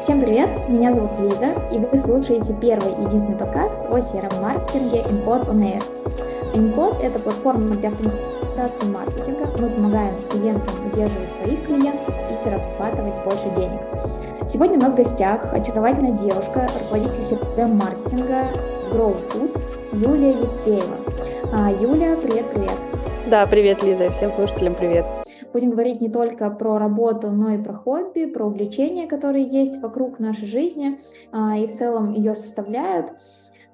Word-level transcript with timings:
Всем 0.00 0.20
привет, 0.20 0.68
меня 0.68 0.92
зовут 0.92 1.20
Лиза, 1.20 1.54
и 1.72 1.78
вы 1.78 1.96
слушаете 1.96 2.56
первый 2.60 2.92
и 2.92 3.02
единственный 3.06 3.38
подкаст 3.38 3.82
о 3.88 3.98
CRM-маркетинге 3.98 5.02
InPod 5.02 5.48
On 5.48 5.60
Air. 5.60 5.82
InPod– 6.54 7.00
это 7.02 7.20
платформа 7.20 7.68
для 7.76 7.90
автоматизации 7.90 8.86
маркетинга. 8.86 9.46
Мы 9.56 9.70
помогаем 9.70 10.20
клиентам 10.28 10.88
удерживать 10.88 11.32
своих 11.34 11.64
клиентов 11.66 12.12
и 12.32 12.36
зарабатывать 12.42 13.22
больше 13.22 13.48
денег. 13.54 13.80
Сегодня 14.48 14.76
у 14.78 14.80
нас 14.80 14.94
в 14.94 14.96
гостях 14.96 15.44
очаровательная 15.52 16.18
девушка, 16.18 16.66
руководитель 16.82 17.20
CRM-маркетинга 17.20 18.46
Grow 18.92 19.16
Food 19.30 19.56
Юлия 19.92 20.32
Евтеева. 20.32 20.96
А, 21.52 21.70
Юля, 21.70 22.16
привет-привет. 22.16 22.76
Да, 23.30 23.46
привет, 23.46 23.84
Лиза, 23.84 24.06
и 24.06 24.10
всем 24.10 24.32
слушателям 24.32 24.74
привет. 24.74 25.23
Будем 25.54 25.70
говорить 25.70 26.00
не 26.00 26.08
только 26.08 26.50
про 26.50 26.78
работу, 26.78 27.30
но 27.30 27.50
и 27.50 27.62
про 27.62 27.74
хобби, 27.74 28.24
про 28.24 28.44
увлечения, 28.44 29.06
которые 29.06 29.44
есть 29.44 29.80
вокруг 29.80 30.18
нашей 30.18 30.48
жизни 30.48 30.98
а, 31.30 31.56
и 31.56 31.68
в 31.68 31.72
целом 31.72 32.12
ее 32.12 32.34
составляют. 32.34 33.12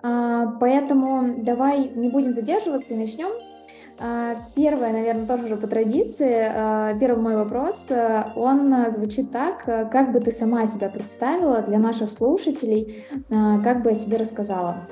А, 0.03 0.59
поэтому 0.61 1.43
давай 1.43 1.91
не 1.95 2.11
будем 2.11 2.34
задерживаться 2.34 2.93
и 2.93 2.98
начнем. 2.98 3.30
А, 3.98 4.34
первое, 4.55 4.93
наверное, 4.93 5.27
тоже 5.27 5.47
уже 5.47 5.56
по 5.56 5.66
традиции. 5.66 6.53
Первый 7.01 7.23
мой 7.23 7.37
вопрос, 7.37 7.91
он 8.37 8.91
звучит 8.91 9.33
так. 9.33 9.65
Как 9.65 10.12
бы 10.12 10.20
ты 10.20 10.33
сама 10.33 10.67
себя 10.67 10.91
представила 10.91 11.62
для 11.62 11.78
наших 11.78 12.11
слушателей? 12.11 13.06
Как 13.31 13.83
бы 13.83 13.92
о 13.92 13.95
себе 13.95 14.19
рассказала? 14.19 14.87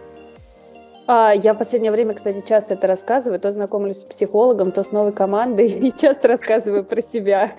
А, 1.10 1.32
я 1.32 1.54
в 1.54 1.58
последнее 1.58 1.90
время, 1.90 2.12
кстати, 2.12 2.44
часто 2.46 2.74
это 2.74 2.86
рассказываю. 2.86 3.40
То 3.40 3.50
знакомлюсь 3.50 4.00
с 4.00 4.04
психологом, 4.04 4.72
то 4.72 4.82
с 4.82 4.92
новой 4.92 5.12
командой 5.12 5.66
и 5.88 5.90
часто 5.90 6.28
рассказываю 6.28 6.84
про 6.84 7.00
себя. 7.00 7.52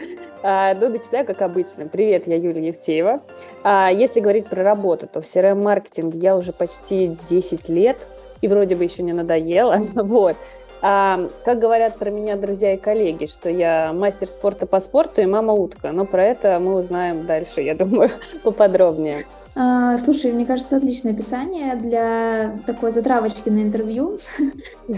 А, 0.44 0.76
ну, 0.76 0.88
начинаю 0.88 1.26
как 1.26 1.42
обычно. 1.42 1.88
Привет, 1.88 2.28
я 2.28 2.36
Юлия 2.36 2.68
Евтеева. 2.68 3.22
А, 3.64 3.90
если 3.92 4.20
говорить 4.20 4.46
про 4.46 4.64
работу, 4.64 5.08
то 5.08 5.20
в 5.20 5.26
CRM-маркетинге 5.26 6.20
я 6.20 6.38
уже 6.38 6.54
почти 6.54 7.18
10 7.28 7.68
лет, 7.70 7.98
и 8.42 8.48
вроде 8.48 8.76
бы 8.76 8.84
еще 8.84 9.02
не 9.02 9.14
надоело. 9.14 9.78
Вот. 9.96 10.38
А, 10.82 11.28
как 11.44 11.58
говорят 11.58 11.98
про 11.98 12.12
меня 12.12 12.36
друзья 12.36 12.76
и 12.76 12.78
коллеги, 12.78 13.26
что 13.26 13.50
я 13.50 13.92
мастер 13.94 14.28
спорта 14.28 14.68
по 14.68 14.80
спорту 14.80 15.24
и 15.24 15.26
мама 15.26 15.54
утка. 15.54 15.92
Но 15.92 16.06
про 16.06 16.24
это 16.24 16.60
мы 16.60 16.76
узнаем 16.76 17.26
дальше, 17.26 17.62
я 17.62 17.74
думаю, 17.74 18.12
поподробнее. 18.44 19.26
А, 19.56 19.98
слушай, 19.98 20.32
мне 20.32 20.46
кажется, 20.46 20.78
отличное 20.78 21.14
описание 21.14 21.76
для 21.76 22.60
такой 22.66 22.92
затравочки 22.92 23.50
на 23.50 23.64
интервью. 23.64 24.20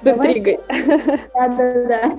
С 0.00 0.06
интригой. 0.06 0.60
Да-да-да. 1.34 2.12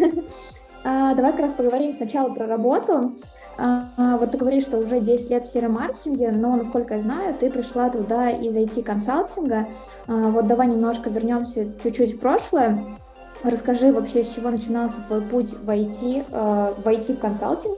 А, 0.83 1.15
давай 1.15 1.31
как 1.31 1.41
раз 1.41 1.53
поговорим 1.53 1.93
сначала 1.93 2.29
про 2.33 2.47
работу. 2.47 3.13
А, 3.57 4.17
вот 4.17 4.31
ты 4.31 4.37
говоришь, 4.37 4.63
что 4.63 4.77
уже 4.77 4.99
10 4.99 5.29
лет 5.31 5.45
в 5.45 5.51
сером-маркетинге, 5.51 6.31
но, 6.31 6.55
насколько 6.55 6.95
я 6.95 7.01
знаю, 7.01 7.33
ты 7.33 7.49
пришла 7.49 7.89
туда 7.89 8.29
из 8.29 8.55
IT-консалтинга. 8.55 9.67
Вот 10.07 10.47
давай 10.47 10.67
немножко 10.67 11.09
вернемся 11.09 11.67
чуть-чуть 11.81 12.15
в 12.15 12.19
прошлое. 12.19 12.97
Расскажи 13.43 13.91
вообще, 13.91 14.23
с 14.23 14.33
чего 14.33 14.49
начинался 14.49 15.01
твой 15.01 15.21
путь 15.21 15.53
в 15.53 15.69
IT, 15.69 16.25
в 16.29 16.87
IT-консалтинг, 16.87 17.77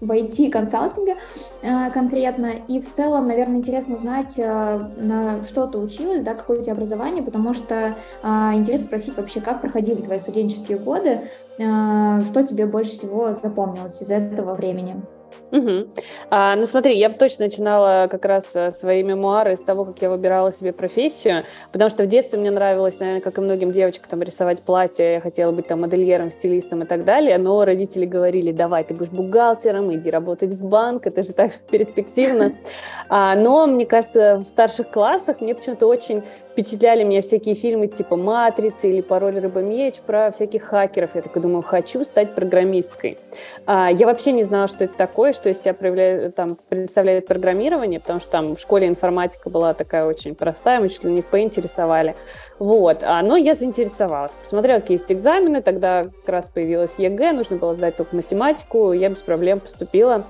в 0.00 0.10
IT-консалтинге 0.10 1.16
э, 1.62 1.90
конкретно. 1.90 2.52
И 2.68 2.80
в 2.80 2.90
целом, 2.90 3.28
наверное, 3.28 3.56
интересно 3.56 3.96
узнать, 3.96 4.34
э, 4.36 4.78
на 4.96 5.42
что 5.44 5.66
ты 5.66 5.78
училась, 5.78 6.22
да, 6.22 6.34
какое 6.34 6.60
у 6.60 6.62
тебя 6.62 6.74
образование, 6.74 7.22
потому 7.22 7.54
что 7.54 7.96
э, 8.22 8.26
интересно 8.54 8.86
спросить 8.86 9.16
вообще, 9.16 9.40
как 9.40 9.60
проходили 9.60 10.00
твои 10.00 10.18
студенческие 10.18 10.78
годы, 10.78 11.22
что 11.56 12.44
тебе 12.48 12.66
больше 12.66 12.92
всего 12.92 13.32
запомнилось 13.32 14.00
из 14.00 14.12
этого 14.12 14.54
времени. 14.54 15.02
Угу. 15.50 15.88
А, 16.30 16.56
ну 16.56 16.64
смотри, 16.64 16.96
я 16.96 17.08
точно 17.08 17.46
начинала 17.46 18.06
как 18.10 18.24
раз 18.24 18.54
э, 18.54 18.70
свои 18.70 19.02
мемуары 19.02 19.56
с 19.56 19.60
того, 19.60 19.84
как 19.84 20.00
я 20.02 20.10
выбирала 20.10 20.52
себе 20.52 20.72
профессию, 20.72 21.44
потому 21.72 21.90
что 21.90 22.04
в 22.04 22.06
детстве 22.06 22.38
мне 22.38 22.50
нравилось, 22.50 23.00
наверное, 23.00 23.22
как 23.22 23.38
и 23.38 23.40
многим 23.40 23.72
девочкам, 23.72 24.08
там, 24.10 24.22
рисовать 24.22 24.62
платья, 24.62 25.04
я 25.04 25.20
хотела 25.20 25.52
быть 25.52 25.66
там 25.66 25.80
модельером, 25.80 26.30
стилистом 26.30 26.82
и 26.82 26.86
так 26.86 27.04
далее, 27.04 27.38
но 27.38 27.64
родители 27.64 28.04
говорили, 28.04 28.52
давай, 28.52 28.84
ты 28.84 28.94
будешь 28.94 29.10
бухгалтером, 29.10 29.92
иди 29.94 30.10
работать 30.10 30.50
в 30.50 30.64
банк, 30.68 31.06
это 31.06 31.22
же 31.22 31.32
так 31.32 31.52
перспективно. 31.70 32.54
А, 33.10 33.34
но, 33.36 33.66
мне 33.66 33.86
кажется, 33.86 34.36
в 34.36 34.44
старших 34.44 34.90
классах 34.90 35.40
мне 35.40 35.54
почему-то 35.54 35.86
очень 35.86 36.22
впечатляли 36.58 37.04
меня 37.04 37.22
всякие 37.22 37.54
фильмы 37.54 37.86
типа 37.86 38.16
«Матрицы» 38.16 38.90
или 38.90 39.00
«Пароль 39.00 39.38
рыба-меч» 39.38 40.00
про 40.04 40.32
всяких 40.32 40.64
хакеров. 40.64 41.14
Я 41.14 41.22
такой 41.22 41.40
думаю, 41.40 41.62
хочу 41.62 42.02
стать 42.02 42.34
программисткой. 42.34 43.16
А, 43.64 43.90
я 43.92 44.06
вообще 44.06 44.32
не 44.32 44.42
знала, 44.42 44.66
что 44.66 44.84
это 44.84 44.96
такое, 44.96 45.17
что 45.32 45.50
из 45.50 45.60
себя 45.60 45.74
проявляет, 45.74 46.36
там, 46.36 46.56
представляет 46.68 47.26
программирование, 47.26 47.98
потому 47.98 48.20
что 48.20 48.30
там 48.30 48.54
в 48.54 48.60
школе 48.60 48.86
информатика 48.86 49.50
была 49.50 49.74
такая 49.74 50.04
очень 50.04 50.36
простая, 50.36 50.80
мы 50.80 50.88
чуть 50.88 51.02
ли 51.02 51.10
не 51.10 51.22
в 51.22 51.28
Paint 51.28 51.60
рисовали. 51.60 52.14
Вот. 52.60 53.02
А, 53.02 53.20
но 53.22 53.36
я 53.36 53.54
заинтересовалась. 53.54 54.36
Посмотрела, 54.36 54.78
какие 54.78 54.94
есть 54.94 55.10
экзамены, 55.10 55.60
тогда 55.60 56.04
как 56.04 56.28
раз 56.28 56.48
появилась 56.48 56.98
ЕГЭ, 56.98 57.32
нужно 57.32 57.56
было 57.56 57.74
сдать 57.74 57.96
только 57.96 58.14
математику, 58.14 58.92
я 58.92 59.08
без 59.08 59.18
проблем 59.18 59.58
поступила 59.58 60.24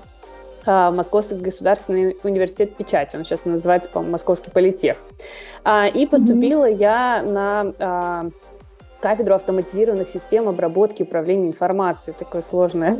а, 0.65 0.89
Московский 0.89 1.35
государственный 1.35 2.17
университет 2.23 2.75
печати. 2.75 3.15
Он 3.15 3.23
сейчас 3.23 3.45
называется, 3.45 3.89
по-моему, 3.89 4.13
Московский 4.13 4.49
политех. 4.49 4.97
А, 5.63 5.87
и 5.87 6.07
поступила 6.07 6.67
mm-hmm. 6.67 6.77
я 6.77 7.21
на 7.21 7.73
а, 7.77 8.29
кафедру 9.01 9.35
автоматизированных 9.35 10.09
систем 10.09 10.49
обработки 10.49 11.03
и 11.03 11.05
управления 11.05 11.47
информацией. 11.47 12.15
Такое 12.17 12.41
сложное 12.41 12.97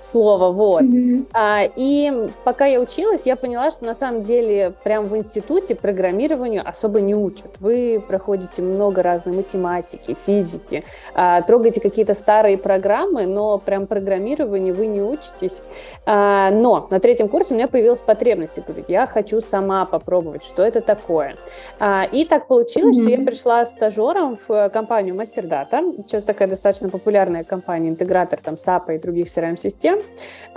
слово, 0.00 0.52
вот. 0.52 0.82
Mm-hmm. 0.82 1.26
А, 1.32 1.62
и 1.74 2.28
пока 2.44 2.66
я 2.66 2.80
училась, 2.80 3.26
я 3.26 3.36
поняла, 3.36 3.70
что 3.70 3.84
на 3.84 3.94
самом 3.94 4.22
деле 4.22 4.72
прям 4.84 5.08
в 5.08 5.16
институте 5.16 5.74
программированию 5.74 6.62
особо 6.66 7.00
не 7.00 7.14
учат. 7.14 7.56
Вы 7.60 8.02
проходите 8.06 8.62
много 8.62 9.02
разной 9.02 9.36
математики, 9.36 10.16
физики, 10.26 10.84
а, 11.14 11.42
трогаете 11.42 11.80
какие-то 11.80 12.14
старые 12.14 12.58
программы, 12.58 13.26
но 13.26 13.58
прям 13.58 13.86
программированию 13.86 14.74
вы 14.74 14.86
не 14.86 15.00
учитесь. 15.00 15.62
А, 16.04 16.50
но 16.50 16.86
на 16.90 17.00
третьем 17.00 17.28
курсе 17.28 17.54
у 17.54 17.56
меня 17.56 17.68
появилась 17.68 18.00
потребность, 18.00 18.58
говорю, 18.66 18.84
я 18.88 19.06
хочу 19.06 19.40
сама 19.40 19.84
попробовать, 19.84 20.44
что 20.44 20.62
это 20.62 20.80
такое. 20.80 21.36
А, 21.78 22.04
и 22.10 22.24
так 22.24 22.48
получилось, 22.48 22.96
mm-hmm. 22.96 23.02
что 23.02 23.10
я 23.10 23.24
пришла 23.24 23.64
стажером 23.66 24.38
в 24.46 24.68
компанию 24.70 25.14
MasterData. 25.14 26.04
Сейчас 26.06 26.24
такая 26.24 26.48
достаточно 26.48 26.88
популярная 26.88 27.44
компания, 27.44 27.88
интегратор 27.88 28.38
там 28.42 28.54
SAP 28.54 28.94
и 28.94 28.98
других 28.98 29.26
CRM-систем 29.26 29.85
систем. 29.86 30.00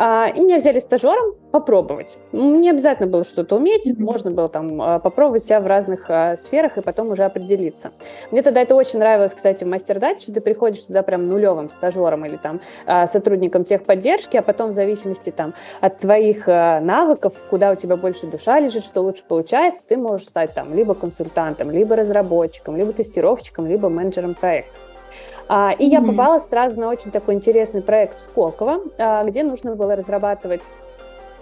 А, 0.02 0.32
и 0.34 0.40
меня 0.40 0.58
взяли 0.58 0.80
стажером 0.80 1.36
попробовать. 1.52 2.18
Не 2.32 2.70
обязательно 2.70 3.10
было 3.10 3.26
что-то 3.26 3.58
уметь, 3.58 3.86
mm-hmm. 3.86 4.02
можно 4.02 4.32
было 4.32 4.48
там 4.48 4.82
а, 4.82 5.00
попробовать 5.00 5.44
себя 5.44 5.60
в 5.60 5.68
разных 5.68 6.06
а, 6.08 6.38
сферах 6.38 6.78
и 6.78 6.82
потом 6.82 7.12
уже 7.12 7.26
определиться. 7.26 7.92
Мне 8.32 8.42
тогда 8.42 8.62
это 8.62 8.76
очень 8.76 9.00
нравилось, 9.00 9.34
кстати, 9.34 9.66
в 9.66 9.68
мастер-дате, 9.68 10.22
что 10.22 10.34
ты 10.34 10.40
приходишь 10.40 10.84
туда 10.84 11.04
прям 11.04 11.28
нулевым 11.28 11.70
стажером 11.70 12.26
или 12.26 12.38
там 12.38 12.62
сотрудником 13.08 13.66
техподдержки, 13.66 14.38
а 14.38 14.42
потом 14.42 14.70
в 14.70 14.74
зависимости 14.74 15.32
там 15.32 15.54
от 15.82 15.98
твоих 16.00 16.48
навыков, 16.48 17.34
куда 17.50 17.72
у 17.72 17.76
тебя 17.76 17.98
больше 17.98 18.28
душа 18.28 18.60
лежит, 18.60 18.86
что 18.86 19.02
лучше 19.02 19.24
получается, 19.28 19.84
ты 19.86 19.98
можешь 19.98 20.28
стать 20.28 20.54
там 20.54 20.74
либо 20.74 20.94
консультантом, 20.94 21.72
либо 21.72 21.98
разработчиком, 21.98 22.78
либо 22.78 22.94
тестировщиком, 22.94 23.68
либо 23.68 23.90
менеджером 23.90 24.36
проекта. 24.36 24.80
А, 25.50 25.72
и 25.72 25.86
я 25.88 26.02
попала 26.02 26.38
сразу 26.38 26.80
на 26.80 26.90
очень 26.90 27.10
такой 27.10 27.34
интересный 27.34 27.82
проект 27.82 28.20
в 28.20 28.22
Сколково, 28.22 28.82
а, 29.00 29.24
где 29.24 29.42
нужно 29.42 29.76
было 29.76 29.96
разрабатывать 29.96 30.62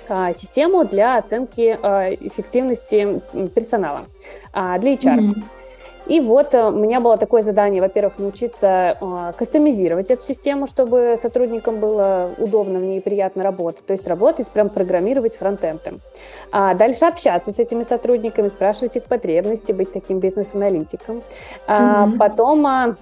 а, 0.08 0.32
систему 0.32 0.86
для 0.86 1.18
оценки 1.18 1.74
эффективности 2.22 3.22
персонала 3.54 4.06
для 4.54 4.94
HR. 4.94 5.18
Mm-hmm. 5.18 5.44
И 6.08 6.22
вот 6.22 6.54
э, 6.54 6.64
у 6.64 6.72
меня 6.72 7.02
было 7.02 7.18
такое 7.18 7.42
задание, 7.42 7.82
во-первых, 7.82 8.18
научиться 8.18 8.98
кастомизировать 9.38 10.10
эту 10.10 10.24
систему, 10.24 10.66
чтобы 10.66 11.18
сотрудникам 11.22 11.82
было 11.82 12.30
удобно 12.38 12.80
в 12.80 12.84
ней 12.84 13.02
приятно 13.02 13.44
работать, 13.44 13.86
то 13.86 13.92
есть 13.92 14.08
работать, 14.08 14.48
прям 14.48 14.70
программировать 14.70 15.36
фронтендом. 15.36 16.00
А 16.50 16.76
дальше 16.76 17.04
общаться 17.04 17.52
с 17.52 17.60
этими 17.60 17.84
сотрудниками, 17.84 18.48
спрашивать 18.48 18.96
их 18.96 19.04
потребности, 19.04 19.74
быть 19.74 19.92
таким 19.92 20.20
бизнес-аналитиком. 20.20 21.18
Mm-hmm. 21.18 21.24
А, 21.68 22.10
потом 22.18 22.96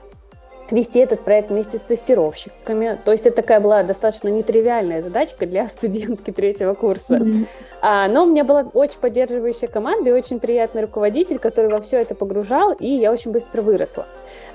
вести 0.72 1.00
этот 1.00 1.22
проект 1.22 1.50
вместе 1.50 1.78
с 1.78 1.82
тестировщиками. 1.82 3.00
То 3.04 3.12
есть 3.12 3.26
это 3.26 3.38
такая 3.38 3.60
была 3.60 3.84
достаточно 3.84 4.30
нетривиальная 4.30 5.02
задачка 5.02 5.46
для 5.46 5.68
студентки 5.68 6.32
третьего 6.32 6.74
курса. 6.74 7.18
Mm-hmm. 7.18 7.48
А, 7.82 8.08
но 8.08 8.24
у 8.24 8.26
меня 8.26 8.44
была 8.44 8.66
очень 8.74 9.00
поддерживающая 9.00 9.68
команда 9.68 10.10
и 10.10 10.14
очень 10.14 10.40
приятный 10.40 10.82
руководитель, 10.82 11.38
который 11.38 11.70
во 11.70 11.82
все 11.82 12.00
это 12.00 12.16
погружал, 12.16 12.74
и 12.74 12.88
я 12.88 13.12
очень 13.12 13.32
быстро 13.32 13.62
выросла. 13.62 14.08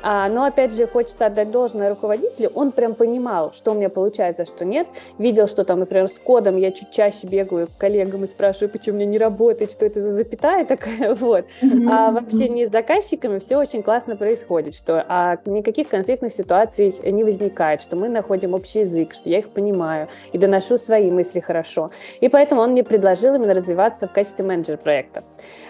А, 0.02 0.28
но 0.28 0.44
опять 0.44 0.74
же, 0.74 0.86
хочется 0.86 1.26
отдать 1.26 1.50
должное 1.50 1.90
руководителю, 1.90 2.50
он 2.54 2.72
прям 2.72 2.94
понимал, 2.94 3.52
что 3.52 3.72
у 3.72 3.74
меня 3.74 3.88
получается, 3.88 4.44
что 4.44 4.64
нет. 4.64 4.88
Видел, 5.18 5.46
что 5.46 5.64
там, 5.64 5.80
например, 5.80 6.08
с 6.08 6.18
кодом 6.18 6.56
я 6.56 6.72
чуть 6.72 6.90
чаще 6.90 7.26
бегаю 7.26 7.68
к 7.68 7.78
коллегам 7.78 8.24
и 8.24 8.26
спрашиваю, 8.26 8.68
почему 8.70 8.96
у 8.96 9.00
меня 9.00 9.10
не 9.10 9.18
работает, 9.18 9.70
что 9.70 9.86
это 9.86 10.02
за 10.02 10.12
запятая 10.14 10.64
такая, 10.64 11.14
вот. 11.14 11.44
Mm-hmm. 11.62 11.88
А 11.88 12.10
вообще 12.10 12.48
не 12.48 12.66
с 12.66 12.70
заказчиками 12.70 13.38
все 13.38 13.58
очень 13.58 13.82
классно 13.82 14.16
происходит, 14.16 14.74
что 14.74 15.04
а, 15.08 15.38
никаких 15.44 15.88
конфликтных 16.00 16.32
ситуаций 16.32 16.94
не 17.04 17.24
возникает, 17.24 17.82
что 17.82 17.94
мы 17.94 18.08
находим 18.08 18.54
общий 18.54 18.80
язык, 18.80 19.12
что 19.12 19.28
я 19.28 19.40
их 19.40 19.50
понимаю 19.50 20.08
и 20.32 20.38
доношу 20.38 20.78
свои 20.78 21.10
мысли 21.10 21.40
хорошо. 21.40 21.90
И 22.20 22.28
поэтому 22.30 22.62
он 22.62 22.70
мне 22.70 22.82
предложил 22.82 23.34
именно 23.34 23.52
развиваться 23.52 24.08
в 24.08 24.12
качестве 24.12 24.46
менеджера 24.46 24.78
проекта. 24.78 25.22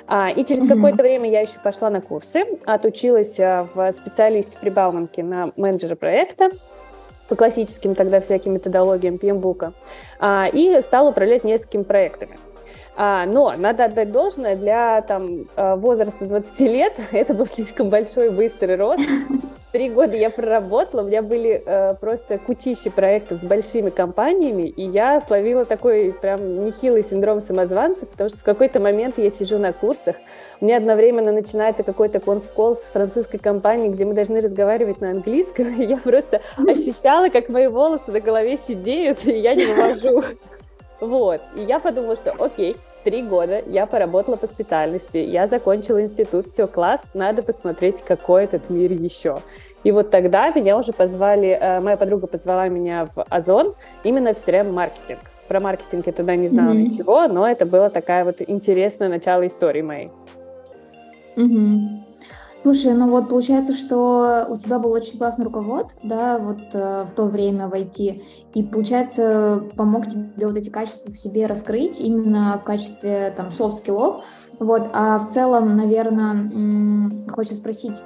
А, 0.07 0.31
и 0.31 0.45
через 0.45 0.65
mm-hmm. 0.65 0.69
какое-то 0.69 1.03
время 1.03 1.29
я 1.29 1.41
еще 1.41 1.59
пошла 1.65 1.91
на 1.91 2.01
курсы, 2.01 2.45
отучилась 2.65 3.41
а, 3.41 3.67
в 3.75 3.93
специалисте 3.93 4.57
при 4.61 4.71
Бауманке 4.71 5.25
на 5.25 5.51
менеджера 5.57 5.97
проекта 5.97 6.51
по 7.29 7.35
классическим 7.35 7.97
тогда 7.97 8.21
всяким 8.21 8.55
методологиям 8.55 9.17
PMBOK, 9.17 9.73
а, 10.21 10.49
и 10.53 10.81
стала 10.81 11.11
управлять 11.11 11.43
несколькими 11.43 11.83
проектами. 11.83 12.39
А, 12.97 13.25
но 13.27 13.55
надо 13.57 13.85
отдать 13.85 14.13
должное, 14.13 14.57
для 14.57 15.03
там, 15.03 15.47
а, 15.57 15.77
возраста 15.77 16.27
20 16.27 16.61
лет 16.61 16.95
это 17.13 17.35
был 17.35 17.47
слишком 17.47 17.91
большой 17.91 18.31
быстрый 18.31 18.77
рост. 18.77 19.03
Три 19.73 19.89
года 19.89 20.17
я 20.17 20.31
проработала, 20.31 21.03
у 21.03 21.07
меня 21.07 21.23
были 21.23 21.63
э, 21.65 21.95
просто 21.95 22.39
кучища 22.39 22.91
проектов 22.91 23.39
с 23.39 23.45
большими 23.45 23.91
компаниями, 23.91 24.63
и 24.63 24.83
я 24.83 25.21
словила 25.21 25.65
такой 25.65 26.13
прям 26.13 26.65
нехилый 26.65 27.05
синдром 27.05 27.41
самозванца, 27.41 28.05
потому 28.05 28.31
что 28.31 28.41
в 28.41 28.43
какой-то 28.43 28.81
момент 28.81 29.17
я 29.19 29.31
сижу 29.31 29.59
на 29.59 29.73
курсах, 29.73 30.17
у 30.61 30.65
меня 30.65 30.79
одновременно 30.79 31.31
начинается 31.31 31.85
какой-то 31.85 32.19
конф-колл 32.19 32.75
с 32.75 32.91
французской 32.91 33.39
компанией, 33.39 33.91
где 33.91 34.05
мы 34.05 34.15
должны 34.15 34.41
разговаривать 34.41 35.01
на 35.01 35.11
английском, 35.11 35.69
и 35.81 35.85
я 35.85 35.99
просто 35.99 36.41
ощущала, 36.59 37.29
как 37.29 37.49
мои 37.49 37.69
волосы 37.69 38.11
на 38.11 38.21
голове 38.21 38.57
сидеют, 38.57 39.25
и 39.25 39.39
я 39.39 39.55
не 39.55 39.67
вывожу. 39.67 40.25
Вот, 41.01 41.41
и 41.57 41.63
я 41.63 41.81
подумала, 41.81 42.15
что 42.15 42.33
окей, 42.33 42.77
три 43.05 43.23
года 43.23 43.63
я 43.67 43.87
поработала 43.87 44.37
по 44.37 44.47
специальности, 44.47 45.17
я 45.17 45.47
закончила 45.47 46.03
институт, 46.03 46.47
все, 46.47 46.67
класс, 46.67 47.07
надо 47.15 47.43
посмотреть, 47.43 48.03
какой 48.03 48.45
этот 48.45 48.69
мир 48.71 48.93
еще. 48.93 49.39
И 49.83 49.93
вот 49.93 50.11
тогда 50.11 50.51
меня 50.51 50.77
уже 50.77 50.93
позвали, 50.93 51.49
э, 51.49 51.81
моя 51.81 51.97
подруга 51.97 52.27
позвала 52.27 52.69
меня 52.69 53.09
в 53.15 53.25
Озон 53.31 53.75
именно 54.05 54.35
в 54.35 54.37
CRM-маркетинг. 54.37 55.21
Про 55.49 55.61
маркетинг 55.61 56.07
я 56.07 56.13
тогда 56.13 56.37
не 56.37 56.49
знала 56.49 56.73
mm-hmm. 56.73 56.83
ничего, 56.83 57.27
но 57.29 57.49
это 57.49 57.65
было 57.65 57.89
такая 57.89 58.25
вот 58.25 58.37
интересное 58.47 59.09
начало 59.09 59.47
истории 59.47 59.83
моей. 59.83 60.11
Mm-hmm. 61.37 62.10
Слушай, 62.63 62.93
ну 62.93 63.09
вот 63.09 63.31
получается, 63.31 63.73
что 63.73 64.47
у 64.51 64.57
тебя 64.57 64.79
был 64.79 64.93
очень 64.93 65.17
классный 65.17 65.47
руковод, 65.47 65.93
да, 66.03 66.39
вот 66.39 66.59
э, 66.75 67.07
в 67.11 67.13
то 67.13 67.25
время 67.25 67.69
в 67.69 67.73
IT, 67.73 68.23
и 68.53 68.63
получается 68.63 69.65
помог 69.77 70.07
тебе 70.07 70.47
вот 70.47 70.57
эти 70.57 70.69
качества 70.69 71.11
в 71.11 71.19
себе 71.19 71.47
раскрыть 71.47 71.99
именно 72.01 72.59
в 72.63 72.65
качестве 72.65 73.33
там 73.35 73.51
soft 73.51 73.75
skill 73.75 74.06
ов, 74.06 74.25
вот, 74.59 74.91
а 74.93 75.19
в 75.19 75.31
целом, 75.31 75.75
наверное, 75.75 76.33
м- 76.33 77.27
хочется 77.31 77.57
спросить, 77.57 78.05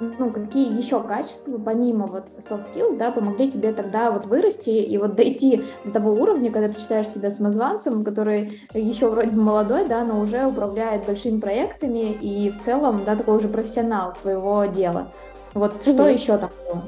ну, 0.00 0.30
какие 0.30 0.76
еще 0.76 1.02
качества, 1.02 1.58
помимо 1.58 2.06
вот 2.06 2.24
soft 2.38 2.72
skills, 2.72 2.96
да, 2.96 3.10
помогли 3.10 3.50
тебе 3.50 3.72
тогда 3.72 4.10
вот 4.10 4.26
вырасти 4.26 4.70
и 4.70 4.98
вот 4.98 5.14
дойти 5.14 5.64
до 5.84 5.92
того 5.92 6.12
уровня, 6.12 6.50
когда 6.50 6.68
ты 6.68 6.80
считаешь 6.80 7.08
себя 7.08 7.30
самозванцем, 7.30 8.04
который 8.04 8.60
еще 8.74 9.08
вроде 9.08 9.30
бы 9.30 9.40
молодой, 9.40 9.86
да, 9.86 10.04
но 10.04 10.20
уже 10.20 10.46
управляет 10.46 11.06
большими 11.06 11.40
проектами 11.40 12.12
и 12.12 12.50
в 12.50 12.58
целом, 12.60 13.02
да, 13.04 13.16
такой 13.16 13.36
уже 13.36 13.48
профессионал 13.48 14.12
своего 14.12 14.64
дела. 14.66 15.08
Вот 15.54 15.74
mm-hmm. 15.74 15.94
что 15.94 16.06
еще 16.06 16.38
там 16.38 16.50
было? 16.68 16.82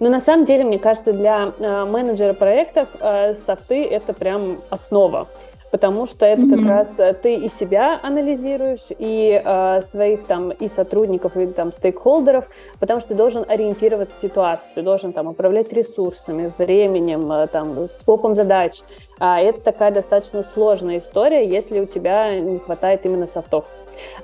Но 0.00 0.10
на 0.10 0.20
самом 0.20 0.44
деле, 0.44 0.64
мне 0.64 0.78
кажется, 0.78 1.12
для 1.12 1.52
э, 1.58 1.84
менеджера 1.84 2.32
проектов 2.32 2.88
э, 3.00 3.34
софты 3.34 3.84
это 3.84 4.12
прям 4.12 4.58
основа 4.70 5.26
потому 5.70 6.06
что 6.06 6.26
это 6.26 6.42
mm-hmm. 6.42 6.56
как 6.56 6.66
раз 6.66 6.98
э, 6.98 7.14
ты 7.14 7.34
и 7.34 7.48
себя 7.48 7.98
анализируешь, 8.02 8.86
и 8.98 9.40
э, 9.44 9.80
своих 9.82 10.26
там 10.26 10.50
и 10.50 10.68
сотрудников, 10.68 11.36
и 11.36 11.46
там 11.46 11.72
стейкхолдеров, 11.72 12.46
потому 12.78 13.00
что 13.00 13.10
ты 13.10 13.14
должен 13.14 13.44
ориентироваться 13.48 14.16
в 14.16 14.20
ситуации, 14.20 14.72
ты 14.74 14.82
должен 14.82 15.12
там 15.12 15.28
управлять 15.28 15.72
ресурсами, 15.72 16.52
временем, 16.58 17.30
э, 17.32 17.46
там, 17.48 17.88
скопом 17.88 18.34
задач. 18.34 18.80
А 19.18 19.40
это 19.40 19.60
такая 19.60 19.90
достаточно 19.90 20.42
сложная 20.42 20.98
история, 20.98 21.48
если 21.48 21.80
у 21.80 21.86
тебя 21.86 22.38
не 22.38 22.58
хватает 22.58 23.04
именно 23.04 23.26
софтов. 23.26 23.66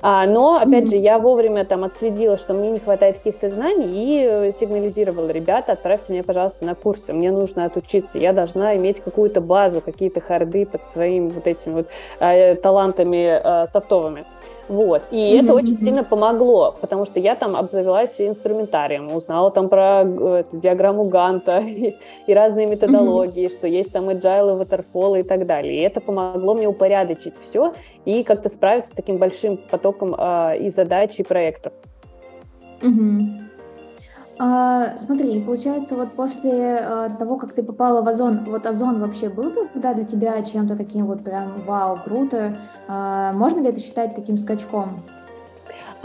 А, 0.01 0.25
но, 0.25 0.57
опять 0.57 0.85
mm-hmm. 0.85 0.89
же, 0.89 0.97
я 0.97 1.19
вовремя 1.19 1.65
там 1.65 1.83
отследила, 1.83 2.37
что 2.37 2.53
мне 2.53 2.71
не 2.71 2.79
хватает 2.79 3.17
каких-то 3.17 3.49
знаний 3.49 3.87
и 3.91 4.27
э, 4.29 4.51
сигнализировала, 4.51 5.29
ребята, 5.29 5.73
отправьте 5.73 6.13
меня, 6.13 6.23
пожалуйста, 6.23 6.65
на 6.65 6.75
курсы, 6.75 7.13
мне 7.13 7.31
нужно 7.31 7.65
отучиться, 7.65 8.19
я 8.19 8.33
должна 8.33 8.75
иметь 8.75 9.01
какую-то 9.01 9.41
базу, 9.41 9.81
какие-то 9.81 10.21
харды 10.21 10.65
под 10.65 10.85
своими 10.85 11.29
вот 11.29 11.47
этими 11.47 11.73
вот 11.73 11.87
э, 12.19 12.55
талантами 12.55 13.39
э, 13.41 13.67
софтовыми. 13.67 14.25
Вот. 14.67 15.03
И 15.11 15.15
mm-hmm. 15.15 15.43
это 15.43 15.53
очень 15.53 15.77
сильно 15.77 16.03
помогло, 16.03 16.75
потому 16.81 17.05
что 17.05 17.19
я 17.19 17.35
там 17.35 17.55
обзавелась 17.55 18.19
инструментарием, 18.19 19.15
узнала 19.15 19.51
там 19.51 19.69
про 19.69 20.03
э, 20.03 20.35
эту 20.39 20.57
диаграмму 20.57 21.05
Ганта 21.05 21.59
и, 21.65 21.95
и 22.25 22.33
разные 22.33 22.65
методологии, 22.65 23.45
mm-hmm. 23.45 23.53
что 23.53 23.67
есть 23.67 23.91
там 23.91 24.09
agile, 24.09 24.59
waterfall 24.59 25.19
и 25.19 25.23
так 25.23 25.45
далее. 25.45 25.75
И 25.75 25.81
это 25.81 26.01
помогло 26.01 26.55
мне 26.55 26.67
упорядочить 26.67 27.35
все 27.41 27.73
и 28.05 28.23
как-то 28.23 28.49
справиться 28.49 28.91
с 28.91 28.95
таким 28.95 29.17
большим 29.17 29.57
потоком 29.57 30.15
э, 30.17 30.57
и 30.59 30.69
задач, 30.69 31.19
и 31.19 31.23
проектов. 31.23 31.73
Mm-hmm. 32.81 33.44
А, 34.37 34.97
смотри, 34.97 35.41
получается, 35.41 35.95
вот 35.95 36.13
после 36.13 36.77
а, 36.79 37.09
того, 37.09 37.37
как 37.37 37.53
ты 37.53 37.63
попала 37.63 38.01
в 38.01 38.07
Озон, 38.07 38.43
вот 38.45 38.65
Озон 38.65 38.99
вообще 38.99 39.29
был 39.29 39.51
тогда 39.51 39.93
для 39.93 40.03
тебя 40.03 40.41
чем-то 40.41 40.75
таким 40.75 41.05
вот 41.05 41.23
прям 41.23 41.61
вау, 41.65 41.97
круто? 42.03 42.57
А, 42.87 43.31
можно 43.33 43.59
ли 43.59 43.69
это 43.69 43.79
считать 43.79 44.13
таким 44.13 44.37
скачком? 44.37 45.03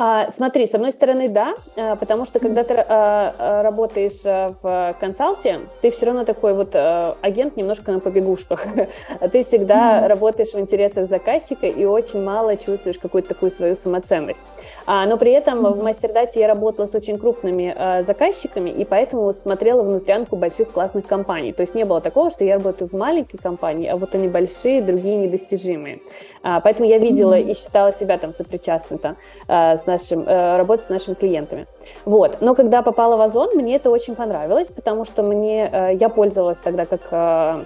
А, 0.03 0.31
смотри, 0.31 0.67
с 0.67 0.73
одной 0.73 0.93
стороны, 0.93 1.29
да, 1.29 1.53
а, 1.77 1.95
потому 1.95 2.25
что 2.25 2.41
когда 2.41 2.65
ты 2.65 2.73
а, 2.75 3.63
работаешь 3.63 4.23
в 4.63 4.97
консалте, 4.99 5.61
ты 5.83 5.91
все 5.91 6.07
равно 6.07 6.25
такой 6.25 6.55
вот 6.55 6.75
агент 6.75 7.59
немножко 7.59 7.93
на 7.93 8.01
побегушках. 8.01 8.65
Ты 9.33 9.43
всегда 9.43 10.01
mm-hmm. 10.01 10.07
работаешь 10.09 10.53
в 10.55 10.59
интересах 10.59 11.09
заказчика 11.09 11.67
и 11.67 11.85
очень 11.85 12.23
мало 12.23 12.57
чувствуешь 12.57 12.99
какую-то 12.99 13.29
такую 13.29 13.51
свою 13.51 13.77
самоценность. 13.77 14.43
Но 14.87 15.17
при 15.19 15.33
этом 15.33 15.67
mm-hmm. 15.67 15.75
в 15.75 15.83
Мастердате 15.83 16.41
я 16.41 16.49
работала 16.49 16.87
с 16.87 16.95
очень 16.95 17.19
крупными 17.19 18.03
заказчиками, 18.03 18.71
и 18.71 18.85
поэтому 18.85 19.33
смотрела 19.33 19.83
внутрянку 19.83 20.37
больших 20.37 20.71
классных 20.71 21.07
компаний. 21.07 21.53
То 21.53 21.63
есть 21.63 21.75
не 21.75 21.85
было 21.85 22.01
такого, 22.01 22.31
что 22.31 22.45
я 22.45 22.55
работаю 22.55 22.89
в 22.89 22.95
маленькой 22.95 23.39
компании, 23.39 23.89
а 23.89 23.97
вот 23.97 24.15
они 24.15 24.29
большие, 24.29 24.81
другие 24.81 25.17
недостижимые. 25.17 26.01
Поэтому 26.43 26.89
я 26.89 26.99
видела 26.99 27.39
mm-hmm. 27.39 27.51
и 27.51 27.55
считала 27.55 27.93
себя 27.93 28.17
там 28.19 28.33
сопричастной 28.33 29.01
с 29.49 29.90
нашим, 29.93 30.23
э, 30.27 30.57
работать 30.57 30.87
с 30.87 30.89
нашими 30.89 31.15
клиентами. 31.15 31.67
Вот. 32.05 32.39
Но 32.41 32.55
когда 32.55 32.83
попала 32.83 33.17
в 33.17 33.21
Озон, 33.21 33.51
мне 33.55 33.77
это 33.77 33.91
очень 33.91 34.15
понравилось, 34.15 34.69
потому 34.69 35.05
что 35.05 35.23
мне, 35.23 35.69
э, 35.73 35.95
я 35.95 36.09
пользовалась 36.09 36.59
тогда 36.59 36.87
как 36.87 37.01
э, 37.11 37.65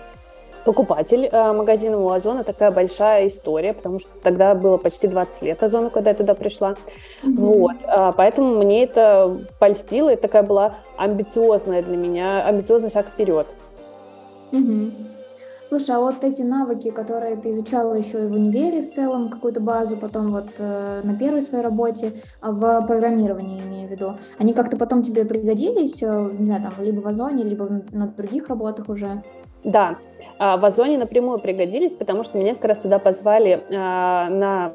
покупатель 0.65 1.29
магазина 1.31 1.99
у 1.99 2.09
Озона 2.09 2.43
такая 2.43 2.71
большая 2.71 3.29
история, 3.29 3.75
потому 3.75 3.99
что 3.99 4.09
тогда 4.23 4.55
было 4.55 4.79
почти 4.79 5.09
20 5.09 5.43
лет 5.43 5.63
Озону, 5.63 5.91
когда 5.91 6.11
я 6.11 6.17
туда 6.17 6.35
пришла. 6.35 6.71
Mm-hmm. 7.23 7.35
Вот. 7.37 7.77
Поэтому 8.17 8.55
мне 8.57 8.85
это 8.85 9.45
польстило, 9.59 10.15
и 10.15 10.17
такая 10.17 10.43
была 10.43 10.77
амбициозная 10.97 11.83
для 11.83 11.99
меня, 11.99 12.47
амбициозный 12.47 12.89
шаг 12.89 13.09
вперед. 13.09 13.47
Mm-hmm. 14.53 15.14
Слушай, 15.75 15.97
а 15.97 15.99
вот 15.99 16.23
эти 16.23 16.43
навыки, 16.43 16.93
которые 16.93 17.35
ты 17.35 17.51
изучала 17.51 17.95
еще 17.95 18.23
и 18.23 18.27
в 18.29 18.33
универе 18.33 18.81
в 18.81 18.93
целом, 18.93 19.29
какую-то 19.29 19.61
базу, 19.61 19.97
потом 19.97 20.31
вот 20.31 20.47
э, 20.59 21.01
на 21.03 21.17
первой 21.17 21.43
своей 21.43 21.65
работе, 21.65 22.13
а 22.41 22.53
в 22.53 22.87
программировании 22.87 23.61
имею 23.61 23.89
в 23.89 23.91
виду, 23.91 24.17
они 24.39 24.53
как-то 24.53 24.77
потом 24.77 25.03
тебе 25.03 25.25
пригодились, 25.25 26.01
э, 26.01 26.31
не 26.39 26.45
знаю, 26.45 26.63
там, 26.63 26.85
либо 26.85 27.01
в 27.01 27.07
Озоне, 27.09 27.43
либо 27.43 27.83
на, 27.91 28.07
других 28.07 28.47
работах 28.47 28.89
уже? 28.89 29.25
Да, 29.65 29.99
а, 30.39 30.59
в 30.59 30.65
Озоне 30.65 30.97
напрямую 30.97 31.41
пригодились, 31.41 31.97
потому 31.97 32.23
что 32.23 32.39
меня 32.39 32.55
как 32.55 32.67
раз 32.67 32.79
туда 32.79 33.01
позвали 33.01 33.65
а, 33.75 34.31
на 34.31 34.75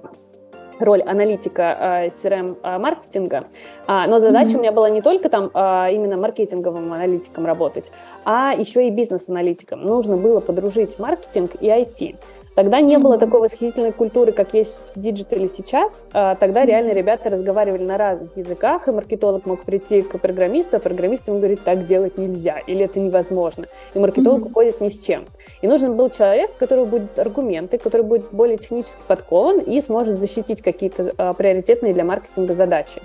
роль 0.79 1.01
аналитика 1.01 1.77
э, 1.79 2.07
CRM-маркетинга, 2.07 3.45
а, 3.87 4.07
но 4.07 4.19
задача 4.19 4.51
mm-hmm. 4.51 4.57
у 4.57 4.59
меня 4.61 4.71
была 4.71 4.89
не 4.89 5.01
только 5.01 5.29
там 5.29 5.51
а, 5.53 5.89
именно 5.89 6.17
маркетинговым 6.17 6.91
аналитиком 6.93 7.45
работать, 7.45 7.91
а 8.25 8.53
еще 8.57 8.87
и 8.87 8.91
бизнес-аналитиком. 8.91 9.81
Нужно 9.81 10.17
было 10.17 10.39
подружить 10.39 10.99
маркетинг 10.99 11.51
и 11.59 11.67
IT. 11.67 12.15
Тогда 12.55 12.81
не 12.81 12.97
было 12.97 13.17
такой 13.17 13.39
восхитительной 13.41 13.91
культуры, 13.91 14.31
как 14.31 14.53
есть 14.53 14.81
в 14.95 14.99
диджитале 14.99 15.47
сейчас. 15.47 16.05
А, 16.11 16.35
тогда 16.35 16.65
реально 16.65 16.91
ребята 16.91 17.29
разговаривали 17.29 17.83
на 17.83 17.97
разных 17.97 18.35
языках, 18.35 18.87
и 18.87 18.91
маркетолог 18.91 19.45
мог 19.45 19.63
прийти 19.63 20.01
к 20.01 20.17
программисту, 20.19 20.77
а 20.77 20.79
программист 20.79 21.27
ему 21.27 21.37
говорит, 21.37 21.63
так 21.63 21.85
делать 21.85 22.17
нельзя, 22.17 22.59
или 22.67 22.85
это 22.85 22.99
невозможно. 22.99 23.67
И 23.93 23.99
маркетолог 23.99 24.41
mm-hmm. 24.41 24.49
уходит 24.49 24.81
ни 24.81 24.89
с 24.89 24.99
чем. 24.99 25.25
И 25.61 25.67
нужен 25.67 25.95
был 25.95 26.09
человек, 26.09 26.51
у 26.55 26.59
которого 26.59 26.85
будут 26.85 27.17
аргументы, 27.17 27.77
который 27.77 28.03
будет 28.03 28.31
более 28.31 28.57
технически 28.57 29.01
подкован 29.07 29.59
и 29.59 29.79
сможет 29.81 30.19
защитить 30.19 30.61
какие-то 30.61 31.13
а, 31.17 31.33
приоритетные 31.33 31.93
для 31.93 32.03
маркетинга 32.03 32.55
задачи. 32.55 33.01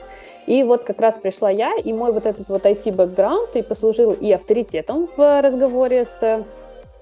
И 0.47 0.63
вот 0.63 0.85
как 0.85 1.01
раз 1.01 1.19
пришла 1.19 1.51
я, 1.51 1.75
и 1.75 1.93
мой 1.93 2.13
вот 2.13 2.27
этот 2.27 2.49
вот 2.49 2.65
IT-бэкграунд 2.65 3.57
и 3.57 3.63
послужил 3.63 4.13
и 4.13 4.31
авторитетом 4.33 5.09
в 5.17 5.41
разговоре 5.41 6.05
с 6.05 6.45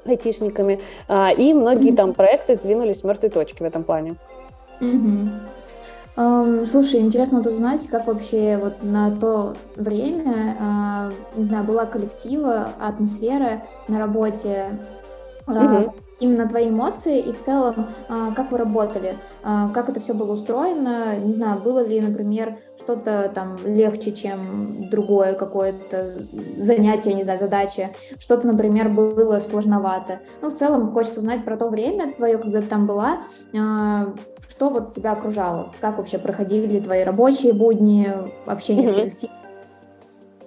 айтишниками, 0.04 0.80
а, 1.08 1.30
и 1.30 1.52
многие 1.54 1.92
там 1.94 2.14
проекты 2.14 2.54
сдвинулись 2.54 3.00
с 3.00 3.04
мертвой 3.04 3.30
точки 3.30 3.62
в 3.62 3.66
этом 3.66 3.84
плане. 3.84 4.16
Mm-hmm. 4.80 5.28
Um, 6.14 6.66
слушай, 6.66 7.00
интересно 7.00 7.38
вот 7.38 7.46
узнать, 7.46 7.86
как 7.86 8.06
вообще 8.06 8.58
вот 8.62 8.82
на 8.82 9.10
то 9.16 9.54
время, 9.76 10.56
uh, 10.60 11.14
не 11.36 11.44
знаю, 11.44 11.64
была 11.64 11.86
коллектива, 11.86 12.68
атмосфера 12.78 13.62
на 13.88 13.98
работе, 13.98 14.78
uh, 15.46 15.54
mm-hmm. 15.54 15.92
Именно 16.22 16.48
твои 16.48 16.68
эмоции 16.68 17.18
и 17.20 17.32
в 17.32 17.40
целом, 17.40 17.88
а, 18.08 18.32
как 18.32 18.52
вы 18.52 18.58
работали, 18.58 19.16
а, 19.42 19.68
как 19.70 19.88
это 19.88 20.00
все 20.00 20.14
было 20.14 20.32
устроено, 20.32 21.16
не 21.18 21.32
знаю, 21.32 21.60
было 21.60 21.84
ли, 21.84 22.00
например, 22.00 22.58
что-то 22.78 23.30
там 23.34 23.56
легче, 23.64 24.12
чем 24.12 24.88
другое 24.88 25.34
какое-то 25.34 26.08
занятие, 26.58 27.14
не 27.14 27.24
знаю, 27.24 27.38
задача, 27.38 27.90
что-то, 28.18 28.46
например, 28.46 28.88
было 28.88 29.40
сложновато. 29.40 30.20
Ну, 30.40 30.48
в 30.48 30.54
целом, 30.54 30.92
хочется 30.92 31.20
узнать 31.20 31.44
про 31.44 31.56
то 31.56 31.68
время 31.68 32.12
твое, 32.12 32.38
когда 32.38 32.60
ты 32.60 32.68
там 32.68 32.86
была, 32.86 33.22
а, 33.58 34.14
что 34.48 34.70
вот 34.70 34.94
тебя 34.94 35.12
окружало, 35.12 35.72
как 35.80 35.98
вообще 35.98 36.18
проходили 36.18 36.78
твои 36.78 37.02
рабочие 37.02 37.52
будни, 37.52 38.08
общение 38.46 38.84
mm-hmm. 38.84 38.90
с 38.90 38.94
коллективом. 38.94 39.41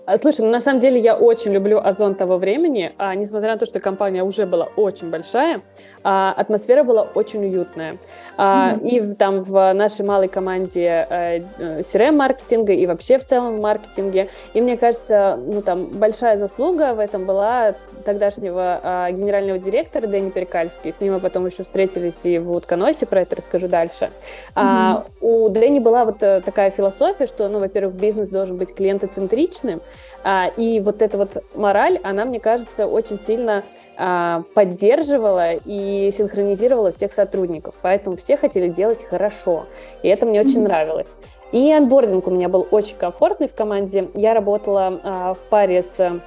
А, 0.05 0.17
слушай, 0.17 0.41
ну, 0.41 0.51
на 0.51 0.61
самом 0.61 0.79
деле 0.79 0.99
я 0.99 1.15
очень 1.15 1.51
люблю 1.51 1.79
Озон 1.79 2.15
того 2.15 2.37
времени, 2.37 2.93
а, 2.97 3.15
несмотря 3.15 3.53
на 3.53 3.57
то, 3.57 3.65
что 3.65 3.79
компания 3.79 4.23
уже 4.23 4.45
была 4.45 4.67
очень 4.75 5.09
большая, 5.09 5.61
а, 6.03 6.33
атмосфера 6.37 6.83
была 6.83 7.01
очень 7.01 7.43
уютная. 7.43 7.97
А, 8.37 8.75
mm-hmm. 8.75 8.87
И 8.87 9.13
там 9.15 9.41
в 9.41 9.73
нашей 9.73 10.05
малой 10.05 10.27
команде 10.27 11.07
э, 11.09 11.39
CRM-маркетинга 11.81 12.73
и 12.73 12.85
вообще 12.85 13.17
в 13.17 13.23
целом 13.23 13.57
в 13.57 13.61
маркетинге. 13.61 14.29
И 14.53 14.61
мне 14.61 14.77
кажется, 14.77 15.39
ну 15.41 15.61
там 15.61 15.87
большая 15.87 16.37
заслуга 16.37 16.93
в 16.93 16.99
этом 16.99 17.25
была 17.25 17.75
тогдашнего 18.05 18.79
а, 18.81 19.11
генерального 19.11 19.59
директора 19.59 20.07
Дэни 20.07 20.29
Перекальский. 20.29 20.93
С 20.93 21.01
ним 21.01 21.13
мы 21.13 21.19
потом 21.19 21.45
еще 21.45 21.63
встретились 21.63 22.25
и 22.25 22.37
в 22.37 22.51
Утконосе, 22.51 23.05
про 23.05 23.21
это 23.21 23.35
расскажу 23.35 23.67
дальше. 23.67 24.05
Mm-hmm. 24.05 24.51
А, 24.55 25.05
у 25.21 25.49
Дэни 25.49 25.79
была 25.79 26.05
вот 26.05 26.23
э, 26.23 26.41
такая 26.41 26.71
философия, 26.71 27.25
что, 27.25 27.49
ну, 27.49 27.59
во-первых, 27.59 27.95
бизнес 27.95 28.29
должен 28.29 28.57
быть 28.57 28.73
клиентоцентричным, 28.73 29.81
а, 30.23 30.47
и 30.55 30.79
вот 30.79 31.01
эта 31.01 31.17
вот 31.17 31.43
мораль, 31.53 31.99
она, 32.03 32.25
мне 32.25 32.39
кажется, 32.39 32.87
очень 32.87 33.17
сильно 33.17 33.63
а, 33.97 34.43
поддерживала 34.53 35.53
и 35.53 36.11
синхронизировала 36.11 36.91
всех 36.91 37.13
сотрудников. 37.13 37.75
Поэтому 37.81 38.17
все 38.17 38.37
хотели 38.37 38.67
делать 38.67 39.03
хорошо. 39.03 39.65
И 40.03 40.07
это 40.07 40.25
мне 40.25 40.41
очень 40.41 40.63
нравилось. 40.63 41.11
И 41.51 41.71
онбординг 41.71 42.27
у 42.27 42.31
меня 42.31 42.49
был 42.49 42.67
очень 42.71 42.97
комфортный 42.97 43.47
в 43.47 43.53
команде. 43.53 44.09
Я 44.13 44.33
работала 44.33 44.99
а, 45.03 45.33
в 45.35 45.45
паре 45.47 45.83
с 45.83 46.19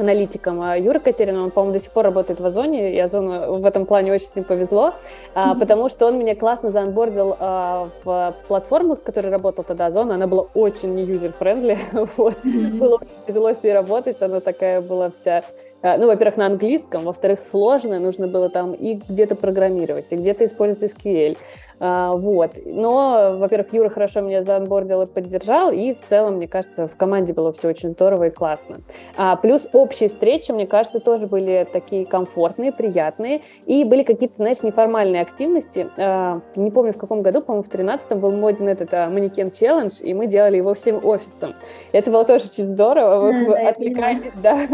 аналитиком 0.00 0.60
а 0.62 0.76
Юра 0.76 0.98
Катерин, 0.98 1.38
он, 1.38 1.50
по-моему, 1.50 1.74
до 1.74 1.80
сих 1.80 1.90
пор 1.92 2.04
работает 2.04 2.40
в 2.40 2.46
Озоне, 2.46 2.94
и 2.94 2.98
Озону 2.98 3.58
в 3.58 3.66
этом 3.66 3.86
плане 3.86 4.12
очень 4.12 4.26
с 4.26 4.34
ним 4.34 4.44
повезло, 4.44 4.94
mm-hmm. 5.34 5.58
потому 5.58 5.88
что 5.88 6.06
он 6.06 6.18
меня 6.18 6.34
классно 6.34 6.70
заонбордил 6.70 7.36
а, 7.38 7.88
в 8.04 8.34
платформу, 8.48 8.96
с 8.96 9.02
которой 9.02 9.28
работал 9.28 9.64
тогда 9.64 9.86
Озон, 9.86 10.10
она 10.10 10.26
была 10.26 10.46
очень 10.54 10.94
не 10.94 11.04
user-friendly, 11.04 11.78
вот. 12.16 12.34
mm-hmm. 12.44 12.78
было 12.78 12.96
очень 12.96 13.26
тяжело 13.26 13.52
с 13.52 13.62
ней 13.62 13.72
работать, 13.72 14.20
она 14.20 14.40
такая 14.40 14.80
была 14.80 15.10
вся 15.10 15.42
ну, 15.82 16.08
во-первых, 16.08 16.36
на 16.36 16.44
английском, 16.44 17.04
во-вторых, 17.04 17.40
сложно, 17.40 17.98
нужно 18.00 18.28
было 18.28 18.50
там 18.50 18.74
и 18.74 19.00
где-то 19.08 19.34
программировать, 19.34 20.06
и 20.10 20.16
где-то 20.16 20.44
использовать 20.44 20.92
SQL, 20.92 21.38
а, 21.38 21.69
вот. 21.80 22.52
Но, 22.66 23.36
во-первых, 23.38 23.72
Юра 23.72 23.88
хорошо 23.88 24.20
меня 24.20 24.44
заонбордил 24.44 25.02
и 25.02 25.06
поддержал, 25.06 25.70
и 25.72 25.94
в 25.94 26.02
целом, 26.02 26.34
мне 26.34 26.46
кажется, 26.46 26.86
в 26.86 26.96
команде 26.96 27.32
было 27.32 27.52
все 27.52 27.68
очень 27.68 27.90
здорово 27.90 28.24
и 28.28 28.30
классно. 28.30 28.80
А, 29.16 29.36
плюс 29.36 29.66
общие 29.72 30.08
встречи, 30.08 30.52
мне 30.52 30.66
кажется, 30.66 31.00
тоже 31.00 31.26
были 31.26 31.66
такие 31.70 32.06
комфортные, 32.06 32.72
приятные, 32.72 33.40
и 33.66 33.84
были 33.84 34.02
какие-то, 34.02 34.36
знаешь, 34.36 34.62
неформальные 34.62 35.22
активности. 35.22 35.88
А, 35.96 36.40
не 36.56 36.70
помню, 36.70 36.92
в 36.92 36.98
каком 36.98 37.22
году, 37.22 37.40
по-моему, 37.40 37.64
в 37.64 37.72
13-м 37.72 38.20
был 38.20 38.32
моден 38.32 38.68
этот 38.68 38.92
а, 38.92 39.08
манекен 39.08 39.50
челлендж, 39.50 40.00
и 40.02 40.12
мы 40.14 40.26
делали 40.26 40.58
его 40.58 40.74
всем 40.74 41.04
офисом. 41.04 41.54
Это 41.92 42.10
было 42.10 42.24
тоже 42.24 42.46
очень 42.46 42.66
здорово, 42.66 43.20
вы, 43.20 43.46
вы 43.46 43.54
отвлекаетесь, 43.54 44.34
да, 44.42 44.66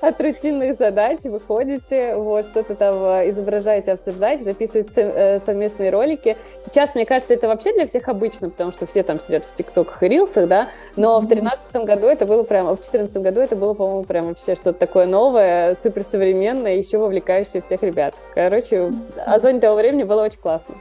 от 0.00 0.20
рутинных 0.20 0.76
задач, 0.76 1.20
выходите, 1.24 2.14
вот, 2.14 2.46
что-то 2.46 2.74
там 2.74 2.94
изображаете, 3.30 3.92
обсуждаете, 3.92 4.44
записываете 4.44 4.90
э, 5.02 5.38
совместные 5.40 5.90
ролики, 5.90 6.36
Сейчас, 6.62 6.94
мне 6.94 7.06
кажется, 7.06 7.34
это 7.34 7.48
вообще 7.48 7.72
для 7.72 7.86
всех 7.86 8.08
обычно, 8.08 8.50
потому 8.50 8.70
что 8.70 8.86
все 8.86 9.02
там 9.02 9.18
сидят 9.18 9.44
в 9.46 9.54
ТикТоках 9.54 10.02
и 10.02 10.08
Рилсах, 10.08 10.46
да, 10.46 10.68
но 10.96 11.18
в 11.20 11.26
2013 11.26 11.86
году 11.86 12.06
это 12.06 12.26
было 12.26 12.42
прям, 12.42 12.66
в 12.66 12.80
2014 12.80 13.16
году 13.16 13.40
это 13.40 13.56
было, 13.56 13.74
по-моему, 13.74 14.04
прям 14.04 14.28
вообще 14.28 14.54
что-то 14.54 14.78
такое 14.78 15.06
новое, 15.06 15.74
суперсовременное, 15.82 16.76
еще 16.76 16.98
вовлекающее 16.98 17.62
всех 17.62 17.82
ребят. 17.82 18.14
Короче, 18.34 18.92
о 19.24 19.38
зоне 19.38 19.60
того 19.60 19.76
времени 19.76 20.02
было 20.02 20.22
очень 20.22 20.40
классно. 20.40 20.74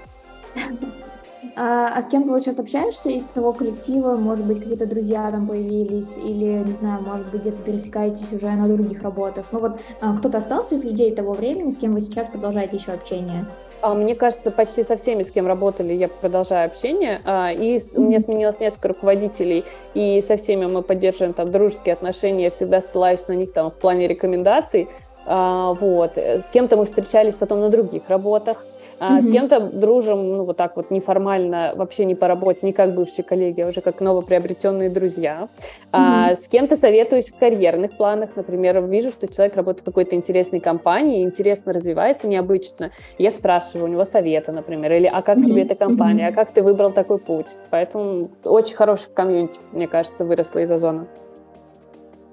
А, 1.56 1.94
а 1.96 2.02
с 2.02 2.08
кем 2.08 2.24
ты 2.24 2.30
вот 2.30 2.42
сейчас 2.42 2.60
общаешься 2.60 3.10
из 3.10 3.26
того 3.28 3.54
коллектива? 3.54 4.16
Может 4.16 4.46
быть, 4.46 4.60
какие-то 4.60 4.86
друзья 4.86 5.30
там 5.32 5.48
появились? 5.48 6.18
Или, 6.18 6.64
не 6.66 6.74
знаю, 6.74 7.02
может 7.02 7.30
быть, 7.32 7.42
где-то 7.42 7.62
пересекаетесь 7.62 8.32
уже 8.34 8.50
на 8.50 8.68
других 8.68 9.02
работах? 9.02 9.46
Ну 9.52 9.60
вот, 9.60 9.80
а, 10.02 10.18
кто-то 10.18 10.40
остался 10.40 10.76
из 10.76 10.84
людей 10.84 11.14
того 11.16 11.34
времени, 11.34 11.70
с 11.70 11.78
кем 11.78 11.94
вы 11.94 12.02
сейчас 12.02 12.28
продолжаете 12.28 12.78
еще 12.78 12.92
общение? 12.92 13.46
А, 13.82 13.94
мне 13.94 14.16
кажется, 14.16 14.52
почти 14.52 14.84
со 14.84 14.98
всеми, 14.98 15.24
с 15.24 15.32
кем 15.32 15.48
работали, 15.48 15.94
я 15.94 16.10
продолжаю 16.10 16.66
общение. 16.66 17.22
А, 17.26 17.52
и 17.52 17.80
у 17.96 18.02
меня 18.02 18.20
сменилось 18.20 18.60
несколько 18.60 18.90
руководителей, 18.90 19.64
и 19.94 20.22
со 20.22 20.36
всеми 20.38 20.66
мы 20.66 20.82
поддерживаем 20.82 21.34
там 21.34 21.52
дружеские 21.52 21.94
отношения. 21.94 22.46
Я 22.46 22.52
всегда 22.52 22.82
ссылаюсь 22.82 23.28
на 23.28 23.34
них 23.34 23.54
там 23.54 23.72
в 23.72 23.76
плане 23.76 24.08
рекомендаций. 24.08 24.90
А, 25.26 25.74
вот. 25.74 26.18
С 26.18 26.50
кем-то 26.50 26.76
мы 26.76 26.86
встречались 26.86 27.36
потом 27.36 27.62
на 27.62 27.70
других 27.70 28.04
работах. 28.10 28.66
А, 29.00 29.20
mm-hmm. 29.20 29.22
С 29.22 29.32
кем-то 29.32 29.60
дружим, 29.62 30.38
ну, 30.38 30.44
вот 30.44 30.58
так 30.58 30.76
вот 30.76 30.92
неформально, 30.92 31.74
вообще 31.76 32.06
не 32.06 32.16
по 32.16 32.28
работе, 32.28 32.66
не 32.66 32.74
как 32.74 32.94
бывшие 32.94 33.24
коллеги, 33.24 33.62
а 33.62 33.68
уже 33.68 33.82
как 33.82 34.02
новоприобретенные 34.02 34.90
друзья. 34.90 35.48
Mm-hmm. 35.48 35.88
А, 35.94 36.36
с 36.36 36.48
кем-то 36.48 36.76
советуюсь 36.76 37.30
в 37.30 37.38
карьерных 37.38 37.96
планах. 37.96 38.32
Например, 38.36 38.82
вижу, 38.86 39.12
что 39.12 39.28
человек 39.28 39.56
работает 39.56 39.82
в 39.82 39.86
какой-то 39.86 40.16
интересной 40.16 40.60
компании, 40.60 41.24
интересно 41.24 41.72
развивается, 41.72 42.28
необычно. 42.28 42.92
Я 43.18 43.32
спрашиваю 43.32 43.86
у 43.86 43.88
него 43.88 44.04
совета, 44.06 44.52
например, 44.52 44.92
или 44.94 45.08
«А 45.12 45.22
как 45.22 45.38
mm-hmm. 45.38 45.46
тебе 45.46 45.62
эта 45.64 45.76
компания? 45.76 46.28
А 46.28 46.32
как 46.34 46.52
ты 46.52 46.62
выбрал 46.62 46.92
такой 46.92 47.20
путь?» 47.20 47.48
Поэтому 47.70 48.30
очень 48.44 48.76
хороший 48.76 49.10
комьюнити, 49.14 49.60
мне 49.72 49.88
кажется, 49.88 50.26
выросло 50.26 50.60
из 50.60 50.72
Озона. 50.72 51.08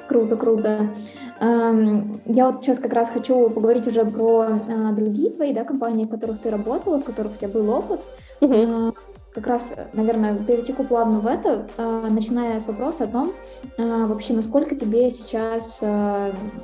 Круто, 0.09 0.37
круто. 0.37 0.89
Я 1.39 2.51
вот 2.51 2.65
сейчас 2.65 2.79
как 2.79 2.95
раз 2.95 3.11
хочу 3.11 3.51
поговорить 3.51 3.87
уже 3.87 4.05
про 4.07 4.41
а, 4.41 4.93
другие 4.93 5.31
твои 5.31 5.53
да, 5.53 5.65
компании, 5.65 6.05
в 6.05 6.09
которых 6.09 6.41
ты 6.41 6.51
работала, 6.51 6.99
в 6.99 7.05
которых 7.05 7.33
у 7.33 7.37
тебя 7.37 7.49
был 7.49 7.69
опыт. 7.71 8.01
Угу. 8.41 8.95
Как 9.35 9.47
раз, 9.47 9.75
наверное, 9.93 10.35
перетеку 10.39 10.85
плавно 10.85 11.21
в 11.21 11.27
это, 11.27 11.69
а, 11.77 12.09
начиная 12.09 12.59
с 12.59 12.67
вопроса 12.67 13.05
о 13.05 13.09
том, 13.09 13.33
вообще, 13.77 14.33
насколько 14.33 14.75
тебе 14.75 15.11
сейчас 15.11 15.83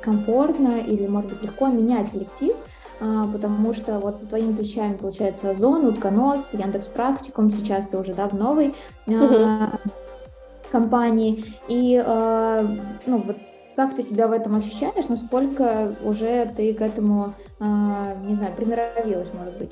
комфортно 0.01 0.79
или, 0.79 1.05
может 1.05 1.29
быть, 1.29 1.43
легко 1.43 1.67
менять 1.67 2.09
коллектив, 2.09 2.55
потому 2.99 3.73
что 3.75 3.99
вот 3.99 4.21
за 4.21 4.27
твоими 4.27 4.53
плечами, 4.53 4.93
получается, 4.95 5.51
Озон, 5.51 5.85
Утконос, 5.85 6.53
Яндекс 6.53 6.87
Практикум, 6.87 7.51
сейчас 7.51 7.85
ты 7.85 7.97
уже, 7.97 8.15
да, 8.15 8.27
в 8.27 8.33
новой 8.33 8.73
угу. 9.05 9.77
компании, 10.71 11.45
и, 11.67 12.03
ну, 13.05 13.17
вот 13.17 13.37
как 13.75 13.95
ты 13.95 14.03
себя 14.03 14.27
в 14.27 14.31
этом 14.31 14.55
ощущаешь? 14.55 15.07
Насколько 15.09 15.95
уже 16.03 16.51
ты 16.55 16.73
к 16.73 16.81
этому, 16.81 17.33
а, 17.59 18.15
не 18.25 18.35
знаю, 18.35 18.53
приноровилась, 18.55 19.31
может 19.33 19.57
быть? 19.57 19.71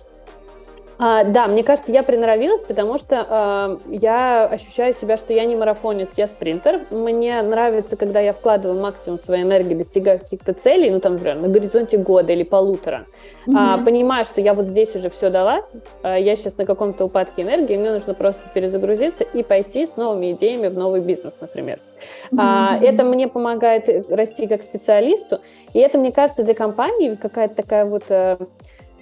А, 1.04 1.24
да, 1.24 1.48
мне 1.48 1.64
кажется, 1.64 1.92
я 1.92 2.04
приноровилась, 2.04 2.64
потому 2.64 3.00
что 3.00 3.80
э, 3.88 3.96
я 3.96 4.46
ощущаю 4.46 4.94
себя, 4.94 5.18
что 5.18 5.34
я 5.34 5.46
не 5.46 5.56
марафонец, 5.56 6.16
я 6.16 6.28
спринтер. 6.28 6.82
Мне 6.92 7.42
нравится, 7.42 7.98
когда 7.98 8.20
я 8.20 8.34
вкладываю 8.34 8.80
максимум 8.80 9.18
своей 9.18 9.42
энергии, 9.42 9.74
достигаю 9.74 10.20
каких-то 10.20 10.54
целей, 10.54 10.92
ну 10.92 11.00
там, 11.00 11.14
например, 11.14 11.38
на 11.38 11.48
горизонте 11.48 11.98
года 11.98 12.34
или 12.34 12.44
полутора. 12.44 13.08
Mm-hmm. 13.48 13.56
А, 13.58 13.78
понимаю, 13.80 14.26
что 14.26 14.42
я 14.42 14.54
вот 14.54 14.68
здесь 14.68 14.96
уже 14.96 15.10
все 15.10 15.32
дала, 15.32 15.66
а, 16.04 16.20
я 16.20 16.36
сейчас 16.36 16.60
на 16.60 16.68
каком-то 16.68 17.06
упадке 17.06 17.42
энергии, 17.42 17.78
мне 17.78 17.90
нужно 17.90 18.14
просто 18.14 18.44
перезагрузиться 18.54 19.24
и 19.24 19.42
пойти 19.42 19.88
с 19.88 19.98
новыми 19.98 20.34
идеями 20.34 20.68
в 20.68 20.78
новый 20.78 21.02
бизнес, 21.02 21.34
например. 21.42 21.80
Mm-hmm. 22.32 22.38
А, 22.38 22.78
это 22.80 23.04
мне 23.04 23.28
помогает 23.28 23.90
расти 24.12 24.46
как 24.46 24.62
специалисту, 24.62 25.40
и 25.74 25.80
это, 25.80 25.98
мне 25.98 26.12
кажется, 26.12 26.44
для 26.44 26.54
компании 26.54 27.16
какая-то 27.16 27.56
такая 27.56 27.86
вот... 27.86 28.04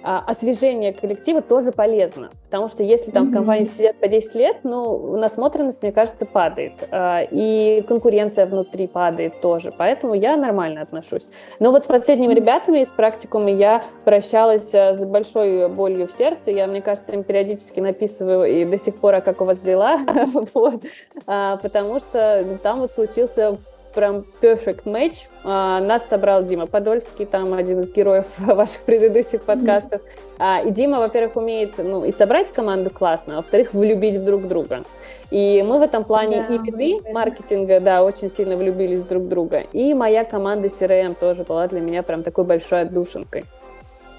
А, 0.02 0.24
освежение 0.26 0.94
коллектива 0.94 1.42
тоже 1.42 1.72
полезно, 1.72 2.30
потому 2.46 2.68
что 2.68 2.82
если 2.82 3.10
там 3.10 3.26
mm-hmm. 3.26 3.30
в 3.30 3.34
компании 3.34 3.64
сидят 3.66 3.96
по 3.96 4.08
10 4.08 4.34
лет, 4.34 4.56
ну, 4.62 5.16
насмотренность, 5.16 5.82
мне 5.82 5.92
кажется, 5.92 6.24
падает, 6.24 6.72
а, 6.90 7.20
и 7.30 7.84
конкуренция 7.86 8.46
внутри 8.46 8.86
падает 8.86 9.40
тоже, 9.42 9.72
поэтому 9.76 10.14
я 10.14 10.36
нормально 10.36 10.80
отношусь. 10.80 11.28
Но 11.58 11.70
вот 11.70 11.84
с 11.84 11.86
последними 11.86 12.32
ребятами 12.32 12.78
из 12.78 12.88
практикума 12.88 13.50
я 13.50 13.82
прощалась 14.04 14.74
а, 14.74 14.94
с 14.94 15.04
большой 15.04 15.68
болью 15.68 16.08
в 16.08 16.12
сердце, 16.12 16.50
я, 16.50 16.66
мне 16.66 16.80
кажется, 16.80 17.12
им 17.12 17.22
периодически 17.22 17.80
написываю 17.80 18.44
и 18.44 18.64
до 18.64 18.78
сих 18.78 18.96
пор, 18.96 19.16
а 19.16 19.20
как 19.20 19.42
у 19.42 19.44
вас 19.44 19.58
дела, 19.58 19.98
вот, 20.54 20.82
потому 21.26 22.00
что 22.00 22.58
там 22.62 22.80
вот 22.80 22.92
случился 22.92 23.58
прям 23.94 24.24
perfect 24.40 24.84
match. 24.84 25.28
А, 25.44 25.80
нас 25.80 26.06
собрал 26.08 26.44
Дима 26.44 26.66
Подольский, 26.66 27.26
там 27.26 27.54
один 27.54 27.82
из 27.82 27.92
героев 27.92 28.26
ваших 28.38 28.82
предыдущих 28.82 29.42
подкастов. 29.42 30.02
А, 30.38 30.62
и 30.62 30.70
Дима, 30.70 30.98
во-первых, 30.98 31.36
умеет 31.36 31.74
ну, 31.78 32.04
и 32.04 32.12
собрать 32.12 32.50
команду 32.52 32.90
классно, 32.90 33.34
а 33.34 33.36
во-вторых, 33.38 33.72
влюбить 33.72 34.16
в 34.16 34.24
друг 34.24 34.46
друга. 34.46 34.82
И 35.30 35.64
мы 35.66 35.78
в 35.78 35.82
этом 35.82 36.04
плане 36.04 36.44
да, 36.48 36.54
и 36.54 36.58
виды 36.58 37.12
маркетинга, 37.12 37.80
да, 37.80 38.02
очень 38.02 38.28
сильно 38.28 38.56
влюбились 38.56 39.02
друг 39.02 39.24
в 39.24 39.28
друга. 39.28 39.64
И 39.72 39.94
моя 39.94 40.24
команда 40.24 40.68
CRM 40.68 41.14
тоже 41.18 41.44
была 41.44 41.68
для 41.68 41.80
меня 41.80 42.02
прям 42.02 42.22
такой 42.22 42.44
большой 42.44 42.82
отдушинкой. 42.82 43.44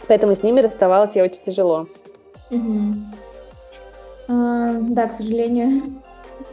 Поэтому 0.08 0.36
с 0.36 0.44
ними 0.44 0.62
расставалась 0.62 1.16
я 1.16 1.24
очень 1.24 1.44
тяжело. 1.44 1.88
Угу. 2.50 2.94
А, 4.30 4.74
да, 4.80 5.08
к 5.08 5.14
сожалению, 5.14 5.70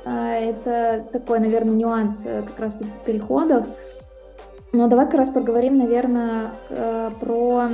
это 0.09 1.05
такой, 1.12 1.41
наверное, 1.41 1.75
нюанс 1.75 2.25
э, 2.25 2.43
как 2.43 2.59
раз 2.59 2.75
таких 2.75 2.93
переходов. 3.05 3.67
Но 4.73 4.88
давай 4.88 5.07
как 5.07 5.15
раз 5.15 5.29
поговорим, 5.29 5.79
наверное, 5.79 6.53
э, 6.71 7.11
про... 7.21 7.69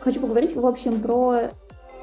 Хочу 0.00 0.20
поговорить, 0.20 0.54
в 0.54 0.64
общем, 0.64 1.00
про 1.00 1.34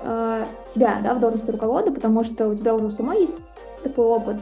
э, 0.03 0.43
тебя, 0.69 0.99
да, 1.03 1.13
в 1.13 1.19
должности 1.19 1.51
руковода, 1.51 1.91
потому 1.91 2.23
что 2.23 2.49
у 2.49 2.55
тебя 2.55 2.75
уже 2.75 2.91
самой 2.91 3.21
есть 3.21 3.37
такой 3.83 4.05
опыт. 4.05 4.37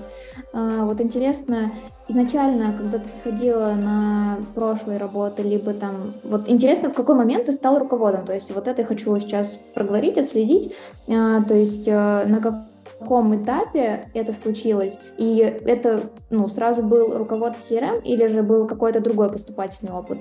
А, 0.54 0.86
вот 0.86 1.02
интересно, 1.02 1.74
изначально, 2.08 2.74
когда 2.78 2.98
ты 2.98 3.10
приходила 3.10 3.74
на 3.74 4.40
прошлые 4.56 4.98
работы, 4.98 5.44
либо 5.44 5.74
там, 5.74 6.14
вот 6.24 6.50
интересно, 6.50 6.90
в 6.90 6.94
какой 6.94 7.16
момент 7.16 7.46
ты 7.46 7.52
стал 7.52 7.78
руководом, 7.78 8.26
то 8.26 8.34
есть 8.34 8.54
вот 8.56 8.68
это 8.68 8.82
я 8.82 8.88
хочу 8.88 9.20
сейчас 9.20 9.60
проговорить, 9.74 10.18
отследить, 10.18 10.74
а, 11.10 11.44
то 11.44 11.54
есть 11.54 11.88
на 11.88 12.40
каком 12.42 12.73
каком 13.00 13.42
этапе 13.42 14.10
это 14.14 14.34
случилось? 14.34 15.00
И 15.18 15.38
это 15.38 16.12
ну, 16.30 16.48
сразу 16.50 16.84
был 16.84 17.18
руковод 17.18 17.56
в 17.56 17.60
CRM 17.60 18.02
или 18.04 18.28
же 18.28 18.44
был 18.44 18.68
какой-то 18.68 19.00
другой 19.00 19.32
поступательный 19.32 19.94
опыт? 19.94 20.20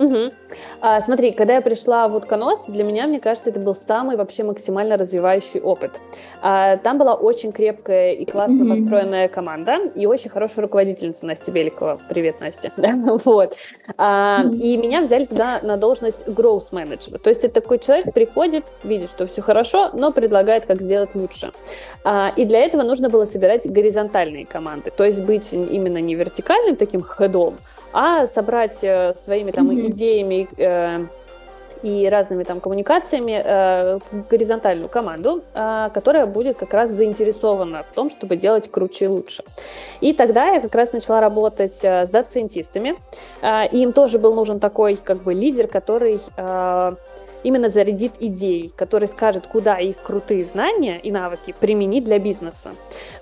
Угу. 0.00 0.32
А, 0.80 1.00
смотри, 1.02 1.32
когда 1.32 1.54
я 1.54 1.60
пришла 1.60 2.08
в 2.08 2.16
утконос, 2.16 2.66
для 2.68 2.84
меня, 2.84 3.06
мне 3.06 3.20
кажется, 3.20 3.50
это 3.50 3.60
был 3.60 3.74
самый 3.74 4.16
вообще 4.16 4.44
максимально 4.44 4.96
развивающий 4.96 5.60
опыт. 5.60 6.00
А, 6.40 6.78
там 6.78 6.96
была 6.96 7.14
очень 7.14 7.52
крепкая 7.52 8.12
и 8.12 8.24
классно 8.24 8.64
угу. 8.64 8.70
построенная 8.70 9.28
команда 9.28 9.76
и 9.94 10.06
очень 10.06 10.30
хорошая 10.30 10.62
руководительница 10.64 11.26
Настя 11.26 11.52
Беликова. 11.52 12.00
Привет, 12.08 12.40
Настя. 12.40 12.72
вот. 13.24 13.54
А. 13.98 14.42
И 14.50 14.78
меня 14.78 15.02
взяли 15.02 15.24
туда 15.24 15.60
на 15.62 15.76
должность 15.76 16.26
growth 16.26 16.68
менеджера. 16.72 17.18
То 17.18 17.28
есть 17.28 17.44
это 17.44 17.60
такой 17.60 17.78
человек 17.78 18.14
приходит, 18.14 18.64
видит, 18.82 19.10
что 19.10 19.26
все 19.26 19.42
хорошо, 19.42 19.90
но 19.92 20.12
предлагает, 20.12 20.64
как 20.64 20.80
сделать 20.80 21.14
лучше. 21.14 21.52
А, 22.04 22.32
и 22.34 22.46
для 22.46 22.60
этого 22.60 22.82
нужно 22.82 23.10
было 23.10 23.26
собирать 23.26 23.70
горизонтальные 23.70 24.46
команды, 24.46 24.90
то 24.96 25.04
есть 25.04 25.20
быть 25.20 25.52
именно 25.52 25.98
не 25.98 26.14
вертикальным 26.14 26.76
таким 26.76 27.02
ходом, 27.02 27.56
а 27.92 28.26
собрать 28.26 28.82
э, 28.82 29.14
своими 29.16 29.50
там 29.50 29.70
mm-hmm. 29.70 29.90
идеями 29.90 30.48
э, 30.56 31.06
и 31.82 32.08
разными 32.08 32.44
там 32.44 32.60
коммуникациями 32.60 33.40
э, 33.42 33.98
горизонтальную 34.30 34.88
команду, 34.88 35.42
э, 35.54 35.90
которая 35.94 36.26
будет 36.26 36.58
как 36.58 36.74
раз 36.74 36.90
заинтересована 36.90 37.84
в 37.84 37.94
том, 37.94 38.10
чтобы 38.10 38.36
делать 38.36 38.70
круче 38.70 39.06
и 39.06 39.08
лучше. 39.08 39.42
И 40.00 40.12
тогда 40.12 40.48
я 40.48 40.60
как 40.60 40.74
раз 40.74 40.92
начала 40.92 41.20
работать 41.20 41.78
э, 41.82 42.06
с 42.06 42.10
дата-сайентистами, 42.10 42.96
э, 43.42 43.68
им 43.72 43.92
тоже 43.92 44.18
был 44.18 44.34
нужен 44.34 44.60
такой 44.60 44.96
как 44.96 45.22
бы 45.22 45.34
лидер, 45.34 45.66
который 45.66 46.20
э, 46.36 46.94
именно 47.42 47.68
зарядит 47.68 48.12
идеей, 48.20 48.72
который 48.76 49.08
скажет, 49.08 49.46
куда 49.46 49.78
их 49.78 49.96
крутые 50.02 50.44
знания 50.44 50.98
и 50.98 51.10
навыки 51.10 51.54
применить 51.58 52.04
для 52.04 52.18
бизнеса. 52.18 52.70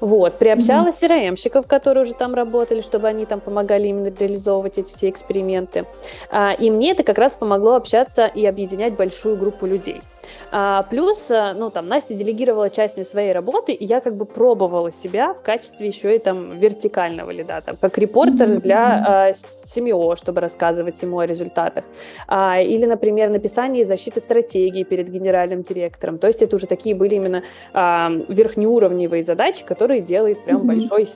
Вот. 0.01 0.39
Приобщала 0.39 0.89
mm-hmm. 0.89 1.35
CRM-щиков, 1.35 1.67
которые 1.67 2.05
уже 2.05 2.15
там 2.15 2.35
работали, 2.35 2.81
чтобы 2.81 3.09
они 3.09 3.27
там 3.27 3.41
помогали 3.41 3.89
именно 3.89 4.13
реализовывать 4.19 4.79
эти 4.79 4.93
все 4.93 5.09
эксперименты. 5.09 5.87
А, 6.31 6.53
и 6.53 6.71
мне 6.71 6.93
это 6.93 7.03
как 7.03 7.19
раз 7.19 7.35
помогло 7.35 7.75
общаться 7.75 8.27
и 8.27 8.45
объединять 8.47 8.95
большую 8.95 9.37
группу 9.37 9.67
людей. 9.67 10.03
А, 10.51 10.83
плюс, 10.85 11.31
э, 11.31 11.55
ну, 11.55 11.71
там, 11.71 11.89
Настя 11.89 12.15
делегировала 12.15 12.71
часть 12.71 12.99
своей 13.07 13.33
работы, 13.33 13.73
и 13.73 13.85
я 13.85 14.01
как 14.01 14.17
бы 14.17 14.25
пробовала 14.25 14.91
себя 14.91 15.35
в 15.35 15.43
качестве 15.43 15.87
еще 15.87 16.17
и 16.17 16.19
там 16.19 16.59
вертикального 16.59 17.31
лида, 17.31 17.63
там, 17.65 17.77
как 17.81 17.99
репортер 17.99 18.61
для 18.61 19.29
а, 19.29 19.35
СМИО, 19.35 20.17
чтобы 20.17 20.41
рассказывать 20.41 21.01
ему 21.03 21.19
о 21.19 21.27
результатах. 21.27 21.85
А, 22.27 22.61
или, 22.61 22.87
например, 22.87 23.31
написание 23.31 23.83
и 23.83 23.85
защита 23.85 24.21
стратегии 24.21 24.85
перед 24.85 25.09
генеральным 25.09 25.63
директором. 25.63 26.19
То 26.19 26.27
есть 26.27 26.43
это 26.43 26.57
уже 26.57 26.67
такие 26.67 26.95
были 26.95 27.17
именно 27.17 27.43
а, 27.73 28.11
верхнеуровневые 28.29 29.23
задачи, 29.23 29.65
которые 29.65 30.01
делает 30.01 30.45
прям 30.45 30.63
mm-hmm. 30.63 30.89
большой 30.89 31.07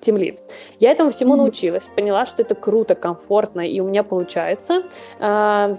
тимлид. 0.00 0.40
Я 0.80 0.92
этому 0.92 1.10
всему 1.10 1.34
mm-hmm. 1.34 1.38
научилась, 1.38 1.88
поняла, 1.94 2.26
что 2.26 2.42
это 2.42 2.54
круто, 2.54 2.94
комфортно, 2.94 3.60
и 3.60 3.80
у 3.80 3.88
меня 3.88 4.02
получается. 4.02 4.82
А, 5.20 5.76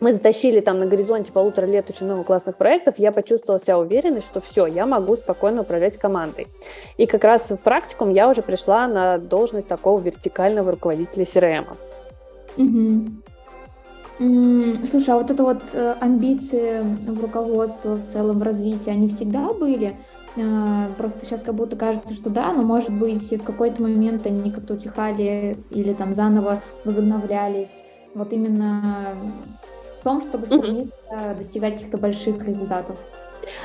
мы 0.00 0.12
затащили 0.12 0.60
там 0.60 0.78
на 0.78 0.86
горизонте 0.86 1.32
полутора 1.32 1.66
лет 1.66 1.88
очень 1.88 2.06
много 2.06 2.24
классных 2.24 2.56
проектов, 2.56 2.96
я 2.98 3.12
почувствовала 3.12 3.60
себя 3.60 3.78
уверенной, 3.78 4.20
что 4.20 4.40
все, 4.40 4.66
я 4.66 4.86
могу 4.86 5.16
спокойно 5.16 5.62
управлять 5.62 5.96
командой. 5.96 6.48
И 6.96 7.06
как 7.06 7.24
раз 7.24 7.50
в 7.50 7.62
практикум 7.62 8.10
я 8.10 8.28
уже 8.28 8.42
пришла 8.42 8.86
на 8.86 9.18
должность 9.18 9.68
такого 9.68 10.00
вертикального 10.00 10.72
руководителя 10.72 11.24
CRM. 11.24 11.66
Угу. 12.56 13.06
Слушай, 14.86 15.10
а 15.10 15.16
вот 15.16 15.30
это 15.30 15.42
вот 15.42 15.62
э, 15.74 15.94
амбиции 16.00 16.80
в 17.06 17.20
руководстве, 17.20 17.92
в 17.92 18.06
целом 18.06 18.38
в 18.38 18.42
развитии, 18.42 18.90
они 18.90 19.08
всегда 19.08 19.52
были? 19.52 19.94
Э, 20.36 20.88
просто 20.96 21.24
сейчас 21.24 21.42
как 21.42 21.54
будто 21.54 21.76
кажется, 21.76 22.14
что 22.14 22.30
да, 22.30 22.52
но 22.52 22.62
может 22.62 22.90
быть 22.90 23.30
в 23.30 23.44
какой-то 23.44 23.82
момент 23.82 24.26
они 24.26 24.50
как-то 24.50 24.74
утихали 24.74 25.58
или 25.70 25.92
там 25.92 26.14
заново 26.14 26.62
возобновлялись. 26.84 27.84
Вот 28.14 28.32
именно 28.32 28.82
том, 30.06 30.20
чтобы 30.22 30.46
стремиться 30.46 30.94
mm-hmm. 31.10 31.38
достигать 31.38 31.74
каких-то 31.74 31.98
больших 31.98 32.46
результатов. 32.46 32.96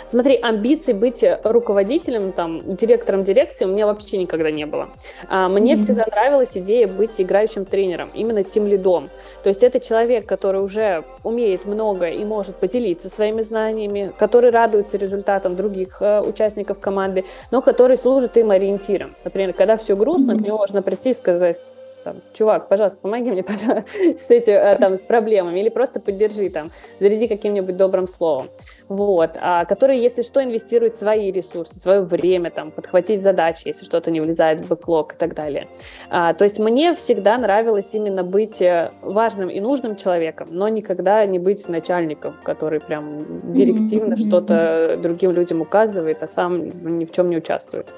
Смотри, 0.08 0.40
амбиций 0.42 0.94
быть 0.94 1.24
руководителем, 1.44 2.32
там, 2.32 2.76
директором 2.76 3.24
дирекции 3.24 3.66
у 3.66 3.68
меня 3.68 3.86
вообще 3.86 4.18
никогда 4.18 4.50
не 4.52 4.66
было. 4.66 4.90
А, 5.28 5.50
мне 5.50 5.74
mm-hmm. 5.74 5.78
всегда 5.78 6.06
нравилась 6.06 6.58
идея 6.58 6.88
быть 6.88 7.20
играющим 7.22 7.66
тренером, 7.66 8.10
именно 8.14 8.44
тем 8.44 8.68
лидом. 8.68 9.10
То 9.44 9.50
есть 9.50 9.64
это 9.64 9.80
человек, 9.80 10.26
который 10.26 10.62
уже 10.62 11.04
умеет 11.24 11.66
много 11.66 12.10
и 12.10 12.24
может 12.26 12.56
поделиться 12.56 13.10
своими 13.10 13.42
знаниями, 13.42 14.12
который 14.18 14.52
радуется 14.52 14.98
результатам 14.98 15.56
других 15.56 15.98
э, 16.02 16.22
участников 16.22 16.80
команды, 16.80 17.26
но 17.52 17.62
который 17.62 17.98
служит 17.98 18.38
им 18.38 18.52
ориентиром. 18.52 19.16
Например, 19.24 19.54
когда 19.54 19.78
все 19.78 19.96
грустно, 19.96 20.32
mm-hmm. 20.32 20.40
к 20.40 20.46
нему 20.46 20.58
можно 20.58 20.82
прийти 20.82 21.12
и 21.12 21.14
сказать, 21.14 21.72
там, 22.04 22.16
чувак, 22.34 22.68
пожалуйста, 22.68 22.98
помоги 23.02 23.32
мне 23.32 23.44
пожалуйста, 23.52 23.84
с 23.94 24.30
этим, 24.30 24.54
э, 24.54 24.76
там, 24.78 24.98
с 24.98 25.02
проблемами, 25.02 25.60
или 25.60 25.70
просто 25.70 26.00
поддержи, 26.00 26.50
там, 26.50 26.72
заряди 27.00 27.28
каким-нибудь 27.28 27.78
добрым 27.78 28.08
словом, 28.08 28.48
вот, 28.88 29.32
а, 29.40 29.66
которые, 29.66 30.02
если 30.02 30.22
что, 30.22 30.44
инвестируют 30.44 30.96
свои 30.96 31.32
ресурсы, 31.32 31.80
свое 31.80 32.02
время, 32.02 32.52
там, 32.52 32.72
подхватить 32.72 33.22
задачи, 33.22 33.68
если 33.68 33.86
что-то 33.86 34.12
не 34.12 34.22
влезает 34.22 34.62
в 34.62 34.68
бэклог 34.68 35.14
и 35.14 35.18
так 35.18 35.34
далее. 35.36 35.68
А, 36.10 36.34
то 36.34 36.44
есть 36.44 36.60
мне 36.60 36.94
всегда 36.96 37.38
нравилось 37.38 37.90
именно 37.94 38.24
быть 38.24 38.62
э, 38.62 38.92
важным 39.02 39.50
и 39.50 39.60
нужным 39.60 39.96
человеком, 39.96 40.48
но 40.52 40.68
никогда 40.68 41.26
не 41.26 41.40
быть 41.40 41.68
начальником, 41.68 42.36
который 42.44 42.80
прям 42.80 43.54
директивно 43.54 44.14
mm-hmm. 44.14 44.28
что-то 44.28 44.98
другим 44.98 45.32
людям 45.32 45.62
указывает, 45.62 46.24
а 46.24 46.28
сам 46.28 46.98
ни 47.00 47.06
в 47.06 47.12
чем 47.12 47.30
не 47.30 47.38
участвует. 47.38 47.94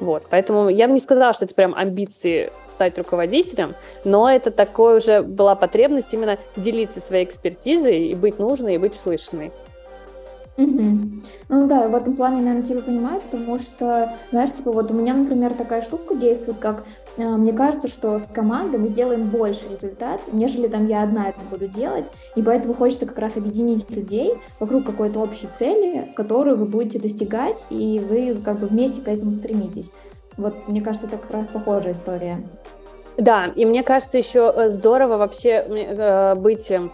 Вот, 0.00 0.24
поэтому 0.30 0.68
я 0.68 0.86
бы 0.86 0.94
не 0.94 1.00
сказала, 1.00 1.32
что 1.32 1.44
это 1.44 1.54
прям 1.54 1.74
амбиции 1.74 2.50
стать 2.78 2.96
руководителем, 2.96 3.74
но 4.04 4.30
это 4.30 4.52
такое 4.52 4.98
уже 4.98 5.22
была 5.22 5.56
потребность 5.56 6.14
именно 6.14 6.38
делиться 6.56 7.00
своей 7.00 7.24
экспертизой 7.24 8.06
и 8.06 8.14
быть 8.14 8.38
нужной, 8.38 8.76
и 8.76 8.78
быть 8.78 8.94
услышанной. 8.94 9.50
Угу. 10.56 10.98
Ну 11.48 11.68
да, 11.68 11.88
в 11.88 11.94
этом 11.94 12.14
плане, 12.14 12.36
наверное, 12.36 12.62
тебя 12.62 12.80
понимаю, 12.80 13.20
потому 13.20 13.58
что, 13.58 14.14
знаешь, 14.30 14.52
типа 14.52 14.70
вот 14.70 14.92
у 14.92 14.94
меня, 14.94 15.14
например, 15.14 15.54
такая 15.54 15.82
штука 15.82 16.14
действует, 16.14 16.58
как 16.58 16.84
э, 17.16 17.24
мне 17.24 17.52
кажется, 17.52 17.88
что 17.88 18.18
с 18.18 18.24
командой 18.24 18.78
мы 18.78 18.88
сделаем 18.88 19.28
больше 19.28 19.68
результат, 19.70 20.20
нежели 20.32 20.68
там 20.68 20.86
я 20.86 21.02
одна 21.02 21.28
это 21.28 21.40
буду 21.50 21.66
делать, 21.66 22.10
и 22.36 22.42
поэтому 22.42 22.74
хочется 22.74 23.06
как 23.06 23.18
раз 23.18 23.36
объединить 23.36 23.90
людей 23.90 24.34
вокруг 24.60 24.84
какой-то 24.84 25.18
общей 25.20 25.48
цели, 25.52 26.12
которую 26.16 26.56
вы 26.56 26.66
будете 26.66 27.00
достигать, 27.00 27.64
и 27.70 28.00
вы 28.00 28.36
как 28.44 28.60
бы 28.60 28.66
вместе 28.66 29.00
к 29.00 29.08
этому 29.08 29.32
стремитесь. 29.32 29.90
Вот, 30.38 30.68
мне 30.68 30.80
кажется, 30.80 31.08
это 31.08 31.18
как 31.18 31.30
раз 31.30 31.46
похожая 31.52 31.92
история. 31.92 32.38
Да, 33.18 33.52
и 33.54 33.66
мне 33.66 33.82
кажется, 33.82 34.16
еще 34.16 34.52
э, 34.54 34.68
здорово 34.68 35.16
вообще 35.16 35.64
э, 35.68 36.34
быть 36.36 36.70
э, 36.70 36.88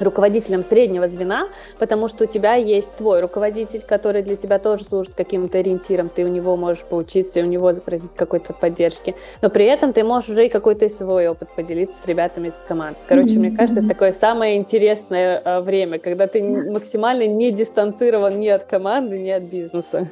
руководителем 0.00 0.64
среднего 0.64 1.06
звена, 1.06 1.48
потому 1.78 2.08
что 2.08 2.24
у 2.24 2.26
тебя 2.26 2.54
есть 2.54 2.92
твой 2.96 3.20
руководитель, 3.20 3.82
который 3.86 4.22
для 4.22 4.34
тебя 4.34 4.58
тоже 4.58 4.82
служит 4.84 5.14
каким-то 5.14 5.58
ориентиром, 5.58 6.08
ты 6.08 6.24
у 6.24 6.28
него 6.28 6.56
можешь 6.56 6.82
поучиться, 6.82 7.38
и 7.38 7.42
у 7.44 7.46
него 7.46 7.72
запросить 7.72 8.14
какой-то 8.14 8.52
поддержки, 8.54 9.14
но 9.40 9.48
при 9.48 9.66
этом 9.66 9.92
ты 9.92 10.02
можешь 10.02 10.30
уже 10.30 10.46
и 10.46 10.48
какой-то 10.48 10.88
свой 10.88 11.28
опыт 11.28 11.48
поделиться 11.54 12.02
с 12.02 12.06
ребятами 12.08 12.48
из 12.48 12.60
команд. 12.66 12.98
Короче, 13.06 13.36
mm-hmm. 13.36 13.38
мне 13.38 13.56
кажется, 13.56 13.78
это 13.78 13.88
такое 13.88 14.10
самое 14.10 14.56
интересное 14.56 15.40
а, 15.44 15.60
время, 15.60 16.00
когда 16.00 16.26
ты 16.26 16.42
максимально 16.42 17.28
не 17.28 17.52
дистанцирован 17.52 18.40
ни 18.40 18.48
от 18.48 18.64
команды, 18.64 19.20
ни 19.20 19.30
от 19.30 19.44
бизнеса. 19.44 20.08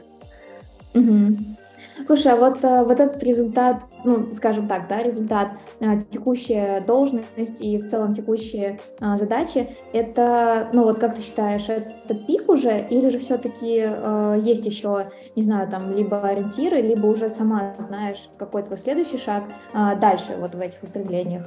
Mm-hmm. 0.95 1.64
Слушай, 2.07 2.33
а 2.33 2.37
вот, 2.37 2.59
э, 2.63 2.85
вот 2.85 3.01
этот 3.01 3.23
результат, 3.23 3.83
ну, 4.05 4.33
скажем 4.33 4.69
так, 4.69 4.89
да, 4.89 5.03
результат, 5.03 5.53
э, 5.81 6.01
текущая 6.11 6.81
должность 6.81 7.61
и 7.61 7.79
в 7.79 7.89
целом 7.89 8.15
текущие 8.15 8.81
а, 9.01 9.17
задачи, 9.17 9.77
это, 9.93 10.69
ну, 10.73 10.85
вот 10.85 10.99
как 10.99 11.15
ты 11.15 11.23
считаешь, 11.23 11.69
это 11.69 12.15
пик 12.15 12.49
уже 12.49 12.87
или 12.91 13.09
же 13.11 13.19
все-таки 13.19 13.85
а, 13.87 14.35
есть 14.35 14.67
еще, 14.67 15.07
не 15.37 15.43
знаю, 15.43 15.71
там, 15.71 15.95
либо 15.95 16.21
ориентиры, 16.21 16.81
либо 16.81 17.07
уже 17.07 17.31
сама 17.31 17.75
знаешь, 17.79 18.29
какой 18.39 18.63
твой 18.63 18.79
следующий 18.79 19.19
шаг 19.19 19.45
а, 19.73 19.95
дальше 19.95 20.37
вот 20.39 20.55
в 20.55 20.61
этих 20.61 20.83
устремлениях? 20.83 21.47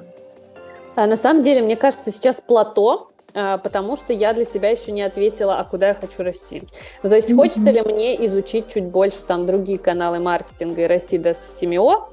На 0.96 1.18
самом 1.18 1.44
деле, 1.44 1.62
мне 1.62 1.76
кажется, 1.76 2.12
сейчас 2.12 2.42
плато, 2.42 3.12
а, 3.12 3.17
потому 3.64 3.98
что 3.98 4.14
я 4.14 4.34
для 4.34 4.46
себя 4.46 4.70
еще 4.70 4.92
не 4.92 5.02
ответила, 5.02 5.60
а 5.60 5.64
куда 5.64 5.90
я 5.90 5.94
хочу 5.94 6.24
расти. 6.24 6.64
Ну, 7.04 7.10
то 7.10 7.16
есть, 7.16 7.30
mm-hmm. 7.30 7.36
хочется 7.36 7.72
ли 7.72 7.82
мне 7.82 8.26
изучить 8.26 8.74
чуть 8.74 8.86
больше 8.86 9.20
там 9.28 9.46
другие 9.46 9.78
каналы 9.78 10.20
маркетинга 10.20 10.84
и 10.84 10.88
расти 10.88 11.18
до 11.18 11.34
семио, 11.36 12.10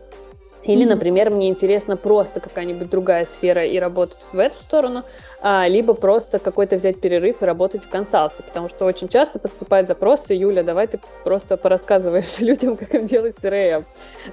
или, 0.65 0.85
например, 0.85 1.31
мне 1.31 1.49
интересно 1.49 1.97
просто 1.97 2.41
какая-нибудь 2.41 2.89
другая 2.89 3.27
сфера 3.27 3.65
и 3.65 3.79
работать 3.79 4.17
в 4.33 4.39
эту 4.39 4.57
сторону, 4.57 5.05
а, 5.34 5.34
либо 5.69 5.95
просто 5.95 6.39
какой-то 6.39 6.77
взять 6.77 7.01
перерыв 7.01 7.43
и 7.43 7.45
работать 7.45 7.83
в 7.83 7.89
консалте, 7.91 8.43
потому 8.43 8.69
что 8.69 8.87
очень 8.87 9.09
часто 9.09 9.39
поступают 9.39 9.89
запросы, 9.89 10.33
Юля, 10.35 10.63
давай 10.63 10.87
ты 10.87 10.99
просто 11.23 11.57
порассказываешь 11.57 12.39
людям, 12.41 12.77
как 12.77 12.95
им 12.95 13.07
делать 13.07 13.37
CRM, 13.37 13.85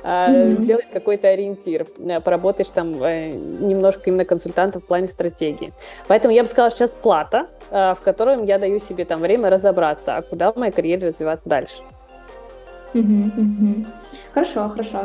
а, 0.04 0.30
mm-hmm. 0.30 0.62
сделать 0.62 0.86
какой-то 0.91 1.28
ориентир, 1.28 1.86
э, 2.00 2.19
поработаешь 2.21 2.69
там 2.69 3.04
э, 3.04 3.32
немножко 3.32 4.10
именно 4.10 4.26
консультантом 4.26 4.82
в 4.82 4.86
плане 4.86 5.08
стратегии. 5.08 5.74
Поэтому 6.08 6.34
я 6.34 6.43
бы 6.43 6.47
сказала, 6.47 6.71
сейчас 6.71 6.91
плата, 6.91 7.47
э, 7.69 7.93
в 7.93 8.02
которой 8.02 8.45
я 8.45 8.58
даю 8.60 8.80
себе 8.80 9.06
там 9.06 9.19
время 9.19 9.50
разобраться, 9.50 10.17
а 10.17 10.21
куда 10.21 10.52
в 10.52 10.56
моей 10.56 10.71
карьере 10.71 11.08
развиваться 11.08 11.50
дальше. 11.50 11.84
Mm-hmm. 12.93 13.36
Mm-hmm. 13.36 13.86
Хорошо, 14.34 14.69
хорошо. 14.69 15.00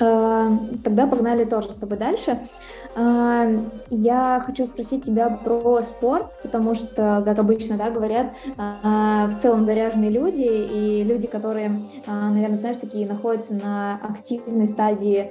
Э, 0.00 0.50
тогда 0.84 1.06
погнали 1.06 1.44
тоже 1.44 1.72
с 1.72 1.76
тобой 1.76 1.98
дальше. 1.98 2.40
Э, 2.94 3.60
я 3.90 4.42
хочу 4.44 4.66
спросить 4.66 5.04
тебя 5.04 5.28
про 5.28 5.82
спорт, 5.82 6.40
потому 6.42 6.74
что, 6.74 7.22
как 7.24 7.38
обычно, 7.38 7.76
да, 7.76 7.90
говорят, 7.90 8.28
э, 8.46 9.26
в 9.28 9.38
целом 9.40 9.64
заряженные 9.64 10.10
люди 10.10 10.42
и 10.42 11.04
люди, 11.04 11.26
которые, 11.26 11.72
наверное, 12.06 12.58
знаешь, 12.58 12.76
такие 12.80 13.06
находятся 13.06 13.54
на 13.54 14.00
активной 14.08 14.66
стадии 14.66 15.30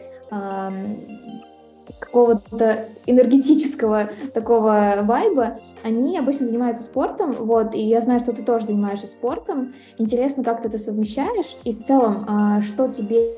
какого-то 1.99 2.85
энергетического 3.05 4.09
такого 4.33 4.97
вайба, 5.03 5.59
они 5.83 6.17
обычно 6.17 6.45
занимаются 6.45 6.83
спортом, 6.83 7.31
вот, 7.39 7.73
и 7.73 7.79
я 7.79 8.01
знаю, 8.01 8.19
что 8.19 8.33
ты 8.33 8.43
тоже 8.43 8.65
занимаешься 8.65 9.07
спортом. 9.07 9.73
Интересно, 9.97 10.43
как 10.43 10.61
ты 10.61 10.67
это 10.67 10.79
совмещаешь, 10.79 11.55
и 11.63 11.73
в 11.73 11.81
целом, 11.81 12.61
что 12.61 12.89
тебе 12.89 13.37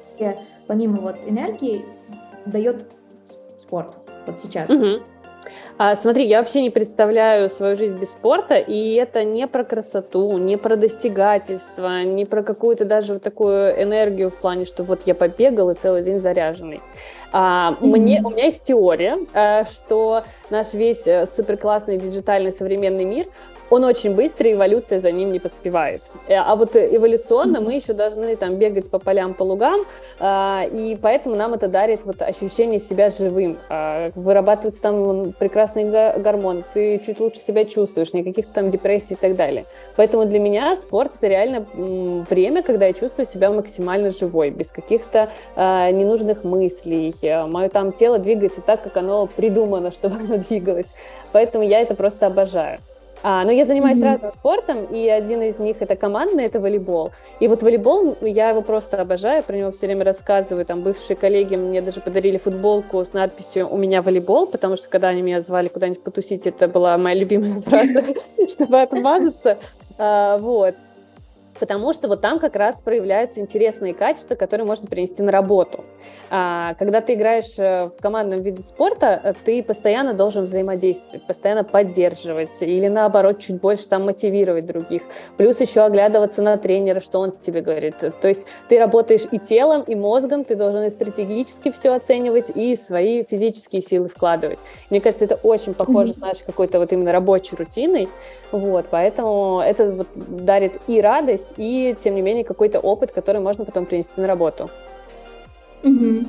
помимо 0.69 1.01
вот 1.01 1.15
энергии, 1.25 1.83
дает 2.45 2.85
спорт 3.57 3.95
вот 4.27 4.39
сейчас? 4.39 4.69
Угу. 4.69 5.01
А, 5.79 5.95
смотри, 5.95 6.27
я 6.27 6.39
вообще 6.39 6.61
не 6.61 6.69
представляю 6.69 7.49
свою 7.49 7.75
жизнь 7.75 7.97
без 7.97 8.11
спорта, 8.11 8.57
и 8.57 8.93
это 8.93 9.23
не 9.23 9.47
про 9.47 9.63
красоту, 9.63 10.37
не 10.37 10.57
про 10.57 10.75
достигательство, 10.75 12.03
не 12.03 12.25
про 12.25 12.43
какую-то 12.43 12.85
даже 12.85 13.13
вот 13.13 13.23
такую 13.23 13.81
энергию 13.81 14.29
в 14.29 14.35
плане, 14.35 14.65
что 14.65 14.83
вот 14.83 15.07
я 15.07 15.15
побегал 15.15 15.71
и 15.71 15.75
целый 15.75 16.03
день 16.03 16.19
заряженный. 16.19 16.81
А, 17.31 17.75
mm-hmm. 17.81 17.87
мне, 17.87 18.21
у 18.23 18.29
меня 18.29 18.45
есть 18.45 18.61
теория, 18.61 19.17
а, 19.33 19.65
что 19.65 20.23
наш 20.51 20.73
весь 20.73 21.07
э, 21.07 21.25
супер 21.25 21.57
классный 21.57 21.97
диджитальный 21.97 22.51
современный 22.51 23.05
мир 23.05 23.27
он 23.69 23.83
очень 23.83 24.15
быстрый, 24.15 24.53
эволюция 24.53 24.99
за 24.99 25.11
ним 25.11 25.31
не 25.31 25.39
поспевает. 25.39 26.01
Э, 26.27 26.35
а 26.35 26.55
вот 26.55 26.75
эволюционно 26.75 27.61
мы 27.61 27.75
еще 27.75 27.93
должны 27.93 28.35
там 28.35 28.55
бегать 28.55 28.89
по 28.89 28.99
полям, 28.99 29.33
по 29.33 29.43
лугам, 29.43 29.81
а, 30.19 30.63
и 30.71 30.95
поэтому 30.95 31.35
нам 31.35 31.53
это 31.53 31.67
дарит 31.67 32.01
вот 32.03 32.21
ощущение 32.21 32.79
себя 32.79 33.09
живым. 33.09 33.57
Вырабатываются 34.15 34.81
там 34.81 35.33
прекрасные 35.33 36.17
гормоны, 36.17 36.63
ты 36.73 36.99
чуть 37.05 37.19
лучше 37.19 37.39
себя 37.39 37.65
чувствуешь, 37.65 38.13
никаких 38.13 38.47
там 38.47 38.69
депрессий 38.69 39.13
и 39.13 39.17
так 39.17 39.35
далее. 39.35 39.65
Поэтому 39.95 40.25
для 40.25 40.39
меня 40.39 40.75
спорт 40.75 41.13
это 41.15 41.27
реально 41.27 41.65
время, 42.29 42.63
когда 42.63 42.87
я 42.87 42.93
чувствую 42.93 43.25
себя 43.25 43.51
максимально 43.51 44.11
живой, 44.11 44.49
без 44.49 44.71
каких-то 44.71 45.29
ненужных 45.55 46.43
мыслей. 46.43 47.13
Мое 47.47 47.69
там 47.69 47.91
тело 47.91 48.19
двигается 48.19 48.61
так, 48.61 48.83
как 48.83 48.97
оно 48.97 49.27
придумано, 49.27 49.91
чтобы 49.99 50.15
оно 50.15 50.37
двигалось. 50.37 50.87
Поэтому 51.31 51.63
я 51.63 51.81
это 51.81 51.95
просто 51.95 52.27
обожаю. 52.27 52.79
А, 53.21 53.43
но 53.43 53.51
я 53.51 53.65
занимаюсь 53.65 53.97
mm-hmm. 53.97 54.13
разным 54.13 54.31
спортом, 54.31 54.85
и 54.85 55.07
один 55.09 55.41
из 55.41 55.59
них 55.59 55.77
это 55.81 55.95
командный, 55.95 56.45
это 56.45 56.59
волейбол. 56.59 57.11
И 57.39 57.47
вот 57.47 57.61
волейбол, 57.61 58.17
я 58.21 58.49
его 58.49 58.61
просто 58.61 59.01
обожаю, 59.01 59.43
про 59.43 59.57
него 59.57 59.71
все 59.71 59.87
время 59.87 60.05
рассказываю. 60.05 60.65
Там 60.65 60.81
бывшие 60.81 61.17
коллеги 61.17 61.55
мне 61.55 61.81
даже 61.81 62.01
подарили 62.01 62.37
футболку 62.37 63.03
с 63.03 63.13
надписью 63.13 63.67
«У 63.67 63.77
меня 63.77 64.01
волейбол», 64.01 64.47
потому 64.47 64.77
что 64.77 64.89
когда 64.89 65.09
они 65.09 65.21
меня 65.21 65.41
звали 65.41 65.67
куда-нибудь 65.67 66.03
потусить, 66.03 66.47
это 66.47 66.67
была 66.67 66.97
моя 66.97 67.15
любимая 67.15 67.59
фраза, 67.65 68.01
чтобы 68.49 68.81
отмазаться. 68.81 69.57
А, 69.97 70.37
вот 70.37 70.75
потому 71.59 71.93
что 71.93 72.07
вот 72.07 72.21
там 72.21 72.39
как 72.39 72.55
раз 72.55 72.81
проявляются 72.81 73.39
интересные 73.39 73.93
качества, 73.93 74.35
которые 74.35 74.65
можно 74.65 74.87
принести 74.87 75.21
на 75.21 75.31
работу. 75.31 75.83
А, 76.29 76.73
когда 76.75 77.01
ты 77.01 77.13
играешь 77.13 77.57
э, 77.57 77.89
в 77.97 78.01
командном 78.01 78.41
виде 78.41 78.61
спорта, 78.61 79.19
э, 79.23 79.33
ты 79.43 79.63
постоянно 79.63 80.13
должен 80.13 80.45
взаимодействовать, 80.45 81.25
постоянно 81.25 81.63
поддерживать 81.63 82.61
или 82.61 82.87
наоборот 82.87 83.39
чуть 83.39 83.59
больше 83.59 83.87
там 83.87 84.05
мотивировать 84.05 84.65
других. 84.65 85.03
Плюс 85.37 85.59
еще 85.59 85.81
оглядываться 85.81 86.41
на 86.41 86.57
тренера, 86.57 86.99
что 86.99 87.19
он 87.19 87.31
тебе 87.31 87.61
говорит. 87.61 87.97
То 87.97 88.27
есть 88.27 88.45
ты 88.67 88.79
работаешь 88.79 89.23
и 89.31 89.39
телом, 89.39 89.83
и 89.83 89.95
мозгом, 89.95 90.43
ты 90.43 90.55
должен 90.55 90.83
и 90.83 90.89
стратегически 90.89 91.71
все 91.71 91.93
оценивать, 91.93 92.51
и 92.53 92.75
свои 92.75 93.23
физические 93.23 93.81
силы 93.81 94.07
вкладывать. 94.07 94.59
Мне 94.89 95.01
кажется, 95.01 95.25
это 95.25 95.35
очень 95.35 95.73
похоже 95.73 96.11
mm-hmm. 96.11 96.15
с 96.15 96.17
нашей 96.17 96.45
какой-то 96.45 96.79
вот 96.79 96.93
именно 96.93 97.11
рабочей 97.11 97.55
рутиной. 97.55 98.07
Вот, 98.51 98.87
поэтому 98.89 99.61
это 99.63 99.91
вот 99.91 100.07
дарит 100.15 100.79
и 100.87 101.01
радость, 101.01 101.48
есть 101.57 101.97
и, 101.99 102.03
тем 102.03 102.15
не 102.15 102.21
менее, 102.21 102.43
какой-то 102.43 102.79
опыт, 102.79 103.11
который 103.11 103.41
можно 103.41 103.65
потом 103.65 103.85
принести 103.85 104.21
на 104.21 104.27
работу. 104.27 104.69
Угу. 105.83 106.25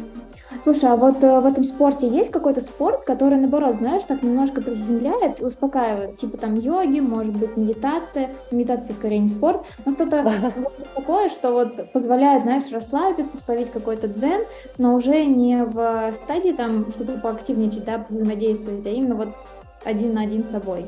Слушай, 0.62 0.90
а 0.90 0.96
вот 0.96 1.22
э, 1.22 1.40
в 1.40 1.46
этом 1.46 1.64
спорте 1.64 2.08
есть 2.08 2.30
какой-то 2.30 2.60
спорт, 2.60 3.04
который, 3.04 3.38
наоборот, 3.38 3.76
знаешь, 3.76 4.02
так 4.04 4.22
немножко 4.22 4.60
приземляет, 4.60 5.40
успокаивает, 5.40 6.16
типа 6.16 6.36
там 6.38 6.56
йоги, 6.56 7.00
может 7.00 7.34
быть, 7.36 7.56
медитация, 7.56 8.30
медитация 8.50 8.94
скорее 8.94 9.20
не 9.20 9.28
спорт, 9.28 9.64
но 9.84 9.94
кто-то 9.94 10.30
такое, 10.94 11.28
что 11.28 11.52
вот 11.52 11.92
позволяет, 11.92 12.42
знаешь, 12.42 12.70
расслабиться, 12.72 13.36
словить 13.36 13.70
какой-то 13.70 14.08
дзен, 14.08 14.42
но 14.76 14.94
уже 14.94 15.24
не 15.24 15.64
в 15.64 16.12
стадии 16.12 16.52
там 16.52 16.90
что-то 16.90 17.18
поактивничать, 17.18 17.84
да, 17.84 18.04
взаимодействовать, 18.08 18.86
а 18.86 18.90
именно 18.90 19.14
вот 19.14 19.28
один 19.84 20.14
на 20.14 20.22
один 20.22 20.44
с 20.44 20.50
собой. 20.50 20.86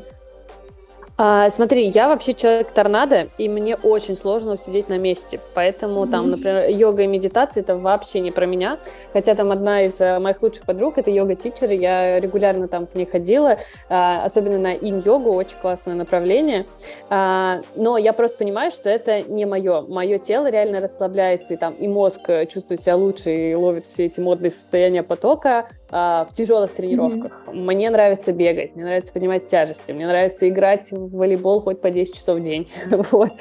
А, 1.24 1.50
смотри, 1.50 1.84
я 1.84 2.08
вообще 2.08 2.34
человек 2.34 2.72
торнадо, 2.72 3.28
и 3.38 3.48
мне 3.48 3.76
очень 3.76 4.16
сложно 4.16 4.58
сидеть 4.58 4.88
на 4.88 4.98
месте. 4.98 5.38
Поэтому 5.54 6.08
там, 6.08 6.28
например, 6.28 6.68
йога 6.68 7.02
и 7.02 7.06
медитация 7.06 7.60
это 7.60 7.76
вообще 7.76 8.18
не 8.18 8.32
про 8.32 8.44
меня. 8.44 8.80
Хотя 9.12 9.36
там 9.36 9.52
одна 9.52 9.82
из 9.82 10.00
э, 10.00 10.18
моих 10.18 10.42
лучших 10.42 10.64
подруг 10.64 10.98
это 10.98 11.12
йога-тичер, 11.12 11.70
я 11.70 12.18
регулярно 12.18 12.66
там 12.66 12.88
к 12.88 12.96
ней 12.96 13.06
ходила, 13.06 13.58
а, 13.88 14.24
особенно 14.24 14.58
на 14.58 14.74
инь-йогу, 14.74 15.30
очень 15.30 15.58
классное 15.58 15.94
направление. 15.94 16.66
А, 17.08 17.60
но 17.76 17.98
я 17.98 18.14
просто 18.14 18.38
понимаю, 18.38 18.72
что 18.72 18.90
это 18.90 19.22
не 19.22 19.46
мое. 19.46 19.82
Мое 19.82 20.18
тело 20.18 20.50
реально 20.50 20.80
расслабляется, 20.80 21.54
и 21.54 21.56
там 21.56 21.74
и 21.74 21.86
мозг 21.86 22.22
э, 22.30 22.46
чувствует 22.46 22.82
себя 22.82 22.96
лучше 22.96 23.30
и 23.30 23.54
ловит 23.54 23.86
все 23.86 24.06
эти 24.06 24.18
модные 24.18 24.50
состояния 24.50 25.04
потока, 25.04 25.68
в 25.92 26.28
тяжелых 26.32 26.72
тренировках. 26.72 27.32
Mm-hmm. 27.46 27.52
Мне 27.52 27.90
нравится 27.90 28.32
бегать, 28.32 28.74
мне 28.74 28.84
нравится 28.84 29.12
поднимать 29.12 29.46
тяжести, 29.46 29.92
мне 29.92 30.06
нравится 30.06 30.48
играть 30.48 30.90
в 30.90 31.14
волейбол 31.14 31.60
хоть 31.60 31.82
по 31.82 31.90
10 31.90 32.14
часов 32.14 32.38
в 32.38 32.42
день. 32.42 32.70
вот. 33.10 33.32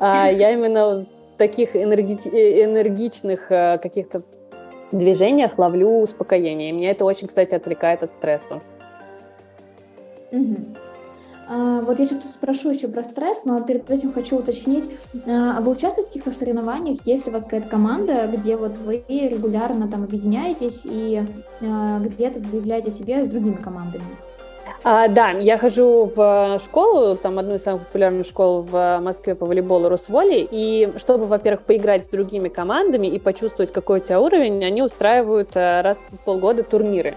а, 0.00 0.30
я 0.30 0.52
именно 0.52 1.00
в 1.00 1.06
таких 1.36 1.76
энерги... 1.76 2.18
Э, 2.32 2.64
энергичных 2.64 3.52
а, 3.52 3.76
каких-то 3.76 4.22
движениях 4.90 5.58
ловлю 5.58 6.00
успокоение. 6.00 6.70
И 6.70 6.72
меня 6.72 6.92
это 6.92 7.04
очень, 7.04 7.28
кстати, 7.28 7.54
отвлекает 7.54 8.02
от 8.02 8.14
стресса. 8.14 8.62
Mm-hmm. 10.32 10.87
А, 11.50 11.80
вот 11.80 11.98
я 11.98 12.04
что-то 12.04 12.28
спрошу 12.28 12.70
еще 12.70 12.88
про 12.88 13.02
стресс, 13.02 13.46
но 13.46 13.58
перед 13.60 13.90
этим 13.90 14.12
хочу 14.12 14.36
уточнить, 14.36 14.90
а 15.26 15.60
вы 15.62 15.72
участвуете 15.72 16.10
в 16.10 16.12
каких-то 16.12 16.32
соревнованиях? 16.32 16.98
Есть 17.06 17.24
ли 17.24 17.30
у 17.30 17.34
вас 17.34 17.44
какая-то 17.44 17.68
команда, 17.68 18.26
где 18.26 18.56
вот 18.56 18.76
вы 18.76 19.02
регулярно 19.08 19.88
там 19.88 20.04
объединяетесь 20.04 20.82
и 20.84 21.22
а, 21.62 22.00
где-то 22.00 22.38
заявляете 22.38 22.90
себе 22.90 23.24
с 23.24 23.28
другими 23.28 23.56
командами? 23.56 24.04
А, 24.84 25.08
да, 25.08 25.30
я 25.30 25.56
хожу 25.56 26.12
в 26.14 26.60
школу, 26.62 27.16
там 27.16 27.38
одну 27.38 27.54
из 27.54 27.62
самых 27.62 27.86
популярных 27.86 28.26
школ 28.26 28.62
в 28.62 29.00
Москве 29.00 29.34
по 29.34 29.46
волейболу 29.46 29.88
Росволи, 29.88 30.46
и 30.50 30.92
чтобы, 30.96 31.24
во-первых, 31.26 31.62
поиграть 31.62 32.04
с 32.04 32.08
другими 32.08 32.48
командами 32.48 33.06
и 33.06 33.18
почувствовать, 33.18 33.72
какой 33.72 34.00
у 34.00 34.02
тебя 34.02 34.20
уровень, 34.20 34.62
они 34.64 34.82
устраивают 34.82 35.56
раз 35.56 35.98
в 36.10 36.18
полгода 36.18 36.62
турниры. 36.62 37.16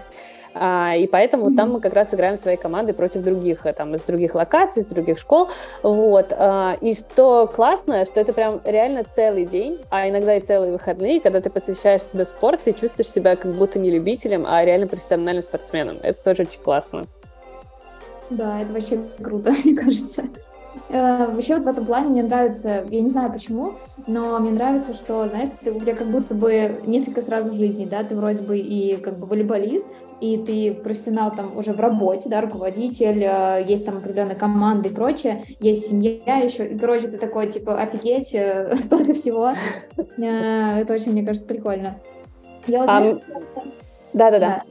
А, 0.54 0.94
и 0.96 1.06
поэтому 1.06 1.50
mm-hmm. 1.50 1.56
там 1.56 1.72
мы 1.72 1.80
как 1.80 1.94
раз 1.94 2.12
играем 2.12 2.36
своей 2.36 2.56
командой 2.56 2.92
против 2.92 3.22
других, 3.22 3.64
э, 3.64 3.72
там, 3.72 3.94
из 3.94 4.02
других 4.02 4.34
локаций, 4.34 4.82
из 4.82 4.86
других 4.86 5.18
школ, 5.18 5.48
вот, 5.82 6.32
а, 6.32 6.76
и 6.80 6.94
что 6.94 7.46
классно, 7.46 8.04
что 8.04 8.20
это 8.20 8.32
прям 8.32 8.60
реально 8.64 9.04
целый 9.04 9.46
день, 9.46 9.78
а 9.90 10.08
иногда 10.08 10.36
и 10.36 10.40
целые 10.40 10.72
выходные, 10.72 11.20
когда 11.20 11.40
ты 11.40 11.50
посвящаешь 11.50 12.02
себе 12.02 12.24
спорт, 12.24 12.62
ты 12.64 12.72
чувствуешь 12.72 13.10
себя 13.10 13.36
как 13.36 13.54
будто 13.54 13.78
не 13.78 13.90
любителем, 13.90 14.44
а 14.46 14.64
реально 14.64 14.86
профессиональным 14.86 15.42
спортсменом, 15.42 15.98
это 16.02 16.22
тоже 16.22 16.42
очень 16.42 16.60
классно. 16.60 17.06
Да, 18.30 18.60
это 18.60 18.72
вообще 18.72 18.98
круто, 19.22 19.52
мне 19.64 19.74
кажется. 19.74 20.24
Э, 20.88 21.26
вообще 21.26 21.56
вот 21.56 21.64
в 21.64 21.68
этом 21.68 21.84
плане 21.86 22.08
мне 22.08 22.22
нравится, 22.22 22.84
я 22.90 23.00
не 23.00 23.10
знаю 23.10 23.32
почему, 23.32 23.74
но 24.06 24.38
мне 24.38 24.50
нравится, 24.50 24.94
что, 24.94 25.26
знаешь, 25.28 25.48
ты, 25.62 25.72
у 25.72 25.80
тебя 25.80 25.94
как 25.94 26.08
будто 26.08 26.34
бы 26.34 26.72
несколько 26.86 27.22
сразу 27.22 27.52
жизней, 27.52 27.86
да, 27.86 28.04
ты 28.04 28.14
вроде 28.14 28.42
бы 28.42 28.58
и 28.58 28.96
как 28.96 29.18
бы 29.18 29.26
волейболист, 29.26 29.88
и 30.22 30.36
ты 30.38 30.72
профессионал 30.72 31.34
там 31.34 31.56
уже 31.56 31.72
в 31.72 31.80
работе, 31.80 32.28
да, 32.28 32.40
руководитель, 32.40 33.24
э, 33.24 33.64
есть 33.66 33.84
там 33.84 33.96
определенная 33.96 34.36
команда 34.36 34.88
и 34.88 34.92
прочее, 34.92 35.44
есть 35.58 35.88
семья 35.88 36.36
еще, 36.36 36.64
и, 36.64 36.78
короче, 36.78 37.08
ты 37.08 37.18
такой, 37.18 37.48
типа, 37.50 37.80
офигеть, 37.80 38.32
э, 38.32 38.76
столько 38.80 39.14
всего. 39.14 39.52
Э, 39.96 40.78
это 40.78 40.92
очень, 40.92 41.10
мне 41.10 41.26
кажется, 41.26 41.48
прикольно. 41.48 41.98
Да-да-да. 44.12 44.62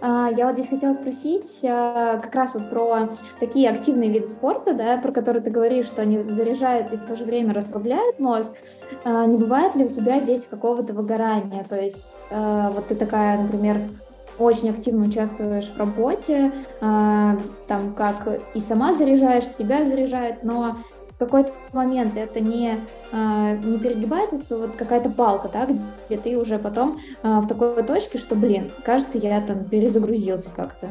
А, 0.00 0.30
я 0.34 0.46
вот 0.46 0.54
здесь 0.54 0.68
хотела 0.68 0.94
спросить 0.94 1.58
как 1.62 2.34
раз 2.34 2.54
вот 2.54 2.70
про 2.70 3.10
такие 3.38 3.68
активные 3.68 4.10
виды 4.10 4.26
спорта, 4.26 4.72
да, 4.72 4.96
про 4.96 5.12
которые 5.12 5.42
ты 5.42 5.50
говоришь, 5.50 5.86
что 5.86 6.02
они 6.02 6.18
заряжают 6.24 6.92
и 6.92 6.96
в 6.96 7.06
то 7.06 7.14
же 7.14 7.24
время 7.24 7.52
расслабляют 7.52 8.18
мозг. 8.18 8.52
А, 9.04 9.26
не 9.26 9.36
бывает 9.36 9.76
ли 9.76 9.84
у 9.84 9.90
тебя 9.90 10.18
здесь 10.18 10.46
какого-то 10.46 10.94
выгорания? 10.94 11.62
То 11.68 11.78
есть 11.78 12.24
вот 12.30 12.86
ты 12.86 12.94
такая, 12.96 13.38
например, 13.42 13.82
очень 14.38 14.70
активно 14.70 15.06
участвуешь 15.06 15.68
в 15.68 15.76
работе, 15.76 16.52
а, 16.80 17.36
там 17.66 17.94
как 17.94 18.40
и 18.54 18.60
сама 18.60 18.92
заряжаешь, 18.92 19.44
тебя 19.56 19.84
заряжает, 19.84 20.42
но 20.42 20.76
в 21.10 21.18
какой-то 21.18 21.52
момент 21.72 22.16
это 22.16 22.40
не, 22.40 22.80
а, 23.12 23.52
не 23.52 23.78
перегибается 23.78 24.56
вот 24.56 24.72
какая-то 24.76 25.10
палка, 25.10 25.48
да, 25.52 25.66
где 25.66 26.16
ты 26.16 26.36
уже 26.36 26.58
потом 26.58 27.00
а, 27.22 27.40
в 27.40 27.46
такой 27.46 27.82
точке, 27.82 28.18
что, 28.18 28.34
блин, 28.34 28.72
кажется, 28.84 29.18
я 29.18 29.40
там 29.40 29.64
перезагрузился 29.64 30.50
как-то. 30.54 30.88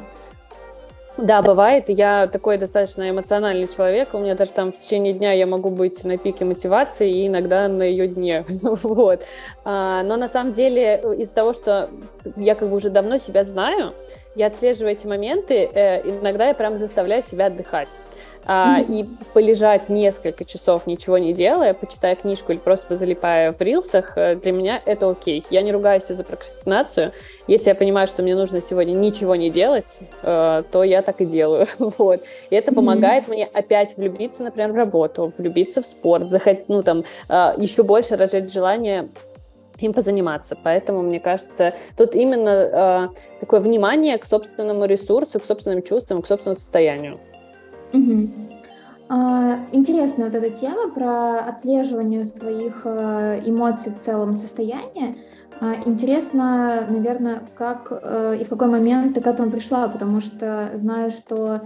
Да, 1.18 1.42
бывает. 1.42 1.90
Я 1.90 2.28
такой 2.28 2.58
достаточно 2.58 3.10
эмоциональный 3.10 3.68
человек. 3.68 4.14
У 4.14 4.20
меня 4.20 4.36
даже 4.36 4.52
там 4.54 4.72
в 4.72 4.78
течение 4.78 5.14
дня 5.14 5.34
я 5.34 5.46
могу 5.46 5.70
быть 5.70 6.04
на 6.06 6.18
пике 6.18 6.46
мотивации 6.46 7.10
и 7.10 7.28
иногда 7.28 7.68
на 7.68 7.84
ее 7.84 8.08
дне. 8.08 8.46
вот. 8.62 9.22
А, 9.66 10.04
но 10.04 10.16
на 10.16 10.28
самом 10.28 10.54
деле 10.54 11.02
из-за 11.18 11.36
того, 11.36 11.54
что 11.54 11.90
я 12.38 12.56
как 12.56 12.70
бы 12.70 12.76
уже 12.78 12.90
давно 12.90 13.18
себя 13.18 13.44
знаю, 13.44 13.94
я 14.36 14.48
отслеживаю 14.48 14.94
эти 14.94 15.08
моменты, 15.08 15.70
э, 15.74 16.02
иногда 16.08 16.48
я 16.48 16.54
прям 16.54 16.78
заставляю 16.78 17.24
себя 17.24 17.48
отдыхать. 17.48 17.90
А, 18.46 18.80
и 18.88 19.06
полежать 19.34 19.90
несколько 19.90 20.46
часов, 20.46 20.88
ничего 20.88 21.18
не 21.18 21.34
делая, 21.34 21.74
почитая 21.74 22.16
книжку 22.16 22.52
или 22.52 22.60
просто 22.60 22.96
залипая 22.96 23.54
в 23.54 23.62
рилсах, 23.62 24.14
э, 24.16 24.36
для 24.36 24.52
меня 24.52 24.82
это 24.86 25.10
окей. 25.10 25.44
Я 25.52 25.62
не 25.62 25.72
ругаюсь 25.72 26.08
за 26.08 26.24
прокрастинацию. 26.24 27.12
Если 27.48 27.70
я 27.70 27.76
понимаю, 27.76 28.08
что 28.08 28.24
мне 28.24 28.36
нужно 28.36 28.62
сегодня 28.62 28.94
ничего 28.94 29.36
не 29.36 29.52
делать, 29.52 30.00
э, 30.24 30.64
то 30.72 30.84
я 30.84 31.02
так 31.02 31.22
и 31.22 31.26
делаю. 31.26 31.68
вот. 31.80 32.24
И 32.50 32.56
это 32.56 32.74
помогает 32.74 33.28
мне 33.28 33.46
опять 33.46 33.96
влюбиться, 33.96 34.44
например, 34.44 34.72
в 34.72 34.76
работу, 34.76 35.32
влюбиться 35.38 35.82
в 35.82 35.86
спорт, 35.86 36.30
захотеть, 36.30 36.68
ну, 36.68 36.82
там, 36.82 37.04
э, 37.30 37.54
еще 37.58 37.84
больше 37.84 38.16
разжечь 38.16 38.52
желание 38.52 39.10
им 39.86 39.94
позаниматься. 39.94 40.58
Поэтому, 40.62 41.02
мне 41.02 41.20
кажется, 41.20 41.74
тут 41.98 42.16
именно 42.16 42.50
э, 42.50 43.08
такое 43.40 43.60
внимание 43.60 44.18
к 44.18 44.26
собственному 44.26 44.86
ресурсу, 44.86 45.40
к 45.40 45.46
собственным 45.46 45.84
чувствам, 45.84 46.22
к 46.22 46.28
собственному 46.28 46.56
состоянию. 46.56 47.20
Угу. 47.94 48.30
А, 49.10 49.60
интересная 49.74 50.28
вот 50.28 50.36
эта 50.36 50.50
тема 50.50 50.90
про 50.90 51.40
отслеживание 51.40 52.24
своих 52.24 52.82
э, 52.86 53.42
эмоций 53.46 53.92
в 53.92 54.00
целом 54.00 54.36
состояния. 54.36 55.16
А, 55.60 55.76
интересно, 55.86 56.88
наверное, 56.90 57.44
как 57.56 57.92
э, 57.92 58.38
и 58.40 58.46
в 58.46 58.50
какой 58.50 58.70
момент 58.70 59.16
ты 59.16 59.22
к 59.22 59.28
этому 59.28 59.52
пришла, 59.52 59.90
потому 59.90 60.22
что 60.22 60.72
знаю, 60.76 61.12
что 61.12 61.56
а, 61.56 61.62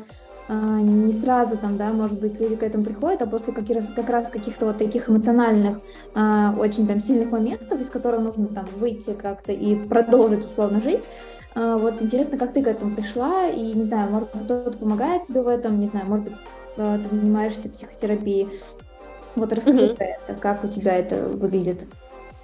не 0.47 1.12
сразу 1.12 1.58
там, 1.58 1.77
да, 1.77 1.91
может 1.91 2.19
быть, 2.19 2.39
люди 2.39 2.55
к 2.55 2.63
этому 2.63 2.84
приходят, 2.84 3.21
а 3.21 3.25
после 3.25 3.51
как 3.51 3.67
раз, 3.69 3.88
как 3.88 4.10
раз 4.10 4.29
каких-то 4.29 4.67
вот 4.67 4.77
таких 4.77 5.10
эмоциональных, 5.10 5.79
а, 6.13 6.55
очень 6.58 6.88
там 6.88 6.99
сильных 7.01 7.31
моментов, 7.31 7.79
из 7.79 7.89
которых 7.89 8.21
нужно 8.21 8.47
там 8.47 8.65
выйти 8.77 9.13
как-то 9.13 9.51
и 9.51 9.75
продолжить 9.75 10.45
условно 10.45 10.79
жить. 10.79 11.08
А, 11.55 11.77
вот 11.77 12.01
интересно, 12.01 12.38
как 12.38 12.53
ты 12.53 12.62
к 12.62 12.67
этому 12.67 12.95
пришла, 12.95 13.47
и 13.47 13.73
не 13.73 13.84
знаю, 13.84 14.12
может 14.12 14.29
кто-то 14.29 14.77
помогает 14.77 15.23
тебе 15.23 15.41
в 15.41 15.47
этом, 15.47 15.79
не 15.79 15.88
знаю, 15.88 16.05
может 16.08 16.25
быть, 16.25 16.36
ты 16.75 17.01
занимаешься 17.01 17.69
психотерапией. 17.69 18.49
Вот 19.36 19.51
расскажи 19.51 19.77
mm-hmm. 19.77 19.95
про 19.95 20.05
это, 20.05 20.39
как 20.39 20.63
у 20.63 20.67
тебя 20.67 20.95
это 20.95 21.27
выглядит. 21.27 21.86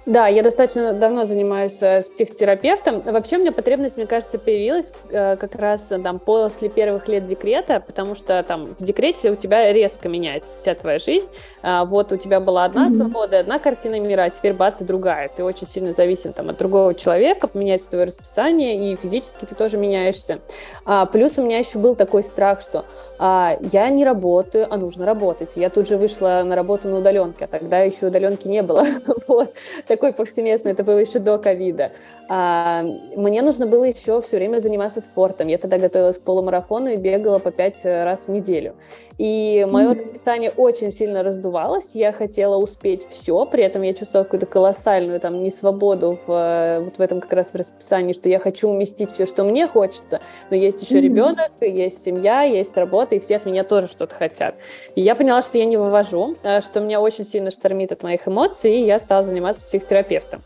Да, 0.04 0.26
я 0.26 0.42
достаточно 0.42 0.92
давно 0.92 1.24
занимаюсь 1.24 1.80
э, 1.80 2.02
с 2.02 2.08
психотерапевтом. 2.08 3.00
Вообще 3.00 3.36
у 3.36 3.40
меня 3.40 3.52
потребность, 3.52 3.96
мне 3.96 4.06
кажется, 4.06 4.38
появилась 4.38 4.92
э, 5.10 5.36
как 5.36 5.54
раз 5.54 5.92
там 6.02 6.18
после 6.18 6.68
первых 6.68 7.06
лет 7.06 7.24
декрета, 7.26 7.78
потому 7.78 8.16
что 8.16 8.42
там 8.42 8.74
в 8.74 8.82
декрете 8.82 9.30
у 9.30 9.36
тебя 9.36 9.72
резко 9.72 10.08
меняется 10.08 10.56
вся 10.56 10.74
твоя 10.74 10.98
жизнь. 10.98 11.28
А, 11.62 11.84
вот 11.84 12.10
у 12.10 12.16
тебя 12.16 12.40
была 12.40 12.64
одна 12.64 12.86
mm-hmm. 12.86 12.96
свобода, 12.96 13.38
одна 13.38 13.60
картина 13.60 14.00
мира, 14.00 14.22
а 14.22 14.30
теперь 14.30 14.54
бац 14.54 14.80
и 14.80 14.84
другая. 14.84 15.28
Ты 15.28 15.44
очень 15.44 15.68
сильно 15.68 15.92
зависим 15.92 16.32
там 16.32 16.50
от 16.50 16.58
другого 16.58 16.94
человека, 16.94 17.48
меняется 17.54 17.90
твое 17.90 18.06
расписание, 18.06 18.92
и 18.92 18.96
физически 18.96 19.44
ты 19.44 19.54
тоже 19.54 19.78
меняешься. 19.78 20.40
А, 20.84 21.06
плюс 21.06 21.38
у 21.38 21.42
меня 21.42 21.58
еще 21.58 21.78
был 21.78 21.94
такой 21.94 22.24
страх, 22.24 22.60
что 22.60 22.84
а, 23.24 23.56
я 23.70 23.88
не 23.88 24.04
работаю, 24.04 24.66
а 24.68 24.76
нужно 24.76 25.06
работать. 25.06 25.52
Я 25.54 25.70
тут 25.70 25.86
же 25.86 25.96
вышла 25.96 26.42
на 26.44 26.56
работу 26.56 26.88
на 26.88 26.98
удаленке, 26.98 27.44
а 27.44 27.46
тогда 27.46 27.78
еще 27.78 28.08
удаленки 28.08 28.48
не 28.48 28.64
было. 28.64 28.84
вот 29.28 29.54
такой 29.86 30.12
повсеместный, 30.12 30.72
это 30.72 30.82
было 30.82 30.98
еще 30.98 31.20
до 31.20 31.38
ковида. 31.38 31.92
А, 32.28 32.82
мне 33.14 33.42
нужно 33.42 33.68
было 33.68 33.84
еще 33.84 34.20
все 34.22 34.38
время 34.38 34.58
заниматься 34.58 35.00
спортом. 35.00 35.46
Я 35.46 35.58
тогда 35.58 35.78
готовилась 35.78 36.18
к 36.18 36.22
полумарафону 36.22 36.88
и 36.88 36.96
бегала 36.96 37.38
по 37.38 37.52
пять 37.52 37.84
раз 37.84 38.26
в 38.26 38.28
неделю. 38.28 38.74
И 39.18 39.66
мое 39.70 39.90
mm-hmm. 39.90 39.94
расписание 39.94 40.50
очень 40.56 40.90
сильно 40.90 41.22
раздувалось. 41.22 41.94
Я 41.94 42.12
хотела 42.12 42.56
успеть 42.56 43.06
все, 43.08 43.44
при 43.44 43.62
этом 43.62 43.82
я 43.82 43.94
чувствовала 43.94 44.24
какую-то 44.24 44.46
колоссальную 44.46 45.20
там 45.20 45.42
несвободу 45.44 46.18
в, 46.26 46.80
вот 46.84 46.96
в 46.96 47.00
этом 47.00 47.20
как 47.20 47.32
раз 47.32 47.50
в 47.52 47.54
расписании, 47.54 48.14
что 48.14 48.28
я 48.28 48.40
хочу 48.40 48.68
уместить 48.68 49.12
все, 49.12 49.26
что 49.26 49.44
мне 49.44 49.68
хочется, 49.68 50.20
но 50.50 50.56
есть 50.56 50.82
еще 50.82 50.98
mm-hmm. 50.98 51.02
ребенок, 51.02 51.50
есть 51.60 52.02
семья, 52.02 52.42
есть 52.42 52.76
работа, 52.76 53.11
и 53.16 53.20
все 53.20 53.36
от 53.36 53.46
меня 53.46 53.64
тоже 53.64 53.86
что-то 53.86 54.14
хотят. 54.14 54.54
И 54.94 55.00
я 55.00 55.14
поняла, 55.14 55.42
что 55.42 55.58
я 55.58 55.64
не 55.64 55.76
вывожу, 55.76 56.36
а, 56.42 56.60
что 56.60 56.80
меня 56.80 57.00
очень 57.00 57.24
сильно 57.24 57.50
штормит 57.50 57.92
от 57.92 58.02
моих 58.02 58.26
эмоций, 58.26 58.74
и 58.74 58.84
я 58.84 58.98
стала 58.98 59.22
заниматься 59.22 59.66
психотерапевтом. 59.66 60.42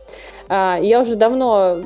А, 0.48 0.78
я 0.80 1.00
уже 1.00 1.16
давно 1.16 1.80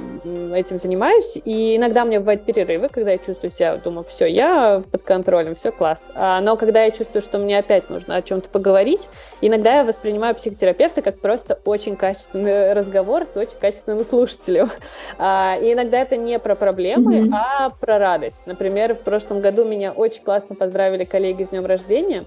этим 0.54 0.78
занимаюсь, 0.78 1.38
и 1.44 1.76
иногда 1.76 2.04
у 2.04 2.06
меня 2.06 2.20
бывают 2.20 2.44
перерывы, 2.44 2.88
когда 2.88 3.12
я 3.12 3.18
чувствую 3.18 3.50
себя, 3.50 3.76
думаю, 3.76 4.04
все, 4.04 4.26
я 4.26 4.82
под 4.90 5.02
контролем, 5.02 5.54
все 5.54 5.72
класс. 5.72 6.10
А, 6.14 6.40
но 6.40 6.56
когда 6.56 6.84
я 6.84 6.90
чувствую, 6.90 7.22
что 7.22 7.38
мне 7.38 7.58
опять 7.58 7.90
нужно 7.90 8.16
о 8.16 8.22
чем-то 8.22 8.48
поговорить, 8.48 9.08
иногда 9.40 9.78
я 9.78 9.84
воспринимаю 9.84 10.34
психотерапевта 10.34 11.02
как 11.02 11.20
просто 11.20 11.60
очень 11.64 11.96
качественный 11.96 12.72
разговор 12.74 13.24
с 13.24 13.36
очень 13.36 13.58
качественным 13.58 14.04
слушателем. 14.04 14.70
А, 15.18 15.56
и 15.60 15.72
иногда 15.72 16.00
это 16.00 16.16
не 16.16 16.38
про 16.38 16.54
проблемы, 16.54 17.26
mm-hmm. 17.26 17.32
а 17.32 17.70
про 17.70 17.98
радость. 17.98 18.42
Например, 18.46 18.94
в 18.94 19.00
прошлом 19.00 19.40
году 19.40 19.64
меня 19.64 19.92
очень 19.92 20.22
классно 20.22 20.54
поздравили 20.54 21.04
коллеги 21.04 21.44
с 21.44 21.48
днем 21.48 21.66
рождения, 21.66 22.24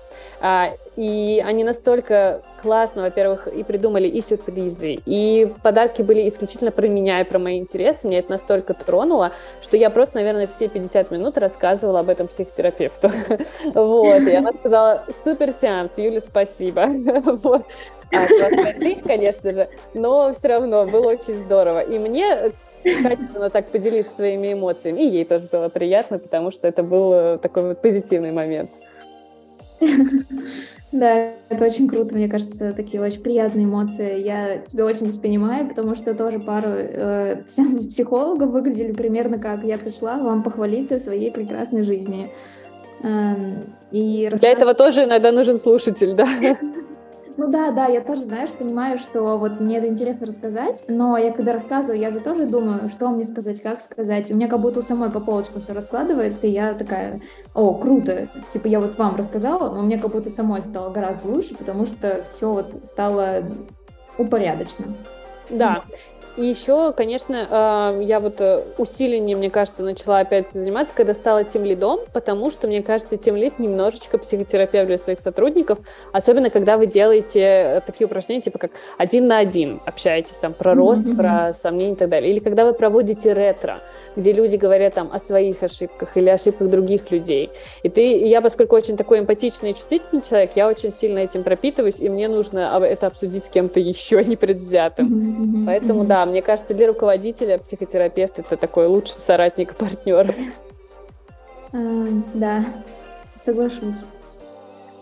и 0.95 1.43
они 1.45 1.63
настолько 1.63 2.41
классно, 2.61 3.01
во-первых, 3.03 3.47
и 3.47 3.63
придумали 3.63 4.07
и 4.07 4.21
сюрпризы, 4.21 4.99
и 5.05 5.51
подарки 5.63 6.01
были 6.01 6.27
исключительно 6.27 6.71
про 6.71 6.87
меня 6.87 7.21
и 7.21 7.23
про 7.23 7.39
мои 7.39 7.57
интересы. 7.57 8.07
Меня 8.07 8.19
это 8.19 8.31
настолько 8.31 8.73
тронуло, 8.73 9.31
что 9.61 9.75
я 9.75 9.89
просто, 9.89 10.17
наверное, 10.17 10.47
все 10.47 10.67
50 10.67 11.11
минут 11.11 11.37
рассказывала 11.37 12.01
об 12.01 12.09
этом 12.09 12.27
психотерапевту. 12.27 13.11
Вот, 13.73 14.21
и 14.21 14.35
она 14.35 14.51
сказала, 14.53 15.05
супер 15.09 15.51
сеанс, 15.51 15.97
Юля, 15.97 16.21
спасибо. 16.21 16.87
Вот. 17.43 17.65
А 18.11 18.27
с 18.27 18.39
вас 18.39 18.75
тысяч, 18.75 19.03
конечно 19.03 19.51
же, 19.53 19.69
но 19.93 20.31
все 20.33 20.49
равно 20.49 20.85
было 20.85 21.07
очень 21.07 21.33
здорово. 21.33 21.81
И 21.81 21.97
мне 21.97 22.51
качественно 22.83 23.49
так 23.49 23.67
поделиться 23.69 24.13
своими 24.13 24.53
эмоциями. 24.53 25.01
И 25.01 25.07
ей 25.07 25.25
тоже 25.25 25.47
было 25.51 25.69
приятно, 25.69 26.19
потому 26.19 26.51
что 26.51 26.67
это 26.67 26.83
был 26.83 27.37
такой 27.39 27.69
вот 27.69 27.81
позитивный 27.81 28.31
момент. 28.31 28.69
Да, 30.93 31.31
это 31.49 31.65
очень 31.65 31.87
круто, 31.87 32.13
мне 32.13 32.29
кажется, 32.29 32.71
такие 32.71 33.01
очень 33.01 33.21
приятные 33.21 33.65
эмоции. 33.65 34.21
Я 34.21 34.59
тебя 34.59 34.85
очень 34.85 35.07
здесь 35.07 35.17
понимаю, 35.17 35.67
потому 35.67 35.95
что 35.95 36.13
тоже 36.13 36.39
пару 36.39 36.69
э, 36.69 37.41
сеансов 37.47 37.89
психологов 37.89 38.51
выглядели 38.51 38.91
примерно 38.91 39.39
как 39.39 39.63
я 39.63 39.79
пришла 39.79 40.19
вам 40.19 40.43
похвалиться 40.43 40.99
в 40.99 41.01
своей 41.01 41.31
прекрасной 41.31 41.81
жизни. 41.81 42.31
Эм, 43.01 43.63
и 43.89 44.29
Для 44.33 44.51
этого 44.51 44.75
тоже 44.75 45.05
иногда 45.05 45.31
нужен 45.31 45.57
слушатель, 45.57 46.13
да? 46.13 46.27
Ну 47.35 47.49
да, 47.49 47.71
да, 47.71 47.87
я 47.87 48.01
тоже, 48.01 48.21
знаешь, 48.23 48.51
понимаю, 48.51 48.99
что 48.99 49.37
вот 49.37 49.59
мне 49.59 49.77
это 49.77 49.87
интересно 49.87 50.27
рассказать, 50.27 50.83
но 50.87 51.17
я 51.17 51.31
когда 51.31 51.53
рассказываю, 51.53 51.99
я 51.99 52.11
же 52.11 52.19
тоже 52.19 52.45
думаю, 52.45 52.89
что 52.89 53.09
мне 53.09 53.25
сказать, 53.25 53.61
как 53.61 53.81
сказать. 53.81 54.29
У 54.29 54.35
меня 54.35 54.47
как 54.47 54.59
будто 54.59 54.79
у 54.79 54.83
самой 54.83 55.09
по 55.09 55.19
полочкам 55.19 55.61
все 55.61 55.73
раскладывается, 55.73 56.45
и 56.45 56.51
я 56.51 56.73
такая, 56.75 57.21
о, 57.55 57.73
круто, 57.73 58.29
типа 58.51 58.67
я 58.67 58.79
вот 58.79 58.97
вам 58.99 59.15
рассказала, 59.15 59.73
но 59.73 59.81
мне 59.81 59.97
как 59.97 60.11
будто 60.11 60.29
самой 60.29 60.61
стало 60.61 60.91
гораздо 60.91 61.27
лучше, 61.27 61.55
потому 61.55 61.87
что 61.87 62.23
все 62.29 62.51
вот 62.51 62.71
стало 62.83 63.43
упорядочно. 64.19 64.85
Да, 65.49 65.83
и 66.35 66.45
еще, 66.45 66.93
конечно, 66.93 67.47
а, 67.49 67.99
я 67.99 68.19
вот 68.19 68.41
э, 68.41 68.63
усиление, 68.77 69.35
мне 69.37 69.49
кажется, 69.49 69.83
начала 69.83 70.19
опять 70.19 70.49
заниматься, 70.49 70.93
когда 70.95 71.13
стала 71.13 71.43
тем 71.43 71.63
лидом, 71.63 71.99
потому 72.11 72.49
что, 72.49 72.67
мне 72.67 72.81
кажется, 72.81 73.17
тем 73.17 73.35
лид 73.35 73.59
немножечко 73.59 74.17
психотерапевт 74.17 74.87
для 74.87 74.97
своих 74.97 75.19
сотрудников, 75.19 75.79
особенно 76.11 76.49
когда 76.49 76.77
вы 76.77 76.87
делаете 76.87 77.41
э, 77.41 77.81
такие 77.85 78.07
упражнения, 78.07 78.41
типа 78.41 78.57
как 78.57 78.71
один 78.97 79.27
на 79.27 79.37
один, 79.37 79.79
общаетесь 79.85 80.37
там 80.37 80.53
про 80.53 80.73
рост, 80.73 81.05
mm-hmm. 81.05 81.15
про 81.15 81.53
сомнения 81.53 81.93
и 81.93 81.97
так 81.97 82.09
далее. 82.09 82.31
Или 82.31 82.39
когда 82.39 82.65
вы 82.65 82.73
проводите 82.73 83.33
ретро, 83.33 83.81
где 84.15 84.31
люди 84.31 84.55
говорят 84.55 84.95
там 84.95 85.11
о 85.13 85.19
своих 85.19 85.61
ошибках 85.61 86.17
или 86.17 86.29
ошибках 86.29 86.69
других 86.69 87.11
людей. 87.11 87.51
И 87.83 87.89
ты, 87.89 88.25
я, 88.25 88.41
поскольку 88.41 88.75
очень 88.75 88.97
такой 88.97 89.19
эмпатичный 89.19 89.71
и 89.71 89.73
чувствительный 89.75 90.21
человек, 90.21 90.51
я 90.55 90.67
очень 90.67 90.91
сильно 90.91 91.19
этим 91.19 91.43
пропитываюсь, 91.43 91.99
и 91.99 92.09
мне 92.09 92.27
нужно 92.27 92.81
это 92.83 93.07
обсудить 93.07 93.45
с 93.45 93.49
кем-то 93.49 93.79
еще 93.79 94.23
непредвзятым. 94.23 95.07
Mm-hmm. 95.07 95.65
Поэтому, 95.65 96.03
mm-hmm. 96.03 96.07
Мне 96.25 96.41
кажется, 96.41 96.73
для 96.73 96.87
руководителя 96.87 97.57
психотерапевт 97.57 98.39
это 98.39 98.57
такой 98.57 98.87
лучший 98.87 99.19
соратник, 99.19 99.75
партнер. 99.75 100.35
Uh, 101.71 102.23
да, 102.33 102.65
соглашусь. 103.39 104.05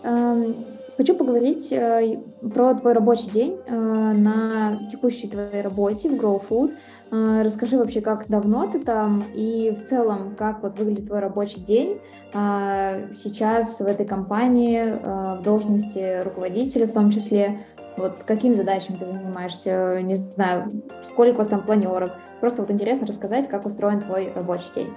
Uh, 0.02 0.54
хочу 0.96 1.14
поговорить 1.14 1.70
uh, 1.70 2.50
про 2.50 2.74
твой 2.74 2.94
рабочий 2.94 3.30
день 3.30 3.58
э, 3.66 3.74
на 3.74 4.88
текущей 4.90 5.28
твоей 5.28 5.62
работе 5.62 6.08
в 6.08 6.14
Grow 6.14 6.42
Food. 6.48 6.72
Э, 7.10 7.42
расскажи 7.42 7.76
вообще, 7.76 8.00
как 8.00 8.26
давно 8.28 8.66
ты 8.66 8.78
там 8.78 9.22
и 9.34 9.70
в 9.70 9.86
целом, 9.86 10.34
как 10.36 10.62
вот 10.62 10.78
выглядит 10.78 11.06
твой 11.06 11.20
рабочий 11.20 11.60
день 11.60 11.98
сейчас 12.32 13.78
в 13.80 13.84
этой 13.84 14.06
компании 14.06 14.98
в 15.02 15.42
должности 15.42 16.22
руководителя 16.22 16.86
в 16.86 16.92
том 16.92 17.10
числе. 17.10 17.66
Вот 17.96 18.22
какими 18.24 18.54
задачами 18.54 18.96
ты 18.96 19.06
занимаешься, 19.06 20.00
не 20.02 20.16
знаю, 20.16 20.70
сколько 21.04 21.34
у 21.34 21.38
вас 21.38 21.48
там 21.48 21.62
планерок. 21.62 22.12
Просто 22.40 22.62
вот 22.62 22.70
интересно 22.70 23.06
рассказать, 23.06 23.48
как 23.48 23.66
устроен 23.66 24.00
твой 24.00 24.32
рабочий 24.32 24.72
день. 24.74 24.94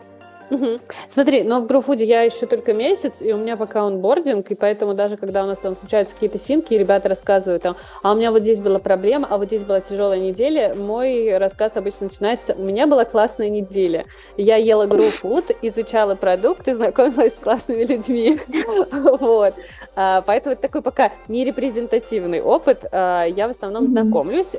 Угу. 0.49 0.79
Смотри, 1.07 1.43
но 1.43 1.61
в 1.61 1.67
Груфуде 1.67 2.05
я 2.05 2.21
еще 2.21 2.45
только 2.45 2.73
месяц, 2.73 3.21
и 3.21 3.33
у 3.33 3.37
меня 3.37 3.57
пока 3.57 3.85
он 3.85 3.99
бординг, 3.99 4.51
и 4.51 4.55
поэтому 4.55 4.93
даже 4.93 5.17
когда 5.17 5.43
у 5.43 5.47
нас 5.47 5.59
там 5.59 5.75
случаются 5.75 6.13
какие-то 6.15 6.39
синки, 6.39 6.73
ребята 6.73 7.09
рассказывают 7.09 7.63
там, 7.63 7.75
а 8.03 8.13
у 8.13 8.15
меня 8.15 8.31
вот 8.31 8.41
здесь 8.41 8.61
была 8.61 8.79
проблема, 8.79 9.27
а 9.29 9.37
вот 9.37 9.47
здесь 9.47 9.63
была 9.63 9.81
тяжелая 9.81 10.19
неделя, 10.19 10.73
мой 10.75 11.37
рассказ 11.37 11.77
обычно 11.77 12.07
начинается, 12.07 12.53
у 12.53 12.63
меня 12.63 12.87
была 12.87 13.05
классная 13.05 13.49
неделя. 13.49 14.05
Я 14.37 14.57
ела 14.57 14.85
Груфуд, 14.85 15.51
изучала 15.61 16.15
продукты, 16.15 16.73
знакомилась 16.73 17.35
с 17.35 17.39
классными 17.39 17.83
людьми. 17.83 18.39
Вот. 19.25 19.53
А, 19.95 20.21
поэтому 20.21 20.53
это 20.53 20.61
такой 20.61 20.81
пока 20.81 21.11
не 21.27 21.45
репрезентативный 21.45 22.41
опыт. 22.41 22.85
А, 22.91 23.25
я 23.25 23.47
в 23.47 23.51
основном 23.51 23.87
знакомлюсь 23.87 24.55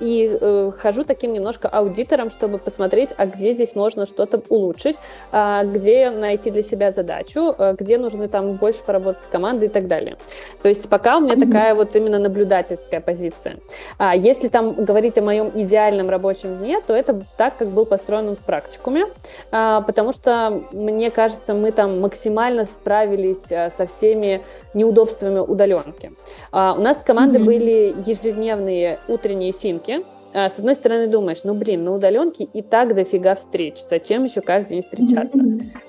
и 0.00 0.38
э, 0.40 0.72
хожу 0.78 1.04
таким 1.04 1.32
немножко 1.32 1.68
аудитором, 1.68 2.30
чтобы 2.30 2.58
посмотреть, 2.58 3.10
а 3.16 3.26
где 3.26 3.52
здесь 3.52 3.74
можно 3.74 4.06
что-то 4.06 4.42
улучшить 4.48 4.87
улучшить, 4.88 4.96
а, 5.32 5.64
где 5.64 6.10
найти 6.10 6.50
для 6.50 6.62
себя 6.62 6.90
задачу, 6.90 7.54
а, 7.58 7.74
где 7.74 7.98
нужно 7.98 8.28
там 8.28 8.54
больше 8.54 8.82
поработать 8.82 9.22
с 9.22 9.26
командой 9.26 9.66
и 9.66 9.68
так 9.68 9.86
далее. 9.88 10.16
То 10.62 10.68
есть 10.68 10.88
пока 10.88 11.18
у 11.18 11.20
меня 11.20 11.36
такая 11.36 11.74
вот 11.74 11.94
именно 11.94 12.18
наблюдательская 12.18 13.00
позиция. 13.00 13.58
А 13.98 14.16
если 14.16 14.48
там 14.48 14.72
говорить 14.84 15.18
о 15.18 15.22
моем 15.22 15.50
идеальном 15.54 16.10
рабочем 16.10 16.58
дне, 16.58 16.80
то 16.80 16.94
это 16.94 17.20
так, 17.36 17.56
как 17.58 17.68
был 17.68 17.86
построен 17.86 18.28
он 18.28 18.36
в 18.36 18.40
практикуме, 18.40 19.06
потому 19.50 20.12
что, 20.12 20.62
мне 20.72 21.10
кажется, 21.10 21.54
мы 21.54 21.72
там 21.72 22.00
максимально 22.00 22.64
справились 22.64 23.44
со 23.44 23.86
всеми 23.86 24.42
неудобствами 24.74 25.38
удаленки. 25.38 26.12
У 26.52 26.56
нас 26.56 27.00
с 27.00 27.02
командой 27.02 27.40
mm-hmm. 27.40 27.44
были 27.44 27.94
ежедневные 28.06 28.98
утренние 29.08 29.52
синки, 29.52 30.00
с 30.32 30.58
одной 30.58 30.74
стороны 30.74 31.06
думаешь, 31.06 31.38
ну 31.44 31.54
блин, 31.54 31.84
на 31.84 31.94
удаленке 31.94 32.44
и 32.44 32.62
так 32.62 32.94
дофига 32.94 33.34
встреч, 33.34 33.78
зачем 33.78 34.24
еще 34.24 34.40
каждый 34.40 34.70
день 34.70 34.82
встречаться? 34.82 35.38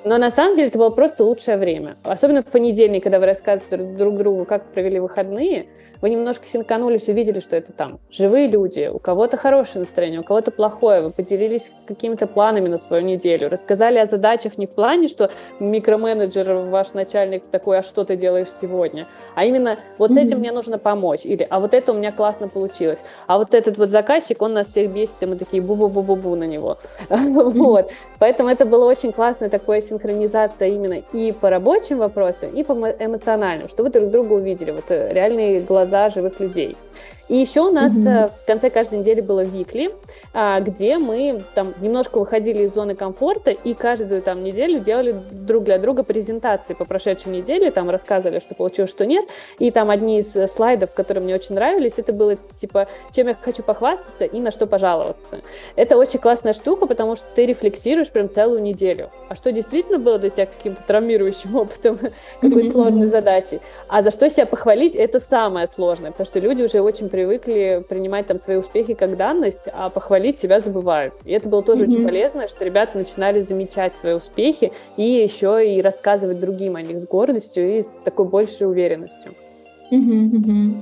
Но 0.06 0.18
на 0.18 0.30
самом 0.30 0.56
деле 0.56 0.70
это 0.70 0.80
было 0.80 0.90
просто 0.90 1.24
лучшее 1.24 1.58
время. 1.58 1.98
Особенно 2.04 2.42
в 2.42 2.46
понедельник, 2.48 3.04
когда 3.04 3.20
вы 3.20 3.26
рассказываете 3.26 3.78
друг 3.98 4.18
другу, 4.18 4.46
как 4.46 4.72
провели 4.72 5.00
выходные, 5.00 5.68
вы 6.02 6.10
немножко 6.10 6.48
синканулись, 6.48 7.08
увидели, 7.08 7.40
что 7.40 7.56
это 7.56 7.74
там 7.74 8.00
живые 8.12 8.48
люди, 8.48 8.90
у 8.92 9.00
кого-то 9.00 9.38
хорошее 9.38 9.80
настроение, 9.80 10.22
у 10.22 10.24
кого-то 10.24 10.52
плохое, 10.52 11.02
вы 11.02 11.12
поделились 11.12 11.72
какими-то 11.88 12.28
планами 12.28 12.70
на 12.70 12.78
свою 12.78 13.04
неделю, 13.04 13.50
рассказали 13.50 13.98
о 13.98 14.06
задачах 14.06 14.58
не 14.58 14.66
в 14.66 14.72
плане, 14.72 15.08
что 15.08 15.30
микроменеджер, 15.60 16.54
ваш 16.54 16.94
начальник 16.94 17.44
такой, 17.52 17.80
а 17.80 17.84
что 17.84 18.06
ты 18.06 18.16
делаешь 18.16 18.50
сегодня, 18.50 19.08
а 19.36 19.46
именно 19.46 19.78
вот 19.98 20.14
с 20.14 20.18
этим 20.18 20.40
мне 20.40 20.52
нужно 20.52 20.78
помочь, 20.78 21.22
или 21.26 21.46
а 21.50 21.60
вот 21.60 21.74
это 21.74 21.92
у 21.92 21.96
меня 21.96 22.12
классно 22.12 22.48
получилось, 22.48 23.00
а 23.28 23.38
вот 23.38 23.54
этот 23.54 23.78
вот 23.78 23.90
заказчик, 23.90 24.42
он 24.42 24.54
нас 24.54 24.68
всех 24.68 24.92
бесит, 24.92 25.22
и 25.22 25.26
мы 25.26 25.36
такие 25.36 25.62
бу-бу-бу-бу-бу 25.62 26.36
на 26.36 26.46
него. 26.46 26.78
Вот. 27.60 27.92
Поэтому 28.20 28.50
это 28.50 28.66
было 28.66 28.86
очень 28.86 29.12
классная 29.12 29.50
такая 29.50 29.82
синхронизация 29.82 30.70
именно 30.70 31.02
и 31.14 31.32
по 31.32 31.50
рабочим 31.50 31.98
вопросам, 31.98 32.54
и 32.54 32.64
по 32.64 32.74
эмоциональным, 32.74 33.68
что 33.68 33.84
вы 33.84 33.90
друг 33.90 34.10
друга 34.10 34.34
увидели, 34.34 34.72
вот 34.72 34.86
э, 34.90 35.14
реальные 35.14 35.62
глаза 35.62 35.89
глаза 35.90 36.10
живых 36.10 36.40
людей. 36.40 36.78
И 37.30 37.38
еще 37.38 37.62
у 37.62 37.72
нас 37.72 37.94
mm-hmm. 37.94 38.32
в 38.44 38.46
конце 38.46 38.70
каждой 38.72 39.00
недели 39.00 39.22
было 39.22 39.44
викли, 39.44 39.92
а, 40.34 40.60
где 40.62 40.98
мы 40.98 41.44
там 41.54 41.76
немножко 41.80 42.20
выходили 42.20 42.64
из 42.64 42.74
зоны 42.74 42.96
комфорта 42.96 43.52
и 43.52 43.76
каждую 43.76 44.24
там 44.24 44.44
неделю 44.44 44.80
делали 44.80 45.16
друг 45.32 45.64
для 45.64 45.78
друга 45.78 46.04
презентации 46.04 46.74
по 46.74 46.86
прошедшей 46.86 47.32
неделе, 47.32 47.70
там 47.70 47.90
рассказывали, 47.90 48.40
что 48.40 48.56
получилось, 48.56 48.90
что 48.90 49.06
нет. 49.06 49.26
И 49.60 49.70
там 49.70 49.92
одни 49.92 50.20
из 50.20 50.36
э, 50.36 50.48
слайдов, 50.48 50.92
которые 50.94 51.24
мне 51.24 51.36
очень 51.36 51.54
нравились, 51.54 51.94
это 51.98 52.14
было 52.14 52.36
типа, 52.60 52.88
чем 53.12 53.28
я 53.28 53.38
хочу 53.40 53.62
похвастаться 53.62 54.26
и 54.26 54.40
на 54.40 54.50
что 54.50 54.66
пожаловаться. 54.66 55.42
Это 55.76 55.98
очень 55.98 56.20
классная 56.20 56.54
штука, 56.54 56.88
потому 56.88 57.16
что 57.16 57.28
ты 57.36 57.46
рефлексируешь 57.46 58.10
прям 58.10 58.32
целую 58.32 58.64
неделю. 58.64 59.12
А 59.30 59.36
что 59.36 59.52
действительно 59.52 60.00
было 60.00 60.18
для 60.18 60.32
тебя 60.32 60.48
каким-то 60.48 60.84
травмирующим 60.84 61.56
опытом, 61.58 62.00
какой-то 62.42 62.72
сложной 62.72 63.08
задачей. 63.08 63.62
А 63.88 64.02
за 64.02 64.10
что 64.10 64.30
себя 64.32 64.48
похвалить, 64.48 64.96
это 64.96 65.20
самое 65.20 65.68
сложное, 65.68 66.10
потому 66.10 66.26
что 66.26 66.40
люди 66.40 66.64
уже 66.64 66.82
очень 66.82 67.08
привыкли 67.20 67.84
принимать 67.88 68.28
там 68.28 68.40
свои 68.40 68.56
успехи 68.56 68.94
как 68.94 69.18
данность, 69.18 69.68
а 69.74 69.90
похвалить 69.90 70.40
себя 70.40 70.62
забывают. 70.62 71.16
И 71.26 71.34
это 71.34 71.50
было 71.50 71.62
тоже 71.62 71.84
mm-hmm. 71.84 71.92
очень 71.92 72.06
полезно, 72.06 72.48
что 72.48 72.64
ребята 72.64 72.98
начинали 72.98 73.42
замечать 73.42 73.98
свои 73.98 74.14
успехи 74.14 74.72
и 74.96 75.04
еще 75.04 75.70
и 75.70 75.82
рассказывать 75.82 76.40
другим 76.40 76.78
о 76.78 76.82
них 76.82 76.98
с 76.98 77.06
гордостью 77.06 77.78
и 77.78 77.82
с 77.82 77.92
такой 78.06 78.26
большей 78.26 78.68
уверенностью. 78.68 79.34
Mm-hmm. 79.92 80.32
Mm-hmm. 80.32 80.74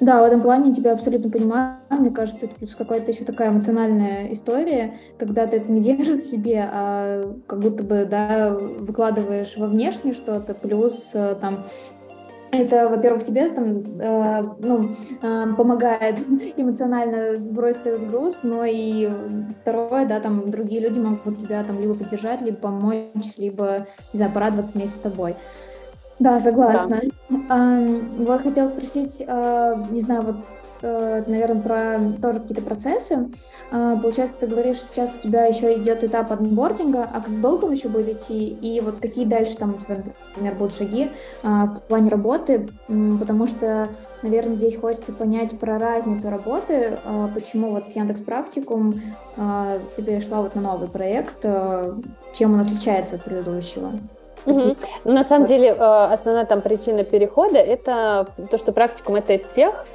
Да, 0.00 0.22
в 0.22 0.26
этом 0.26 0.42
плане 0.42 0.74
тебя 0.74 0.92
абсолютно 0.92 1.30
понимаю. 1.30 1.76
Мне 1.88 2.10
кажется, 2.10 2.44
это 2.44 2.54
плюс 2.54 2.74
какая-то 2.74 3.10
еще 3.10 3.24
такая 3.24 3.50
эмоциональная 3.50 4.32
история, 4.32 4.98
когда 5.18 5.46
ты 5.46 5.58
это 5.58 5.72
не 5.72 5.80
держишь 5.80 6.24
в 6.24 6.30
себе, 6.30 6.68
а 6.70 7.34
как 7.46 7.60
будто 7.60 7.82
бы, 7.84 8.06
да, 8.10 8.54
выкладываешь 8.54 9.56
во 9.56 9.66
внешнее 9.66 10.12
что-то, 10.12 10.52
плюс 10.52 11.10
э, 11.14 11.36
там 11.40 11.64
это, 12.52 12.88
во-первых, 12.88 13.24
тебе 13.24 13.48
там, 13.48 13.82
э, 14.00 14.42
ну, 14.58 14.90
э, 15.22 15.54
помогает 15.56 16.18
эмоционально 16.56 17.36
сбросить 17.36 17.86
этот 17.86 18.10
груз, 18.10 18.42
но 18.42 18.64
и 18.64 19.08
второе, 19.62 20.06
да, 20.06 20.20
там 20.20 20.50
другие 20.50 20.80
люди 20.80 20.98
могут 20.98 21.38
тебя 21.38 21.62
там 21.64 21.80
либо 21.80 21.94
поддержать, 21.94 22.42
либо 22.42 22.56
помочь, 22.56 23.32
либо, 23.36 23.86
не 24.12 24.18
знаю, 24.18 24.32
порадоваться 24.32 24.72
вместе 24.74 24.96
с 24.96 25.00
тобой. 25.00 25.36
Да, 26.18 26.38
согласна. 26.40 27.00
Да. 27.30 27.38
А, 27.48 27.80
вот 28.18 28.42
хотела 28.42 28.66
спросить, 28.66 29.22
а, 29.26 29.86
не 29.90 30.00
знаю, 30.00 30.22
вот 30.22 30.36
наверное, 30.82 31.62
про 31.62 32.20
тоже 32.20 32.40
какие-то 32.40 32.62
процессы. 32.62 33.30
А, 33.72 33.96
получается, 33.96 34.36
ты 34.40 34.46
говоришь, 34.46 34.80
сейчас 34.80 35.14
у 35.14 35.18
тебя 35.18 35.44
еще 35.44 35.76
идет 35.76 36.02
этап 36.02 36.32
анбординга, 36.32 37.08
а 37.12 37.20
как 37.20 37.40
долго 37.40 37.66
он 37.66 37.72
еще 37.72 37.88
будет 37.88 38.22
идти? 38.22 38.48
И 38.48 38.80
вот 38.80 38.96
какие 39.00 39.24
дальше 39.24 39.56
там 39.56 39.74
у 39.74 39.78
тебя, 39.78 40.02
например, 40.30 40.54
будут 40.56 40.74
шаги 40.74 41.10
а, 41.42 41.66
в 41.66 41.82
плане 41.82 42.10
работы? 42.10 42.68
Потому 42.88 43.46
что, 43.46 43.88
наверное, 44.22 44.56
здесь 44.56 44.76
хочется 44.76 45.12
понять 45.12 45.58
про 45.58 45.78
разницу 45.78 46.28
работы, 46.30 46.98
а, 47.04 47.28
почему 47.32 47.70
вот 47.70 47.88
с 47.88 47.92
Яндекс 47.92 48.22
Практикум 48.22 48.94
ты 49.96 50.02
перешла 50.02 50.42
вот 50.42 50.54
на 50.54 50.60
новый 50.60 50.88
проект, 50.88 51.42
чем 51.42 52.54
он 52.54 52.60
отличается 52.60 53.16
от 53.16 53.24
предыдущего? 53.24 53.92
Угу. 54.46 54.76
На 55.04 55.22
самом 55.22 55.46
деле, 55.46 55.72
основная 55.72 56.46
там 56.46 56.60
причина 56.60 57.04
перехода 57.04 57.58
это 57.58 58.26
то, 58.50 58.58
что 58.58 58.72
практикум 58.72 59.16
это 59.16 59.38
тех, 59.38 59.86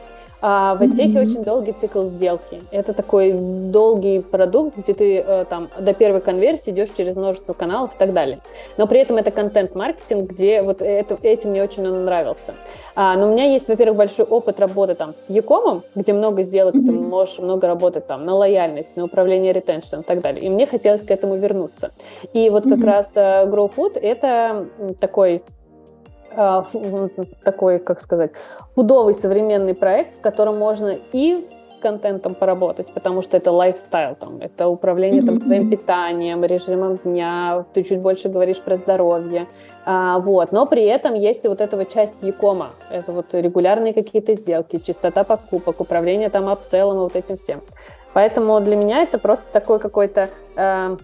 а 0.47 0.75
в 0.75 0.85
Итеке 0.85 1.17
mm-hmm. 1.17 1.21
очень 1.21 1.43
долгий 1.43 1.71
цикл 1.71 2.03
сделки. 2.03 2.61
Это 2.69 2.93
такой 2.93 3.33
долгий 3.33 4.19
продукт, 4.19 4.77
где 4.77 4.93
ты 4.93 5.17
э, 5.17 5.45
там 5.49 5.69
до 5.79 5.91
первой 5.95 6.21
конверсии 6.21 6.69
идешь 6.69 6.89
через 6.95 7.15
множество 7.15 7.53
каналов 7.53 7.95
и 7.95 7.97
так 7.97 8.13
далее. 8.13 8.41
Но 8.77 8.85
при 8.85 8.99
этом 8.99 9.17
это 9.17 9.31
контент-маркетинг, 9.31 10.29
где 10.29 10.61
вот 10.61 10.83
это, 10.83 11.17
этим 11.23 11.49
мне 11.49 11.63
очень 11.63 11.87
он 11.87 12.05
нравился. 12.05 12.53
А, 12.93 13.17
но 13.17 13.27
у 13.27 13.31
меня 13.31 13.45
есть, 13.45 13.67
во-первых, 13.67 13.97
большой 13.97 14.25
опыт 14.27 14.59
работы 14.59 14.93
там 14.93 15.15
с 15.15 15.31
Якомом, 15.31 15.81
где 15.95 16.13
много 16.13 16.43
сделок, 16.43 16.75
mm-hmm. 16.75 16.85
ты 16.85 16.91
можешь 16.91 17.39
много 17.39 17.65
работать 17.65 18.05
там 18.05 18.23
на 18.23 18.35
лояльность, 18.35 18.95
на 18.95 19.05
управление 19.05 19.51
ретеншн 19.51 20.01
и 20.01 20.03
так 20.03 20.21
далее. 20.21 20.43
И 20.43 20.49
мне 20.49 20.67
хотелось 20.67 21.03
к 21.03 21.09
этому 21.09 21.37
вернуться. 21.37 21.89
И 22.33 22.51
вот 22.51 22.67
mm-hmm. 22.67 22.75
как 22.75 22.83
раз 22.83 23.17
uh, 23.17 23.51
Grow 23.51 23.71
Food 23.75 23.97
это 23.99 24.67
такой 24.99 25.41
такой, 27.43 27.79
как 27.79 28.01
сказать, 28.01 28.31
food 28.75 28.94
овый 28.94 29.13
современный 29.13 29.73
проект, 29.73 30.15
в 30.15 30.21
котором 30.21 30.57
можно 30.57 30.97
и 31.13 31.47
контентом 31.85 32.33
поработать, 32.33 32.91
потому 32.95 33.21
что 33.21 33.37
это 33.37 33.51
lifestyle, 33.51 34.15
там, 34.15 34.39
это 34.41 34.67
управление 34.67 35.21
там, 35.21 35.37
своим 35.37 35.69
питанием, 35.69 36.43
режимом 36.43 36.95
дня, 36.95 37.63
ты 37.73 37.83
чуть 37.83 37.99
больше 37.99 38.27
говоришь 38.27 38.59
про 38.59 38.75
здоровье, 38.75 39.47
а, 39.85 40.17
вот, 40.17 40.51
но 40.51 40.65
при 40.65 40.83
этом 40.85 41.13
есть 41.13 41.45
и 41.45 41.47
вот 41.47 41.61
эта 41.61 41.77
вот 41.77 41.93
часть 41.93 42.15
e-com 42.23 42.57
а, 42.57 42.71
это 42.89 43.11
вот 43.11 43.27
регулярные 43.33 43.93
какие-то 43.93 44.33
сделки, 44.33 44.79
частота 44.79 45.23
покупок, 45.23 45.79
управление 45.79 46.29
там 46.29 46.49
upsell 46.49 46.85
ом 46.85 46.97
и 46.97 47.01
вот 47.01 47.15
этим 47.15 47.37
всем. 47.37 47.61
Поэтому 48.13 48.59
для 48.61 48.75
меня 48.75 49.03
это 49.03 49.19
просто 49.19 49.45
такой 49.51 49.77
какой-то 49.77 50.29
э, 50.55 50.97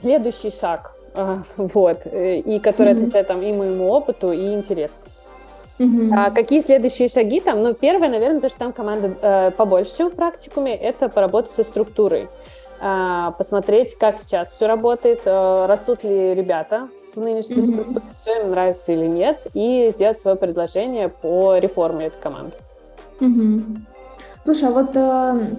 следующий 0.00 0.50
шаг, 0.50 0.92
э, 0.94 0.97
вот, 1.56 2.00
и 2.06 2.60
который 2.62 2.92
mm-hmm. 2.92 2.96
отвечает 2.96 3.26
там 3.28 3.42
и 3.42 3.52
моему 3.52 3.88
опыту, 3.90 4.32
и 4.32 4.54
интересу. 4.54 5.04
Mm-hmm. 5.78 6.12
А 6.16 6.30
какие 6.30 6.60
следующие 6.60 7.08
шаги 7.08 7.40
там? 7.40 7.62
Ну, 7.62 7.72
первое, 7.72 8.08
наверное, 8.08 8.40
то, 8.40 8.48
что 8.48 8.58
там 8.58 8.72
команда 8.72 9.14
э, 9.20 9.50
побольше, 9.52 9.96
чем 9.96 10.10
в 10.10 10.14
практикуме, 10.14 10.76
это 10.76 11.08
поработать 11.08 11.52
со 11.52 11.62
структурой. 11.62 12.28
Э, 12.80 13.30
посмотреть, 13.38 13.96
как 13.96 14.18
сейчас 14.18 14.50
все 14.50 14.66
работает, 14.66 15.22
э, 15.24 15.66
растут 15.66 16.02
ли 16.02 16.34
ребята 16.34 16.88
в 17.14 17.20
нынешней 17.20 17.56
mm-hmm. 17.56 17.72
структуре, 17.72 18.02
все 18.20 18.40
им 18.42 18.50
нравится 18.50 18.92
или 18.92 19.06
нет, 19.06 19.46
и 19.54 19.90
сделать 19.92 20.20
свое 20.20 20.36
предложение 20.36 21.08
по 21.08 21.56
реформе 21.56 22.06
этой 22.06 22.20
команды. 22.20 22.56
Mm-hmm. 23.20 23.62
Слушай, 24.44 24.68
а 24.68 24.72
вот 24.72 24.96
э, 24.96 25.56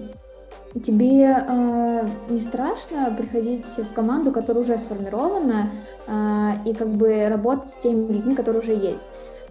тебе 0.78 1.24
э, 1.24 2.06
не 2.28 2.40
страшно 2.40 3.14
приходить 3.16 3.66
в 3.66 3.92
команду, 3.92 4.32
которая 4.32 4.62
уже 4.62 4.78
сформирована, 4.78 5.70
э, 6.06 6.50
и 6.64 6.74
как 6.74 6.88
бы 6.88 7.28
работать 7.28 7.70
с 7.70 7.78
теми 7.78 8.12
людьми, 8.12 8.34
которые 8.34 8.62
уже 8.62 8.72
есть? 8.72 9.06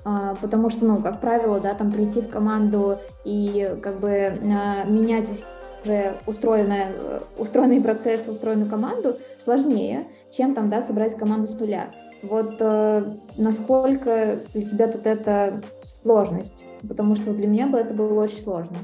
А, 0.05 0.35
потому 0.41 0.69
что, 0.69 0.85
ну, 0.85 1.01
как 1.01 1.19
правило, 1.19 1.59
да, 1.59 1.73
там 1.73 1.91
прийти 1.91 2.21
в 2.21 2.29
команду 2.29 2.99
и 3.25 3.77
как 3.81 3.99
бы 3.99 4.09
а, 4.11 4.85
менять 4.85 5.27
уже 5.83 6.15
устроенное, 6.25 6.91
устроенный 7.37 7.81
процесс, 7.81 8.27
устроенную 8.27 8.69
команду 8.69 9.17
сложнее, 9.43 10.07
чем 10.31 10.55
там, 10.55 10.69
да, 10.69 10.81
собрать 10.81 11.15
команду 11.15 11.47
с 11.47 11.59
нуля. 11.59 11.91
Вот 12.21 12.55
э, 12.59 13.03
насколько 13.37 14.39
для 14.53 14.61
тебя 14.63 14.87
тут 14.87 15.05
это 15.05 15.61
сложность? 15.81 16.65
Потому 16.85 17.15
что 17.15 17.33
для 17.33 17.47
меня 17.47 17.67
бы 17.67 17.77
это 17.77 17.93
было 17.93 18.23
очень 18.23 18.41
сложно. 18.41 18.75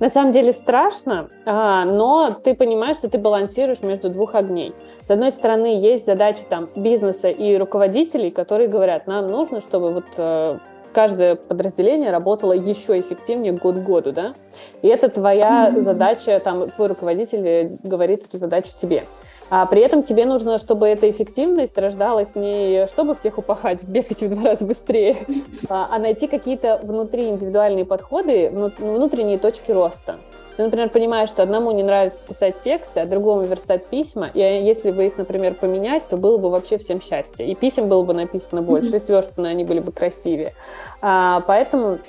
На 0.00 0.08
самом 0.08 0.32
деле 0.32 0.52
страшно, 0.54 1.28
но 1.44 2.34
ты 2.42 2.54
понимаешь, 2.54 2.96
что 2.96 3.10
ты 3.10 3.18
балансируешь 3.18 3.82
между 3.82 4.08
двух 4.08 4.34
огней. 4.34 4.74
С 5.06 5.10
одной 5.10 5.30
стороны, 5.30 5.78
есть 5.78 6.06
задачи 6.06 6.42
там 6.48 6.70
бизнеса 6.74 7.28
и 7.28 7.56
руководителей, 7.56 8.30
которые 8.30 8.68
говорят, 8.68 9.06
нам 9.06 9.26
нужно, 9.28 9.60
чтобы 9.60 9.92
вот 9.92 10.06
э, 10.16 10.58
каждое 10.92 11.36
подразделение 11.36 12.10
работало 12.10 12.52
еще 12.52 12.98
эффективнее 12.98 13.52
год 13.52 13.76
к 13.76 13.78
году, 13.78 14.12
да? 14.12 14.34
И 14.82 14.88
это 14.88 15.08
твоя 15.08 15.68
mm-hmm. 15.68 15.82
задача, 15.82 16.40
там, 16.40 16.70
твой 16.70 16.88
руководитель 16.88 17.78
говорит 17.82 18.24
эту 18.24 18.38
задачу 18.38 18.70
тебе. 18.80 19.04
А 19.50 19.66
при 19.66 19.80
этом 19.80 20.04
тебе 20.04 20.26
нужно, 20.26 20.58
чтобы 20.58 20.86
эта 20.86 21.10
эффективность 21.10 21.76
рождалась 21.76 22.36
не 22.36 22.86
чтобы 22.86 23.16
всех 23.16 23.38
упахать, 23.38 23.82
бегать 23.88 24.22
в 24.22 24.28
два 24.28 24.50
раза 24.50 24.64
быстрее, 24.64 25.26
а, 25.68 25.88
а 25.90 25.98
найти 25.98 26.28
какие-то 26.28 26.80
внутри 26.82 27.28
индивидуальные 27.28 27.84
подходы, 27.84 28.50
внутренние 28.50 29.38
точки 29.38 29.72
роста. 29.72 30.18
Ты, 30.60 30.64
например, 30.64 30.90
понимаешь, 30.90 31.30
что 31.30 31.42
одному 31.42 31.70
не 31.70 31.82
нравится 31.82 32.22
писать 32.22 32.58
тексты, 32.58 33.00
а 33.00 33.06
другому 33.06 33.44
верстать 33.44 33.86
письма, 33.86 34.26
и 34.26 34.40
если 34.40 34.90
бы 34.90 35.06
их, 35.06 35.16
например, 35.16 35.54
поменять, 35.54 36.06
то 36.06 36.18
было 36.18 36.36
бы 36.36 36.50
вообще 36.50 36.76
всем 36.76 37.00
счастье. 37.00 37.50
И 37.50 37.54
писем 37.54 37.88
было 37.88 38.02
бы 38.02 38.12
написано 38.12 38.60
больше, 38.60 38.96
и 38.96 38.98
сверстаны 38.98 39.46
они 39.46 39.64
были 39.64 39.80
бы 39.80 39.90
красивее. 39.90 40.52
А, 41.00 41.42
поэтому 41.46 42.00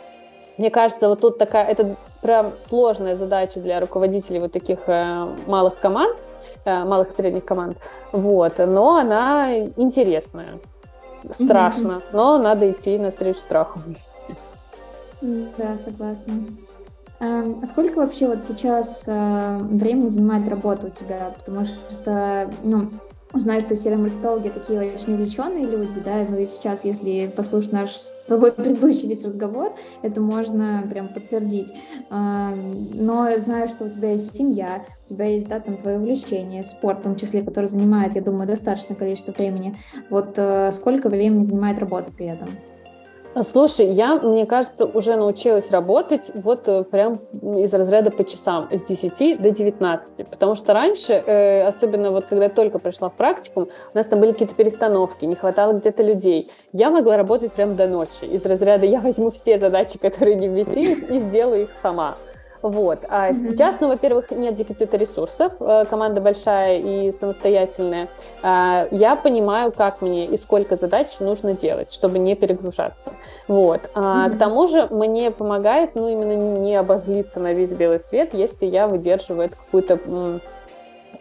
мне 0.57 0.69
кажется, 0.69 1.07
вот 1.07 1.21
тут 1.21 1.37
такая, 1.37 1.65
это 1.65 1.95
прям 2.21 2.51
сложная 2.67 3.15
задача 3.15 3.61
для 3.61 3.79
руководителей 3.79 4.41
вот 4.41 4.51
таких 4.51 4.79
э, 4.87 5.33
малых 5.47 5.79
команд, 5.79 6.17
э, 6.65 6.83
малых 6.83 7.07
и 7.07 7.11
средних 7.11 7.45
команд, 7.45 7.77
вот, 8.11 8.57
но 8.57 8.97
она 8.97 9.59
интересная, 9.77 10.59
страшно, 11.31 11.91
mm-hmm. 11.91 12.11
но 12.11 12.37
надо 12.37 12.69
идти 12.69 12.97
навстречу 12.97 13.39
страху. 13.39 13.79
Да, 15.21 15.77
согласна. 15.77 16.33
А 17.23 17.65
сколько 17.67 17.97
вообще 17.97 18.27
вот 18.27 18.43
сейчас 18.43 19.03
э, 19.05 19.57
времени 19.59 20.07
занимает 20.07 20.49
работа 20.49 20.87
у 20.87 20.89
тебя? 20.89 21.31
Потому 21.37 21.65
что, 21.65 22.49
ну, 22.63 22.89
Знаю, 23.33 23.61
что 23.61 23.77
серомаркетологи 23.77 24.49
такие 24.49 24.93
очень 24.93 25.13
увлеченные 25.13 25.65
люди, 25.65 26.01
да, 26.03 26.25
ну 26.27 26.37
и 26.37 26.45
сейчас, 26.45 26.83
если 26.83 27.31
послушать 27.33 27.71
наш 27.71 27.95
с 27.95 28.13
тобой 28.27 28.51
предыдущий 28.51 29.07
весь 29.07 29.23
разговор, 29.23 29.73
это 30.01 30.19
можно 30.19 30.85
прям 30.89 31.07
подтвердить. 31.07 31.73
А, 32.09 32.53
но 32.93 33.29
знаю, 33.39 33.69
что 33.69 33.85
у 33.85 33.89
тебя 33.89 34.11
есть 34.11 34.35
семья, 34.35 34.83
у 35.05 35.09
тебя 35.09 35.27
есть, 35.27 35.47
да, 35.47 35.61
там 35.61 35.77
твое 35.77 35.97
увлечение, 35.97 36.63
спорт 36.63 36.99
в 36.99 37.03
том 37.03 37.15
числе, 37.15 37.41
который 37.41 37.67
занимает, 37.67 38.15
я 38.15 38.21
думаю, 38.21 38.47
достаточное 38.47 38.97
количество 38.97 39.31
времени. 39.31 39.77
Вот 40.09 40.33
э, 40.35 40.71
сколько 40.73 41.07
времени 41.07 41.43
занимает 41.43 41.79
работа 41.79 42.11
при 42.11 42.25
этом? 42.25 42.49
Слушай, 43.43 43.87
я, 43.87 44.15
мне 44.15 44.45
кажется, 44.45 44.85
уже 44.85 45.15
научилась 45.15 45.71
работать 45.71 46.31
вот 46.33 46.67
э, 46.67 46.83
прям 46.83 47.15
из 47.55 47.73
разряда 47.73 48.11
по 48.11 48.25
часам, 48.25 48.67
с 48.69 48.83
10 48.83 49.41
до 49.41 49.51
19. 49.51 50.27
Потому 50.27 50.55
что 50.55 50.73
раньше, 50.73 51.13
э, 51.13 51.63
особенно 51.63 52.11
вот 52.11 52.25
когда 52.25 52.45
я 52.45 52.49
только 52.49 52.77
пришла 52.77 53.09
в 53.09 53.13
практикум, 53.13 53.69
у 53.93 53.97
нас 53.97 54.05
там 54.05 54.19
были 54.19 54.33
какие-то 54.33 54.53
перестановки, 54.55 55.23
не 55.23 55.35
хватало 55.35 55.73
где-то 55.73 56.03
людей. 56.03 56.51
Я 56.73 56.89
могла 56.89 57.15
работать 57.15 57.53
прям 57.53 57.77
до 57.77 57.87
ночи. 57.87 58.25
Из 58.25 58.45
разряда 58.45 58.85
я 58.85 58.99
возьму 58.99 59.31
все 59.31 59.57
задачи, 59.57 59.97
которые 59.97 60.35
не 60.35 60.49
вместились, 60.49 61.01
и 61.01 61.19
сделаю 61.19 61.63
их 61.63 61.73
сама. 61.73 62.17
Вот. 62.61 62.99
А 63.09 63.31
mm-hmm. 63.31 63.47
сейчас, 63.47 63.75
ну, 63.79 63.87
во-первых, 63.87 64.31
нет 64.31 64.55
дефицита 64.55 64.97
ресурсов, 64.97 65.53
э, 65.59 65.85
команда 65.89 66.21
большая 66.21 66.79
и 66.79 67.11
самостоятельная. 67.11 68.09
А, 68.43 68.87
я 68.91 69.15
понимаю, 69.15 69.71
как 69.71 70.01
мне 70.01 70.25
и 70.25 70.37
сколько 70.37 70.75
задач 70.75 71.19
нужно 71.19 71.53
делать, 71.53 71.91
чтобы 71.91 72.19
не 72.19 72.35
перегружаться. 72.35 73.13
Вот. 73.47 73.89
А 73.93 74.27
mm-hmm. 74.27 74.35
к 74.35 74.37
тому 74.37 74.67
же 74.67 74.87
мне 74.91 75.31
помогает, 75.31 75.95
ну, 75.95 76.09
именно 76.09 76.33
не 76.59 76.75
обозлиться 76.75 77.39
на 77.39 77.53
весь 77.53 77.71
белый 77.71 77.99
свет, 77.99 78.33
если 78.33 78.65
я 78.65 78.87
выдерживаю 78.87 79.49
какую-то 79.49 80.41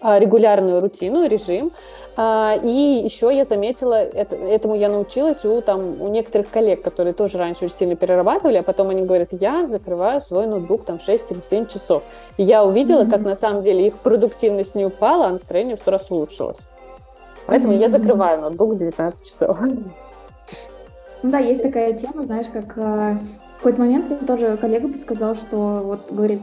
регулярную 0.02 0.80
рутину, 0.80 1.26
режим, 1.26 1.72
а, 2.16 2.58
и 2.62 3.02
еще 3.04 3.34
я 3.34 3.44
заметила, 3.44 3.94
это, 3.94 4.36
этому 4.36 4.74
я 4.74 4.88
научилась 4.88 5.44
у, 5.44 5.62
там, 5.62 6.02
у 6.02 6.08
некоторых 6.08 6.50
коллег, 6.50 6.82
которые 6.82 7.14
тоже 7.14 7.38
раньше 7.38 7.66
очень 7.66 7.74
сильно 7.74 7.96
перерабатывали, 7.96 8.58
а 8.58 8.62
потом 8.62 8.90
они 8.90 9.02
говорят, 9.02 9.28
я 9.32 9.66
закрываю 9.66 10.20
свой 10.20 10.46
ноутбук 10.46 10.84
там 10.84 11.00
6 11.00 11.32
или 11.32 11.40
7 11.48 11.66
часов. 11.66 12.02
И 12.36 12.42
я 12.42 12.64
увидела, 12.64 13.04
mm-hmm. 13.04 13.10
как 13.10 13.20
на 13.20 13.36
самом 13.36 13.62
деле 13.62 13.86
их 13.86 13.94
продуктивность 13.96 14.74
не 14.74 14.84
упала, 14.84 15.28
а 15.28 15.30
настроение 15.30 15.76
в 15.76 15.80
сто 15.80 15.92
раз 15.92 16.10
улучшилось. 16.10 16.68
Поэтому 17.46 17.72
mm-hmm. 17.72 17.80
я 17.80 17.88
закрываю 17.88 18.40
ноутбук 18.42 18.72
в 18.72 18.76
19 18.76 19.26
часов. 19.26 19.58
Ну 21.22 21.30
да, 21.30 21.38
есть 21.38 21.62
такая 21.62 21.92
тема, 21.92 22.24
знаешь, 22.24 22.48
как 22.52 22.76
э, 22.76 23.18
в 23.54 23.56
какой-то 23.58 23.80
момент 23.80 24.10
мне 24.10 24.18
тоже 24.26 24.56
коллега 24.56 24.88
подсказал, 24.88 25.34
что 25.34 25.56
вот 25.84 26.00
говорит, 26.10 26.40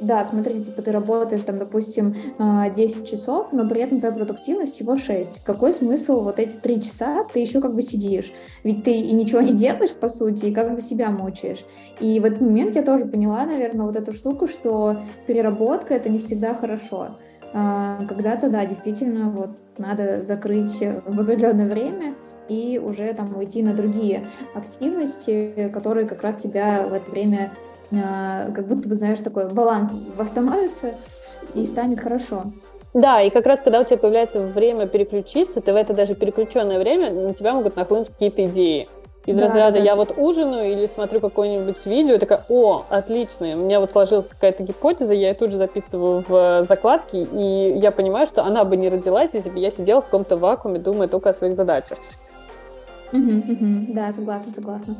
да, 0.00 0.24
смотри, 0.24 0.64
типа 0.64 0.82
ты 0.82 0.92
работаешь 0.92 1.42
там, 1.42 1.58
допустим, 1.58 2.14
10 2.38 2.38
а, 2.38 3.06
часов, 3.06 3.48
но 3.52 3.68
при 3.68 3.82
этом 3.82 3.98
твоя 3.98 4.14
продуктивность 4.14 4.72
всего 4.72 4.96
6. 4.96 5.44
Какой 5.44 5.72
смысл 5.72 6.20
вот 6.20 6.38
эти 6.38 6.56
3 6.56 6.82
часа 6.82 7.24
ты 7.32 7.40
еще 7.40 7.60
как 7.60 7.74
бы 7.74 7.82
сидишь? 7.82 8.32
Ведь 8.64 8.82
ты 8.84 8.92
и 8.92 9.12
ничего 9.12 9.40
не 9.40 9.52
делаешь, 9.56 9.92
по 9.92 10.08
сути, 10.08 10.46
и 10.46 10.54
как 10.54 10.74
бы 10.74 10.80
себя 10.80 11.10
мучаешь. 11.10 11.64
И 12.00 12.18
в 12.18 12.24
этот 12.24 12.40
момент 12.40 12.74
я 12.74 12.82
тоже 12.82 13.04
поняла, 13.04 13.44
наверное, 13.44 13.86
вот 13.86 13.96
эту 13.96 14.12
штуку, 14.12 14.46
что 14.46 15.02
переработка— 15.26 15.94
это 15.94 16.08
не 16.08 16.18
всегда 16.18 16.54
хорошо. 16.54 17.16
А, 17.52 18.04
когда-то, 18.08 18.48
да, 18.48 18.64
действительно, 18.64 19.30
вот 19.30 19.50
надо 19.76 20.22
закрыть 20.24 20.78
в 20.78 21.20
определенное 21.20 21.68
время 21.68 22.14
и 22.48 22.80
уже 22.82 23.12
там 23.12 23.36
уйти 23.36 23.62
на 23.62 23.74
другие 23.74 24.26
активности, 24.54 25.70
которые 25.72 26.06
как 26.06 26.22
раз 26.22 26.36
тебя 26.36 26.86
в 26.86 26.92
это 26.92 27.10
время 27.10 27.52
как 27.90 28.66
будто 28.66 28.88
бы, 28.88 28.94
знаешь, 28.94 29.18
такой 29.20 29.48
баланс 29.48 29.92
восстановится 30.16 30.94
и 31.54 31.64
станет 31.64 32.00
хорошо. 32.00 32.44
Да, 32.92 33.22
и 33.22 33.30
как 33.30 33.46
раз 33.46 33.60
когда 33.60 33.80
у 33.80 33.84
тебя 33.84 33.98
появляется 33.98 34.40
время 34.40 34.86
переключиться, 34.86 35.60
ты 35.60 35.72
в 35.72 35.76
это 35.76 35.94
даже 35.94 36.14
переключенное 36.14 36.78
время, 36.78 37.12
на 37.12 37.34
тебя 37.34 37.54
могут 37.54 37.76
нахлынуть 37.76 38.08
какие-то 38.08 38.44
идеи. 38.46 38.88
Из 39.26 39.36
да, 39.36 39.44
разряда 39.44 39.78
да, 39.78 39.84
я 39.84 39.96
вот 39.96 40.14
ужинаю 40.16 40.72
или 40.72 40.86
смотрю 40.86 41.20
какое-нибудь 41.20 41.84
видео, 41.84 42.14
и 42.14 42.18
такая, 42.18 42.42
о, 42.48 42.84
отлично, 42.88 43.54
у 43.54 43.58
меня 43.58 43.78
вот 43.78 43.90
сложилась 43.90 44.26
какая-то 44.26 44.62
гипотеза, 44.62 45.12
я 45.12 45.28
ее 45.28 45.34
тут 45.34 45.52
же 45.52 45.58
записываю 45.58 46.24
в 46.26 46.64
закладки, 46.64 47.16
и 47.16 47.78
я 47.78 47.92
понимаю, 47.92 48.26
что 48.26 48.42
она 48.42 48.64
бы 48.64 48.76
не 48.76 48.88
родилась, 48.88 49.34
если 49.34 49.50
бы 49.50 49.58
я 49.58 49.70
сидела 49.70 50.00
в 50.00 50.06
каком-то 50.06 50.38
вакууме, 50.38 50.78
думая 50.78 51.06
только 51.06 51.28
о 51.28 51.32
своих 51.34 51.54
задачах. 51.54 51.98
Угу, 53.12 53.52
угу, 53.52 53.92
да, 53.92 54.10
согласна, 54.10 54.52
согласна. 54.54 54.94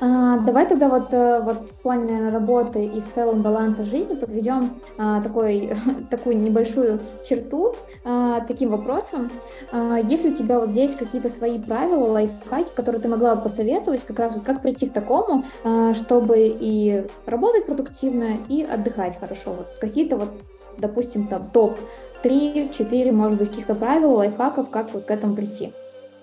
А, 0.00 0.38
давай 0.38 0.66
тогда 0.66 0.88
вот, 0.88 1.12
э, 1.12 1.40
вот 1.42 1.70
в 1.70 1.82
плане 1.82 2.04
наверное, 2.04 2.30
работы 2.30 2.84
и 2.84 3.00
в 3.00 3.12
целом 3.12 3.42
баланса 3.42 3.84
жизни 3.84 4.14
подведем 4.14 4.70
а, 4.96 5.20
такой, 5.20 5.76
такую 6.10 6.38
небольшую 6.38 7.00
черту 7.24 7.74
а, 8.04 8.40
таким 8.40 8.70
вопросом. 8.70 9.30
А, 9.72 9.98
есть 9.98 10.24
ли 10.24 10.30
у 10.30 10.34
тебя 10.34 10.58
вот 10.58 10.70
здесь 10.70 10.94
какие-то 10.94 11.28
свои 11.28 11.58
правила, 11.58 12.06
лайфхаки, 12.06 12.70
которые 12.74 13.02
ты 13.02 13.08
могла 13.08 13.34
бы 13.34 13.42
посоветовать, 13.42 14.04
как 14.04 14.18
раз 14.18 14.34
как 14.44 14.62
прийти 14.62 14.88
к 14.88 14.92
такому, 14.92 15.44
а, 15.64 15.92
чтобы 15.92 16.56
и 16.58 17.06
работать 17.26 17.66
продуктивно, 17.66 18.38
и 18.48 18.62
отдыхать 18.62 19.18
хорошо? 19.18 19.52
Вот 19.52 19.66
какие-то 19.80 20.16
вот, 20.16 20.30
допустим, 20.78 21.28
там 21.28 21.50
топ 21.50 21.78
3-4, 22.22 23.12
может 23.12 23.38
быть, 23.38 23.50
каких-то 23.50 23.74
правил, 23.74 24.14
лайфхаков, 24.14 24.70
как 24.70 24.94
вот 24.94 25.04
к 25.04 25.10
этому 25.10 25.34
прийти? 25.34 25.72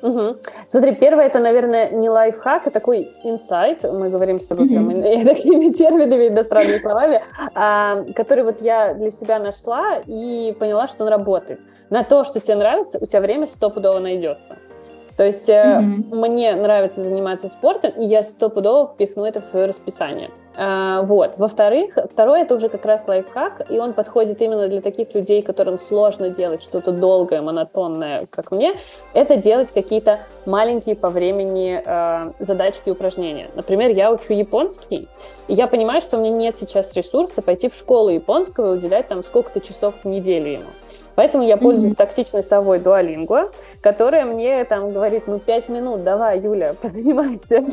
Угу. 0.01 0.37
Смотри, 0.65 0.95
первое 0.95 1.25
это, 1.25 1.39
наверное, 1.39 1.89
не 1.91 2.09
лайфхак, 2.09 2.67
а 2.67 2.71
такой 2.71 3.11
инсайт. 3.23 3.83
Мы 3.83 4.09
говорим 4.09 4.39
с 4.39 4.45
тобой 4.45 4.67
прямо 4.67 4.93
такими 5.25 5.71
терминами, 5.71 6.27
иностранными 6.27 6.77
словами, 6.79 7.21
а, 7.53 8.03
который 8.15 8.43
вот 8.43 8.61
я 8.61 8.93
для 8.93 9.11
себя 9.11 9.39
нашла 9.39 9.99
и 10.05 10.55
поняла, 10.59 10.87
что 10.87 11.03
он 11.03 11.09
работает. 11.09 11.59
На 11.89 12.03
то, 12.03 12.23
что 12.23 12.39
тебе 12.39 12.55
нравится, 12.55 12.97
у 12.99 13.05
тебя 13.05 13.21
время 13.21 13.47
стопудово 13.47 13.99
найдется. 13.99 14.57
То 15.17 15.25
есть 15.25 15.49
mm-hmm. 15.49 16.15
мне 16.15 16.55
нравится 16.55 17.03
заниматься 17.03 17.49
спортом, 17.49 17.91
и 17.91 18.05
я 18.05 18.23
стопудово 18.23 18.93
впихну 18.93 19.25
это 19.25 19.41
в 19.41 19.45
свое 19.45 19.67
расписание. 19.67 20.31
А, 20.55 21.03
вот. 21.03 21.37
Во-вторых, 21.37 21.97
второе 22.11 22.41
это 22.41 22.55
уже 22.55 22.69
как 22.69 22.85
раз 22.85 23.07
лайфхак, 23.07 23.69
и 23.69 23.79
он 23.79 23.93
подходит 23.93 24.41
именно 24.41 24.67
для 24.67 24.81
таких 24.81 25.13
людей, 25.13 25.41
которым 25.41 25.77
сложно 25.79 26.29
делать 26.29 26.61
что-то 26.61 26.91
долгое, 26.91 27.41
монотонное, 27.41 28.27
как 28.29 28.51
мне. 28.51 28.73
Это 29.13 29.37
делать 29.37 29.71
какие-то 29.71 30.19
маленькие 30.45 30.95
по 30.95 31.09
времени 31.09 31.81
э, 31.83 32.31
задачки 32.39 32.89
и 32.89 32.91
упражнения. 32.91 33.49
Например, 33.55 33.89
я 33.91 34.11
учу 34.11 34.33
японский, 34.33 35.07
и 35.47 35.53
я 35.53 35.67
понимаю, 35.67 36.01
что 36.01 36.17
у 36.17 36.19
меня 36.19 36.31
нет 36.31 36.57
сейчас 36.57 36.93
ресурса 36.95 37.41
пойти 37.41 37.69
в 37.69 37.75
школу 37.75 38.09
японского 38.09 38.73
и 38.73 38.77
уделять 38.77 39.07
там 39.07 39.23
сколько-то 39.23 39.61
часов 39.61 39.95
в 40.03 40.07
неделю 40.07 40.51
ему. 40.51 40.69
Поэтому 41.15 41.43
я 41.43 41.57
пользуюсь 41.57 41.93
mm-hmm. 41.93 41.97
токсичной 41.97 42.43
совой 42.43 42.79
Duolingo, 42.79 43.51
которая 43.81 44.25
мне 44.25 44.63
там 44.65 44.91
говорит, 44.91 45.27
ну, 45.27 45.39
пять 45.39 45.69
минут, 45.69 46.03
давай, 46.03 46.39
Юля, 46.39 46.73
позанимайся. 46.81 47.65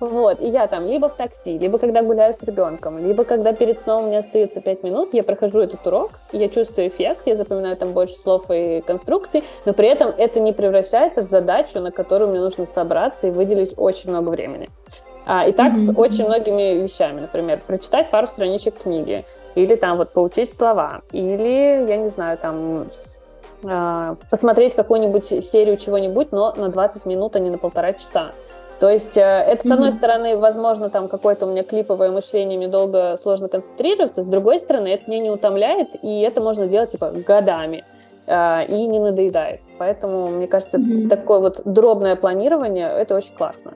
Вот, 0.00 0.40
и 0.40 0.48
я 0.48 0.66
там 0.66 0.84
либо 0.86 1.08
в 1.08 1.14
такси, 1.16 1.58
либо 1.58 1.78
когда 1.78 2.02
гуляю 2.02 2.34
с 2.34 2.42
ребенком, 2.42 2.98
либо 2.98 3.24
когда 3.24 3.52
перед 3.52 3.80
сном 3.80 4.04
у 4.04 4.06
меня 4.08 4.18
остается 4.18 4.60
пять 4.60 4.82
минут, 4.82 5.14
я 5.14 5.22
прохожу 5.22 5.60
этот 5.60 5.86
урок, 5.86 6.12
я 6.32 6.48
чувствую 6.48 6.88
эффект, 6.88 7.22
я 7.26 7.36
запоминаю 7.36 7.76
там 7.76 7.92
больше 7.92 8.16
слов 8.18 8.44
и 8.50 8.82
конструкций, 8.86 9.44
но 9.64 9.72
при 9.72 9.88
этом 9.88 10.12
это 10.16 10.40
не 10.40 10.52
превращается 10.52 11.22
в 11.22 11.26
задачу, 11.26 11.80
на 11.80 11.90
которую 11.90 12.30
мне 12.30 12.40
нужно 12.40 12.66
собраться 12.66 13.28
и 13.28 13.30
выделить 13.30 13.74
очень 13.76 14.10
много 14.10 14.30
времени. 14.30 14.68
А, 15.26 15.46
и 15.46 15.52
так 15.52 15.74
mm-hmm. 15.74 15.78
с 15.78 15.96
очень 15.96 16.24
многими 16.24 16.82
вещами. 16.82 17.20
Например, 17.20 17.60
прочитать 17.66 18.10
пару 18.10 18.28
страничек 18.28 18.78
книги, 18.78 19.24
или 19.56 19.74
там 19.74 19.96
вот 19.96 20.12
поучить 20.12 20.54
слова, 20.54 21.00
или, 21.12 21.88
я 21.88 21.96
не 21.96 22.08
знаю, 22.08 22.38
там 22.38 22.86
э, 23.64 24.14
посмотреть 24.30 24.74
какую-нибудь 24.74 25.44
серию 25.44 25.76
чего-нибудь, 25.78 26.30
но 26.30 26.54
на 26.56 26.68
20 26.68 27.06
минут, 27.06 27.34
а 27.34 27.40
не 27.40 27.50
на 27.50 27.58
полтора 27.58 27.94
часа. 27.94 28.32
То 28.78 28.90
есть 28.90 29.16
э, 29.16 29.22
это, 29.22 29.66
с 29.66 29.70
одной 29.70 29.88
mm-hmm. 29.88 29.92
стороны, 29.92 30.36
возможно, 30.36 30.90
там 30.90 31.08
какое-то 31.08 31.46
у 31.46 31.50
меня 31.50 31.64
клиповое 31.64 32.10
мышление, 32.10 32.58
мне 32.58 32.68
долго 32.68 33.16
сложно 33.16 33.48
концентрироваться, 33.48 34.22
с 34.22 34.26
другой 34.26 34.58
стороны, 34.58 34.88
это 34.88 35.10
меня 35.10 35.22
не 35.22 35.30
утомляет, 35.30 35.88
и 36.02 36.20
это 36.20 36.42
можно 36.42 36.66
делать, 36.66 36.90
типа, 36.90 37.12
годами, 37.26 37.84
э, 38.26 38.66
и 38.66 38.86
не 38.86 38.98
надоедает. 38.98 39.62
Поэтому, 39.78 40.28
мне 40.28 40.46
кажется, 40.46 40.76
mm-hmm. 40.76 41.08
такое 41.08 41.38
вот 41.38 41.62
дробное 41.64 42.14
планирование, 42.14 42.88
это 42.88 43.14
очень 43.14 43.34
классно. 43.34 43.72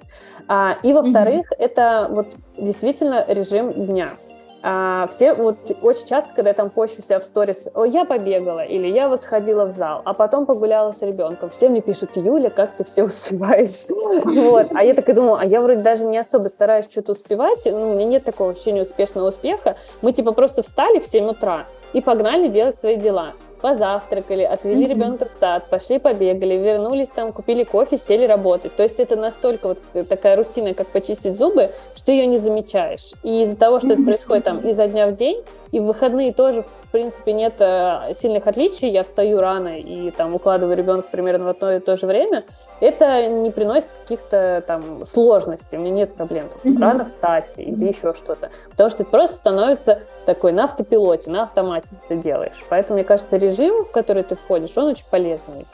А, 0.46 0.76
и, 0.82 0.92
во-вторых, 0.92 1.50
mm-hmm. 1.50 1.56
это 1.58 2.08
вот 2.10 2.26
действительно 2.58 3.24
режим 3.26 3.72
дня. 3.72 4.18
А, 4.62 5.06
все 5.06 5.32
вот 5.32 5.56
очень 5.80 6.06
часто, 6.06 6.34
когда 6.34 6.50
я 6.50 6.54
там 6.54 6.70
пощу 6.70 7.02
себя 7.02 7.18
в 7.18 7.24
сторис, 7.24 7.68
о, 7.74 7.84
я 7.84 8.04
побегала, 8.04 8.60
или 8.60 8.86
я 8.86 9.08
вот 9.08 9.22
сходила 9.22 9.64
в 9.64 9.70
зал, 9.70 10.02
а 10.04 10.12
потом 10.12 10.44
погуляла 10.44 10.92
с 10.92 11.00
ребенком. 11.02 11.48
Все 11.50 11.68
мне 11.68 11.80
пишут, 11.80 12.10
Юля, 12.16 12.50
как 12.50 12.76
ты 12.76 12.84
все 12.84 13.04
успеваешь? 13.04 13.86
Вот. 14.50 14.68
А 14.74 14.84
я 14.84 14.94
так 14.94 15.08
и 15.08 15.12
думаю, 15.12 15.36
а 15.40 15.44
я 15.44 15.60
вроде 15.60 15.80
даже 15.80 16.04
не 16.04 16.18
особо 16.18 16.48
стараюсь 16.48 16.86
что-то 16.90 17.12
успевать, 17.12 17.60
ну, 17.64 17.90
у 17.90 17.94
меня 17.94 18.04
нет 18.04 18.24
такого 18.24 18.52
ощущения 18.52 18.82
успешного 18.82 19.28
успеха. 19.28 19.76
Мы 20.02 20.12
типа 20.12 20.32
просто 20.32 20.62
встали 20.62 20.98
в 20.98 21.06
7 21.06 21.30
утра 21.30 21.66
и 21.92 22.00
погнали 22.00 22.48
делать 22.48 22.78
свои 22.78 22.96
дела 22.96 23.34
позавтракали, 23.60 24.42
отвели 24.42 24.84
mm-hmm. 24.84 24.88
ребенка 24.88 25.24
в 25.26 25.30
сад, 25.30 25.66
пошли 25.70 25.98
побегали, 25.98 26.54
вернулись 26.54 27.08
там, 27.08 27.32
купили 27.32 27.64
кофе, 27.64 27.96
сели 27.96 28.24
работать. 28.26 28.74
То 28.76 28.82
есть 28.82 29.00
это 29.00 29.16
настолько 29.16 29.68
вот 29.68 30.08
такая 30.08 30.36
рутина, 30.36 30.74
как 30.74 30.88
почистить 30.88 31.36
зубы, 31.36 31.70
что 31.94 32.12
ее 32.12 32.26
не 32.26 32.38
замечаешь. 32.38 33.12
И 33.22 33.42
из-за 33.44 33.56
того, 33.56 33.78
что 33.78 33.88
mm-hmm. 33.88 33.92
это 33.92 34.02
происходит 34.02 34.44
там 34.44 34.58
изо 34.60 34.86
дня 34.86 35.06
в 35.06 35.14
день, 35.14 35.42
и 35.72 35.80
в 35.80 35.84
выходные 35.84 36.32
тоже, 36.32 36.62
в 36.62 36.79
принципе, 36.90 37.32
нет 37.32 37.54
э, 37.58 38.12
сильных 38.14 38.46
отличий. 38.46 38.90
Я 38.90 39.04
встаю 39.04 39.40
рано 39.40 39.78
и 39.78 40.10
там 40.10 40.34
укладываю 40.34 40.76
ребенка 40.76 41.08
примерно 41.10 41.44
в 41.44 41.48
одно 41.48 41.72
и 41.72 41.80
то 41.80 41.96
же 41.96 42.06
время. 42.06 42.44
Это 42.80 43.26
не 43.28 43.50
приносит 43.50 43.88
каких-то 44.02 44.62
там 44.66 45.04
сложностей. 45.04 45.78
У 45.78 45.80
меня 45.80 45.92
нет 45.92 46.14
проблем. 46.14 46.46
Mm-hmm. 46.64 46.78
Рано 46.80 47.04
встать 47.04 47.52
или 47.56 47.88
еще 47.88 48.14
что-то. 48.14 48.50
Потому 48.70 48.90
что 48.90 49.02
это 49.02 49.10
просто 49.10 49.36
становится 49.36 50.00
такой 50.26 50.52
на 50.52 50.64
автопилоте, 50.64 51.30
на 51.30 51.44
автомате 51.44 51.88
ты 52.08 52.16
делаешь. 52.16 52.64
Поэтому, 52.68 52.96
мне 52.96 53.04
кажется, 53.04 53.36
режим, 53.36 53.84
в 53.84 53.90
который 53.90 54.22
ты 54.22 54.36
входишь, 54.36 54.76
он 54.76 54.86
очень 54.86 55.04
полезный. 55.10 55.66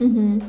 Mm-hmm. 0.00 0.42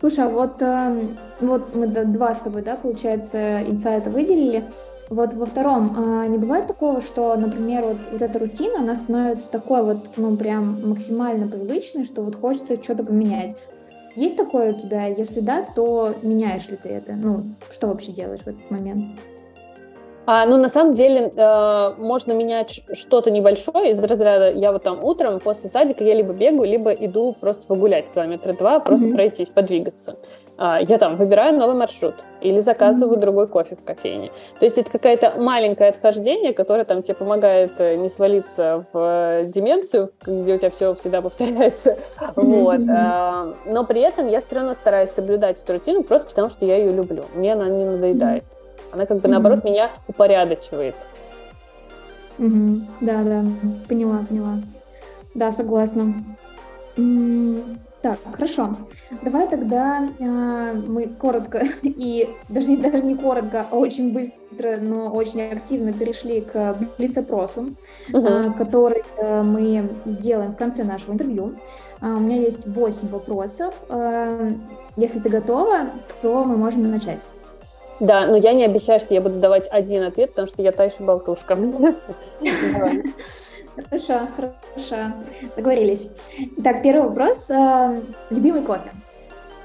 Слушай, 0.00 0.26
а 0.26 0.28
вот, 0.28 0.60
э, 0.60 1.08
вот 1.40 1.74
мы 1.74 1.86
два 1.86 2.34
с 2.34 2.40
тобой, 2.40 2.60
да, 2.62 2.76
получается, 2.76 3.62
инсайта 3.62 4.10
выделили. 4.10 4.64
Вот 5.10 5.34
во 5.34 5.44
втором, 5.44 5.94
а, 5.96 6.26
не 6.26 6.38
бывает 6.38 6.66
такого, 6.66 7.00
что, 7.00 7.34
например, 7.36 7.84
вот, 7.84 7.96
вот 8.10 8.22
эта 8.22 8.38
рутина, 8.38 8.78
она 8.78 8.96
становится 8.96 9.50
такой 9.50 9.82
вот, 9.82 9.98
ну, 10.16 10.36
прям 10.36 10.88
максимально 10.88 11.46
привычной, 11.46 12.04
что 12.04 12.22
вот 12.22 12.36
хочется 12.36 12.82
что-то 12.82 13.04
поменять. 13.04 13.54
Есть 14.16 14.36
такое 14.36 14.72
у 14.72 14.78
тебя? 14.78 15.06
Если 15.06 15.40
да, 15.40 15.64
то 15.74 16.14
меняешь 16.22 16.68
ли 16.68 16.76
ты 16.76 16.88
это? 16.88 17.12
Ну, 17.12 17.44
что 17.72 17.88
вообще 17.88 18.12
делаешь 18.12 18.40
в 18.40 18.46
этот 18.46 18.70
момент? 18.70 19.18
А, 20.26 20.46
ну, 20.46 20.56
на 20.56 20.70
самом 20.70 20.94
деле, 20.94 21.30
э, 21.36 21.90
можно 21.98 22.32
менять 22.32 22.80
что-то 22.94 23.30
небольшое 23.30 23.90
из 23.90 24.02
разряда, 24.02 24.50
я 24.52 24.72
вот 24.72 24.82
там 24.82 25.04
утром 25.04 25.38
после 25.38 25.68
садика 25.68 26.02
я 26.02 26.14
либо 26.14 26.32
бегаю, 26.32 26.64
либо 26.64 26.92
иду 26.92 27.36
просто 27.38 27.66
погулять 27.66 28.10
километра 28.10 28.54
два, 28.54 28.80
просто 28.80 29.06
mm-hmm. 29.06 29.12
пройтись, 29.12 29.50
подвигаться. 29.50 30.16
А, 30.56 30.78
я 30.80 30.98
там 30.98 31.16
выбираю 31.16 31.58
новый 31.58 31.74
маршрут 31.74 32.14
или 32.40 32.60
заказываю 32.60 33.16
mm-hmm. 33.16 33.20
другой 33.20 33.48
кофе 33.48 33.74
в 33.74 33.82
кофейне. 33.82 34.30
То 34.58 34.64
есть 34.64 34.78
это 34.78 34.90
какое-то 34.90 35.34
маленькое 35.40 35.90
отхождение, 35.90 36.52
которое 36.52 36.84
там 36.84 37.02
тебе 37.02 37.14
помогает 37.14 37.80
э, 37.80 37.96
не 37.96 38.08
свалиться 38.08 38.86
в 38.92 38.98
э, 38.98 39.44
деменцию, 39.46 40.12
где 40.24 40.54
у 40.54 40.58
тебя 40.58 40.70
все 40.70 40.94
всегда 40.94 41.22
повторяется. 41.22 41.96
Mm-hmm. 42.18 42.34
Вот. 42.54 42.80
А, 42.88 43.54
но 43.66 43.84
при 43.84 44.00
этом 44.00 44.28
я 44.28 44.40
все 44.40 44.56
равно 44.56 44.74
стараюсь 44.74 45.10
соблюдать 45.10 45.60
эту 45.60 45.72
рутину 45.72 46.02
просто 46.04 46.28
потому, 46.28 46.48
что 46.48 46.64
я 46.64 46.76
ее 46.76 46.92
люблю. 46.92 47.24
Мне 47.34 47.54
она 47.54 47.68
не 47.68 47.84
надоедает. 47.84 48.44
Она 48.92 49.06
как 49.06 49.18
бы, 49.18 49.28
наоборот, 49.28 49.60
mm-hmm. 49.60 49.70
меня 49.70 49.90
упорядочивает. 50.06 50.94
Да, 52.38 53.22
да, 53.22 53.44
поняла, 53.88 54.24
поняла. 54.28 54.58
Да, 55.34 55.50
согласна. 55.52 56.14
Так, 58.04 58.18
хорошо. 58.34 58.76
Давай 59.22 59.48
тогда 59.48 60.06
э, 60.18 60.72
мы 60.86 61.06
коротко 61.06 61.64
и 61.82 62.28
даже 62.50 62.68
не, 62.68 62.76
даже 62.76 63.02
не 63.02 63.14
коротко, 63.14 63.66
а 63.70 63.76
очень 63.76 64.12
быстро, 64.12 64.76
но 64.78 65.10
очень 65.10 65.40
активно 65.40 65.90
перешли 65.90 66.42
к 66.42 66.76
блиц-опросу, 66.98 67.74
угу. 68.12 68.26
э, 68.26 68.52
который 68.58 69.04
э, 69.16 69.42
мы 69.42 69.88
сделаем 70.04 70.52
в 70.52 70.56
конце 70.56 70.84
нашего 70.84 71.14
интервью. 71.14 71.54
Э, 72.02 72.08
у 72.08 72.20
меня 72.20 72.42
есть 72.42 72.66
8 72.66 73.08
вопросов. 73.08 73.72
Э, 73.88 74.52
если 74.98 75.20
ты 75.20 75.30
готова, 75.30 75.86
то 76.20 76.44
мы 76.44 76.58
можем 76.58 76.82
начать. 76.90 77.22
Да, 78.00 78.26
но 78.26 78.36
я 78.36 78.52
не 78.52 78.66
обещаю, 78.66 79.00
что 79.00 79.14
я 79.14 79.22
буду 79.22 79.40
давать 79.40 79.66
один 79.70 80.02
ответ, 80.02 80.28
потому 80.32 80.46
что 80.46 80.60
я 80.60 80.72
та 80.72 80.84
еще 80.84 81.04
болтушка. 81.04 81.56
Хорошо, 83.76 84.28
хорошо. 84.36 85.12
Договорились. 85.56 86.08
Так, 86.62 86.82
первый 86.82 87.08
вопрос. 87.08 87.50
Э, 87.50 88.02
любимый 88.30 88.62
кофе? 88.62 88.90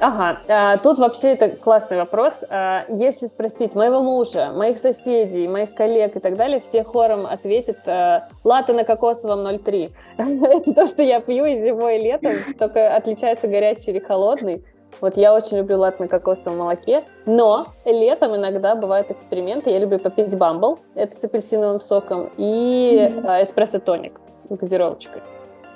Ага, 0.01 0.39
а, 0.47 0.77
тут 0.77 0.97
вообще 0.97 1.33
это 1.33 1.49
классный 1.49 1.97
вопрос. 1.97 2.33
А, 2.49 2.85
если 2.87 3.27
спросить 3.27 3.75
моего 3.75 4.01
мужа, 4.01 4.51
моих 4.53 4.79
соседей, 4.79 5.47
моих 5.47 5.73
коллег 5.73 6.15
и 6.15 6.19
так 6.19 6.37
далее, 6.37 6.61
все 6.61 6.83
хором 6.83 7.25
ответят 7.25 7.85
э, 7.85 8.21
латте 8.45 8.71
на 8.71 8.85
кокосовом 8.85 9.45
0,3. 9.45 9.91
Это 10.17 10.73
то, 10.73 10.87
что 10.87 11.03
я 11.03 11.19
пью 11.19 11.45
и 11.45 11.61
зимой, 11.61 11.97
и 11.97 12.03
летом, 12.03 12.31
только 12.57 12.95
отличается 12.95 13.49
горячий 13.49 13.91
или 13.91 13.99
холодный. 13.99 14.63
Вот 15.01 15.17
я 15.17 15.33
очень 15.33 15.57
люблю 15.57 15.77
лат 15.77 15.99
на 15.99 16.07
кокосовом 16.07 16.59
молоке, 16.59 17.05
но 17.25 17.73
летом 17.85 18.35
иногда 18.35 18.75
бывают 18.75 19.11
эксперименты. 19.11 19.69
Я 19.69 19.79
люблю 19.79 19.99
попить 19.99 20.37
бамбл, 20.37 20.79
это 20.95 21.15
с 21.15 21.23
апельсиновым 21.23 21.79
соком, 21.79 22.29
и 22.37 22.97
mm-hmm. 22.99 23.43
эспрессо-тоник 23.43 24.19
с 24.49 24.55
газировочкой. 24.55 25.21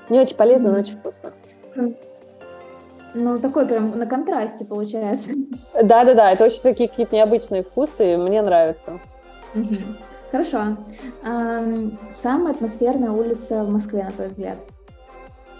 Не 0.09 0.20
очень 0.20 0.36
полезно, 0.36 0.68
mm-hmm. 0.68 0.72
но 0.72 0.80
очень 0.80 0.97
вкусно. 0.97 1.34
Ну, 3.16 3.39
такой 3.39 3.68
прям 3.68 3.97
на 3.97 4.07
контрасте 4.07 4.66
получается. 4.66 5.34
Да-да-да, 5.74 6.32
это 6.32 6.45
очень 6.45 6.61
такие 6.61 6.89
какие-то 6.89 7.16
необычные 7.16 7.64
вкусы, 7.64 8.18
мне 8.18 8.41
нравится. 8.41 8.99
Угу. 9.53 9.76
Хорошо. 10.32 10.78
Самая 12.09 12.53
атмосферная 12.53 13.11
улица 13.11 13.64
в 13.64 13.70
Москве, 13.70 14.03
на 14.03 14.11
твой 14.11 14.28
взгляд? 14.30 14.57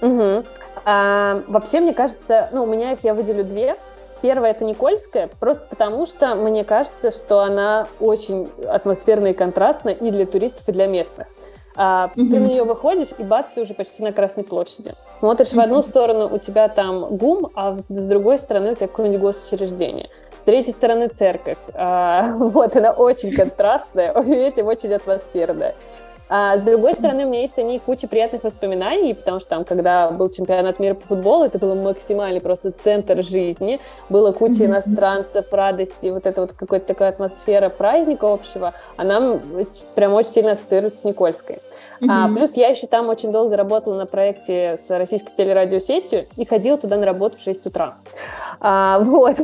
Угу. 0.04 0.44
А, 0.86 1.42
вообще, 1.48 1.80
мне 1.80 1.94
кажется, 1.94 2.50
ну, 2.52 2.64
у 2.64 2.68
меня 2.68 2.92
их 2.92 3.00
я 3.04 3.14
выделю 3.14 3.44
две. 3.44 3.78
Первая 4.22 4.52
это 4.52 4.64
Никольская, 4.64 5.30
просто 5.40 5.66
потому 5.70 6.06
что 6.06 6.36
мне 6.36 6.64
кажется, 6.64 7.12
что 7.12 7.42
она 7.42 7.88
очень 8.00 8.50
атмосферная 8.70 9.32
и 9.32 9.34
контрастная 9.34 9.94
и 9.94 10.12
для 10.12 10.26
туристов, 10.26 10.64
и 10.68 10.72
для 10.72 10.88
местных. 10.88 11.28
А, 11.76 12.12
mm-hmm. 12.16 12.30
Ты 12.30 12.40
на 12.40 12.48
нее 12.48 12.64
выходишь, 12.64 13.10
и 13.18 13.24
бац, 13.24 13.48
ты 13.54 13.62
уже 13.62 13.74
почти 13.74 14.02
на 14.02 14.14
Красной 14.14 14.46
площади. 14.46 14.94
Смотришь 15.12 15.50
mm-hmm. 15.50 15.56
в 15.56 15.60
одну 15.60 15.82
сторону, 15.82 16.30
у 16.32 16.38
тебя 16.38 16.70
там 16.70 17.18
ГУМ, 17.18 17.52
а 17.56 17.78
с 17.90 18.06
другой 18.06 18.40
стороны 18.40 18.72
у 18.72 18.76
тебя 18.76 18.88
какое-нибудь 18.88 19.22
госучреждение. 19.22 20.10
С 20.42 20.46
третьей 20.46 20.74
стороны 20.74 21.08
церковь. 21.10 21.58
А, 21.74 22.34
вот, 22.38 22.76
она 22.78 22.92
очень 22.92 23.34
контрастная, 23.34 24.14
этим 24.24 24.68
очень 24.68 24.94
атмосферная. 24.94 25.76
А 26.36 26.58
с 26.58 26.62
другой 26.62 26.96
стороны, 26.96 27.26
у 27.26 27.30
меня 27.30 27.42
есть 27.42 27.60
о 27.60 27.62
ней 27.62 27.78
куча 27.78 28.08
приятных 28.08 28.44
воспоминаний, 28.44 29.14
потому 29.14 29.40
что 29.40 29.50
там, 29.50 29.66
когда 29.66 30.10
был 30.10 30.32
чемпионат 30.32 30.80
мира 30.80 30.96
по 30.96 31.06
футболу, 31.06 31.46
это 31.46 31.60
было 31.60 31.76
максимальный 31.76 32.42
просто 32.42 32.72
центр 32.72 33.22
жизни, 33.22 33.80
было 34.10 34.32
куча 34.32 34.66
иностранцев, 34.66 35.46
радости, 35.54 36.08
вот 36.08 36.26
эта 36.26 36.42
вот 36.42 36.54
какая-то 36.54 36.88
такая 36.88 37.10
атмосфера 37.10 37.70
праздника 37.70 38.34
общего, 38.34 38.74
она 38.98 39.42
прям 39.94 40.14
очень 40.14 40.32
сильно 40.32 40.54
ассоциируется 40.54 41.02
с 41.02 41.04
Никольской. 41.04 41.60
А, 42.10 42.28
плюс 42.28 42.54
я 42.56 42.70
еще 42.70 42.88
там 42.88 43.10
очень 43.10 43.32
долго 43.32 43.56
работала 43.56 43.96
на 43.96 44.08
проекте 44.08 44.78
с 44.78 44.90
российской 44.90 45.36
телерадиосетью 45.36 46.26
и 46.36 46.46
ходила 46.46 46.80
туда 46.80 46.98
на 46.98 47.06
работу 47.06 47.38
в 47.38 47.42
6 47.42 47.68
утра. 47.68 47.98
А, 48.60 49.00
вот. 49.04 49.40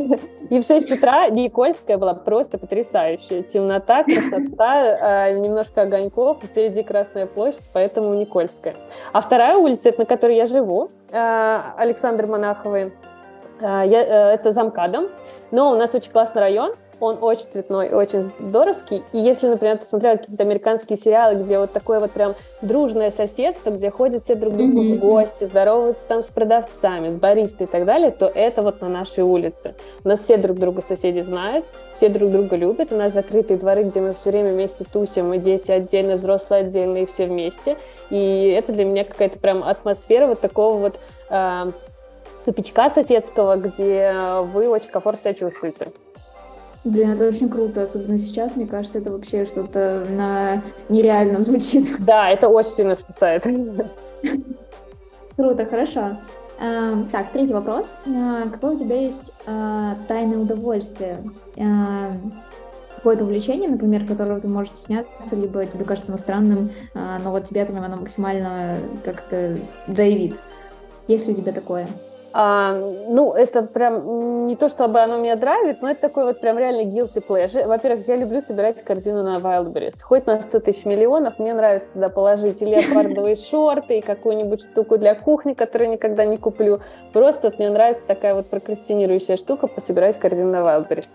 И 0.49 0.59
в 0.59 0.65
6 0.65 0.91
утра 0.91 1.29
Никольская 1.29 1.97
была 1.97 2.13
просто 2.15 2.57
потрясающая. 2.57 3.43
Темнота, 3.43 4.03
красота, 4.03 4.97
а, 5.01 5.31
немножко 5.31 5.83
огоньков, 5.83 6.37
впереди 6.43 6.78
Красная 6.83 7.25
площадь, 7.25 7.69
поэтому 7.73 8.13
Никольская. 8.15 8.75
А 9.13 9.21
вторая 9.21 9.57
улица, 9.57 9.91
на 9.97 10.05
которой 10.05 10.35
я 10.35 10.45
живу, 10.45 10.89
а, 11.11 11.73
Александр 11.77 12.25
Монаховый, 12.27 12.93
я, 13.61 13.81
а, 13.81 14.33
это 14.33 14.51
Замкадом. 14.53 15.09
Но 15.51 15.71
у 15.71 15.75
нас 15.75 15.93
очень 15.95 16.11
классный 16.11 16.41
район, 16.41 16.73
он 16.99 17.17
очень 17.21 17.45
цветной, 17.45 17.89
очень 17.89 18.23
здоровский. 18.39 19.03
И 19.13 19.19
если, 19.19 19.47
например, 19.47 19.77
ты 19.77 19.85
смотрела 19.85 20.17
какие-то 20.17 20.43
американские 20.43 20.97
сериалы, 20.97 21.43
где 21.43 21.59
вот 21.59 21.71
такое 21.71 21.99
вот 21.99 22.11
прям 22.11 22.35
дружное 22.61 23.11
соседство, 23.11 23.69
где 23.71 23.89
ходят 23.89 24.23
все 24.23 24.35
друг 24.35 24.53
к 24.53 24.57
другу 24.57 24.83
mm-hmm. 24.83 24.97
в 24.97 24.99
гости, 24.99 25.45
здороваются 25.45 26.07
там 26.07 26.23
с 26.23 26.27
продавцами, 26.27 27.09
с 27.09 27.15
баристой 27.15 27.67
и 27.67 27.69
так 27.69 27.85
далее, 27.85 28.11
то 28.11 28.25
это 28.27 28.61
вот 28.61 28.81
на 28.81 28.89
нашей 28.89 29.23
улице. 29.23 29.75
У 30.03 30.07
нас 30.07 30.19
все 30.19 30.37
друг 30.37 30.57
друга 30.57 30.81
соседи 30.81 31.21
знают, 31.21 31.65
все 31.93 32.09
друг 32.09 32.31
друга 32.31 32.55
любят. 32.55 32.91
У 32.91 32.95
нас 32.95 33.13
закрытые 33.13 33.57
дворы, 33.57 33.83
где 33.83 34.01
мы 34.01 34.13
все 34.13 34.31
время 34.31 34.51
вместе 34.51 34.85
тусим, 34.85 35.33
и 35.33 35.37
дети 35.37 35.71
отдельно, 35.71 36.15
взрослые 36.15 36.61
отдельно, 36.61 36.97
и 36.97 37.05
все 37.05 37.27
вместе. 37.27 37.77
И 38.09 38.53
это 38.57 38.73
для 38.73 38.85
меня 38.85 39.03
какая-то 39.03 39.39
прям 39.39 39.63
атмосфера 39.63 40.27
вот 40.27 40.41
такого 40.41 40.77
вот 40.77 40.99
э, 41.29 41.71
тупичка 42.45 42.89
соседского, 42.89 43.55
где 43.55 44.13
вы 44.53 44.67
очень 44.67 44.89
комфортно 44.89 45.21
себя 45.21 45.33
чувствуете. 45.33 45.87
Блин, 46.85 47.11
это 47.11 47.27
очень 47.27 47.49
круто, 47.49 47.83
особенно 47.83 48.17
сейчас, 48.17 48.55
мне 48.55 48.65
кажется, 48.65 48.99
это 48.99 49.11
вообще 49.11 49.45
что-то 49.45 50.05
на 50.09 50.63
нереальном 50.87 51.43
звучит. 51.43 51.89
Да, 51.99 52.29
это 52.29 52.47
очень 52.47 52.71
сильно 52.71 52.95
спасает. 52.95 53.43
Круто, 55.35 55.65
хорошо. 55.65 56.17
А, 56.59 57.03
так, 57.11 57.31
третий 57.31 57.53
вопрос. 57.53 57.97
А, 58.05 58.43
какое 58.49 58.71
у 58.71 58.77
тебя 58.77 58.95
есть 58.95 59.33
а, 59.45 59.95
тайное 60.07 60.37
удовольствие? 60.37 61.23
Какое-то 62.95 63.23
увлечение, 63.23 63.69
например, 63.69 64.05
которого 64.05 64.41
ты 64.41 64.49
можешь 64.49 64.73
стесняться, 64.73 65.35
либо 65.35 65.65
тебе 65.65 65.85
кажется 65.85 66.11
оно 66.11 66.17
странным, 66.17 66.71
но 66.93 67.31
вот 67.31 67.45
тебя 67.45 67.65
прям 67.65 67.81
оно 67.81 67.95
максимально 67.95 68.75
как-то 69.05 69.57
драйвит. 69.87 70.35
Есть 71.07 71.25
ли 71.27 71.31
у 71.31 71.35
тебя 71.35 71.53
такое? 71.53 71.87
А, 72.31 72.73
ну, 72.73 73.33
это 73.33 73.63
прям 73.63 74.47
не 74.47 74.55
то, 74.55 74.69
чтобы 74.69 74.99
оно 74.99 75.17
меня 75.17 75.35
драйвит, 75.35 75.81
но 75.81 75.89
это 75.89 76.01
такой 76.01 76.25
вот 76.25 76.39
прям 76.39 76.57
реально 76.59 76.89
guilty 76.89 77.23
pleasure. 77.27 77.65
Во-первых, 77.67 78.07
я 78.07 78.15
люблю 78.17 78.41
собирать 78.41 78.83
корзину 78.83 79.23
на 79.23 79.37
Wildberries. 79.37 80.01
Хоть 80.01 80.27
на 80.27 80.41
100 80.41 80.59
тысяч 80.59 80.85
миллионов, 80.85 81.39
мне 81.39 81.53
нравится 81.53 81.93
туда 81.93 82.09
положить 82.09 82.61
леопардовые 82.61 83.35
шорты, 83.49 83.99
и 83.99 84.01
какую-нибудь 84.01 84.61
штуку 84.61 84.97
для 84.97 85.15
кухни, 85.15 85.53
которую 85.53 85.89
никогда 85.89 86.25
не 86.25 86.37
куплю. 86.37 86.81
Просто 87.13 87.47
вот 87.49 87.59
мне 87.59 87.69
нравится 87.69 88.05
такая 88.05 88.35
вот 88.35 88.47
прокрастинирующая 88.47 89.37
штука 89.37 89.67
пособирать 89.67 90.19
корзину 90.19 90.51
на 90.51 90.57
Wildberries. 90.57 91.09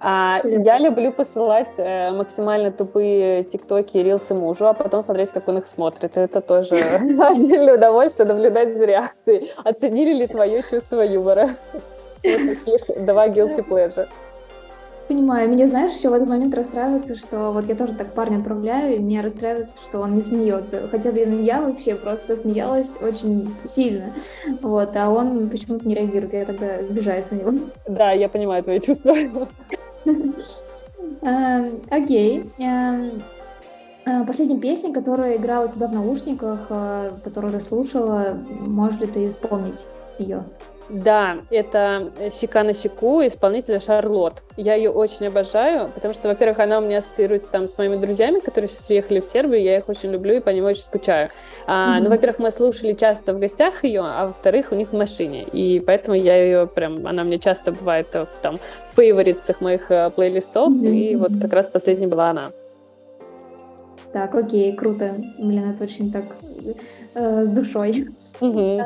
А, 0.00 0.40
я 0.44 0.78
люблю 0.78 1.12
посылать 1.12 1.72
э, 1.78 2.10
максимально 2.10 2.70
тупые 2.70 3.44
тиктоки 3.44 3.96
и 3.96 4.02
рилсы 4.02 4.34
мужу, 4.34 4.66
а 4.66 4.74
потом 4.74 5.02
смотреть, 5.02 5.30
как 5.30 5.48
он 5.48 5.58
их 5.58 5.66
смотрит. 5.66 6.16
Это 6.16 6.40
тоже 6.40 6.76
отдельное 7.20 7.76
удовольствие 7.76 8.26
наблюдать 8.26 8.76
за 8.76 8.84
реакцией. 8.84 9.52
Оценили 9.64 10.12
ли 10.12 10.26
твое 10.26 10.62
чувство 10.62 11.00
юмора? 11.02 11.56
Вот 12.24 12.40
таких 12.64 13.04
два 13.04 13.28
guilty 13.28 13.64
pleasure. 13.64 14.08
Понимаю. 15.08 15.48
Мне, 15.48 15.68
знаешь, 15.68 15.92
еще 15.92 16.08
в 16.08 16.14
этот 16.14 16.28
момент 16.28 16.54
расстраивается, 16.54 17.14
что 17.14 17.52
вот 17.52 17.68
я 17.68 17.76
тоже 17.76 17.94
так 17.94 18.12
парня 18.12 18.38
отправляю, 18.38 18.96
и 18.96 18.98
мне 18.98 19.20
расстраивается, 19.20 19.76
что 19.84 20.00
он 20.00 20.16
не 20.16 20.20
смеется. 20.20 20.88
Хотя, 20.88 21.12
блин, 21.12 21.42
я 21.44 21.60
вообще 21.60 21.94
просто 21.94 22.34
смеялась 22.34 23.00
очень 23.00 23.54
сильно. 23.68 24.12
Вот, 24.62 24.96
а 24.96 25.10
он 25.10 25.48
почему-то 25.48 25.86
не 25.86 25.94
реагирует. 25.94 26.34
Я 26.34 26.44
тогда 26.44 26.66
обижаюсь 26.74 27.30
на 27.30 27.36
него. 27.36 27.52
Да, 27.86 28.10
я 28.12 28.28
понимаю 28.28 28.64
твои 28.64 28.80
чувства. 28.80 29.14
Эм, 31.22 31.80
окей. 31.90 32.50
Эм, 32.58 33.22
э, 34.04 34.24
последняя 34.26 34.58
песня, 34.58 34.92
которая 34.92 35.36
играла 35.36 35.66
у 35.66 35.70
тебя 35.70 35.86
в 35.86 35.92
наушниках, 35.92 36.66
э, 36.68 37.10
которую 37.22 37.52
ты 37.52 37.60
слушала, 37.60 38.36
можешь 38.60 39.00
ли 39.00 39.06
ты 39.06 39.28
вспомнить 39.30 39.86
ее? 40.18 40.44
Да, 40.88 41.38
это 41.50 42.12
«Щека 42.32 42.62
на 42.62 42.72
щеку» 42.72 43.26
исполнителя 43.26 43.80
Шарлот. 43.80 44.42
Я 44.56 44.74
ее 44.74 44.90
очень 44.90 45.26
обожаю, 45.26 45.90
потому 45.92 46.14
что, 46.14 46.28
во-первых, 46.28 46.60
она 46.60 46.78
у 46.78 46.82
меня 46.82 46.98
ассоциируется 46.98 47.50
там 47.50 47.66
с 47.66 47.76
моими 47.76 47.96
друзьями, 47.96 48.38
которые 48.38 48.68
сейчас 48.68 48.88
уехали 48.88 49.20
в 49.20 49.24
Сербию, 49.24 49.62
я 49.62 49.78
их 49.78 49.88
очень 49.88 50.12
люблю 50.12 50.36
и 50.36 50.40
по 50.40 50.50
ним 50.50 50.64
очень 50.64 50.82
скучаю. 50.82 51.30
А, 51.66 51.98
mm-hmm. 51.98 52.02
Ну, 52.04 52.10
во-первых, 52.10 52.38
мы 52.38 52.50
слушали 52.52 52.92
часто 52.92 53.34
в 53.34 53.40
гостях 53.40 53.82
ее, 53.82 54.02
а 54.04 54.28
во-вторых, 54.28 54.68
у 54.70 54.76
них 54.76 54.92
в 54.92 54.96
машине, 54.96 55.42
и 55.42 55.80
поэтому 55.80 56.16
я 56.16 56.36
ее 56.36 56.66
прям, 56.68 57.04
она 57.06 57.24
мне 57.24 57.38
часто 57.38 57.72
бывает 57.72 58.14
в 58.14 58.28
там 58.40 58.60
фейворитсах 58.88 59.60
моих 59.60 59.90
э, 59.90 60.10
плейлистов, 60.10 60.68
mm-hmm. 60.68 60.94
и 60.94 61.16
вот 61.16 61.32
как 61.40 61.52
раз 61.52 61.66
последняя 61.66 62.06
была 62.06 62.30
она. 62.30 62.50
Так, 64.12 64.34
окей, 64.34 64.74
круто. 64.74 65.16
Блин, 65.38 65.70
это 65.70 65.84
очень 65.84 66.12
так 66.12 66.24
э, 67.14 67.44
с 67.44 67.48
душой. 67.48 68.06
Угу. 68.40 68.82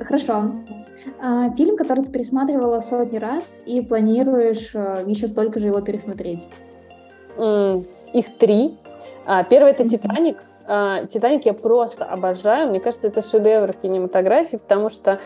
Хорошо. 0.00 0.52
А, 1.20 1.50
фильм, 1.50 1.76
который 1.76 2.04
ты 2.04 2.10
пересматривала 2.10 2.80
сотни 2.80 3.18
раз 3.18 3.62
и 3.66 3.80
планируешь 3.82 4.74
э, 4.74 5.04
еще 5.06 5.28
столько 5.28 5.60
же 5.60 5.66
его 5.66 5.80
пересмотреть? 5.80 6.46
Их 7.36 8.38
три. 8.38 8.78
А, 9.26 9.42
первый 9.44 9.72
это 9.72 9.88
«Титаник». 9.88 10.38
А, 10.66 11.04
«Титаник» 11.06 11.44
я 11.46 11.54
просто 11.54 12.04
обожаю. 12.04 12.68
Мне 12.68 12.80
кажется, 12.80 13.06
это 13.06 13.22
шедевр 13.22 13.72
кинематографии, 13.74 14.56
потому 14.56 14.88
что 14.88 15.20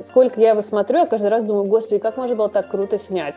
сколько 0.00 0.40
я 0.40 0.50
его 0.50 0.62
смотрю, 0.62 1.00
я 1.00 1.06
каждый 1.06 1.28
раз 1.28 1.44
думаю, 1.44 1.66
господи, 1.66 2.00
как 2.00 2.16
можно 2.16 2.34
было 2.34 2.48
так 2.48 2.68
круто 2.68 2.98
снять. 2.98 3.36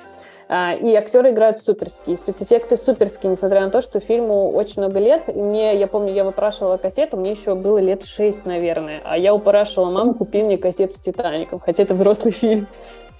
А, 0.53 0.73
и 0.73 0.93
актеры 0.95 1.29
играют 1.29 1.63
суперские, 1.63 2.17
спецэффекты 2.17 2.75
суперские, 2.75 3.31
несмотря 3.31 3.61
на 3.61 3.69
то, 3.69 3.79
что 3.79 4.01
фильму 4.01 4.51
очень 4.51 4.81
много 4.81 4.99
лет. 4.99 5.23
И 5.33 5.41
мне, 5.41 5.77
я 5.79 5.87
помню, 5.87 6.11
я 6.11 6.25
выпрашивала 6.25 6.75
кассету, 6.75 7.15
мне 7.15 7.31
еще 7.31 7.55
было 7.55 7.77
лет 7.77 8.03
шесть, 8.03 8.45
наверное. 8.45 9.01
А 9.05 9.17
я 9.17 9.33
упрашивала 9.33 9.89
маму, 9.89 10.13
купи 10.13 10.43
мне 10.43 10.57
кассету 10.57 10.95
с 10.95 10.99
«Титаником», 10.99 11.61
хотя 11.61 11.83
это 11.83 11.93
взрослый 11.93 12.33
фильм. 12.33 12.67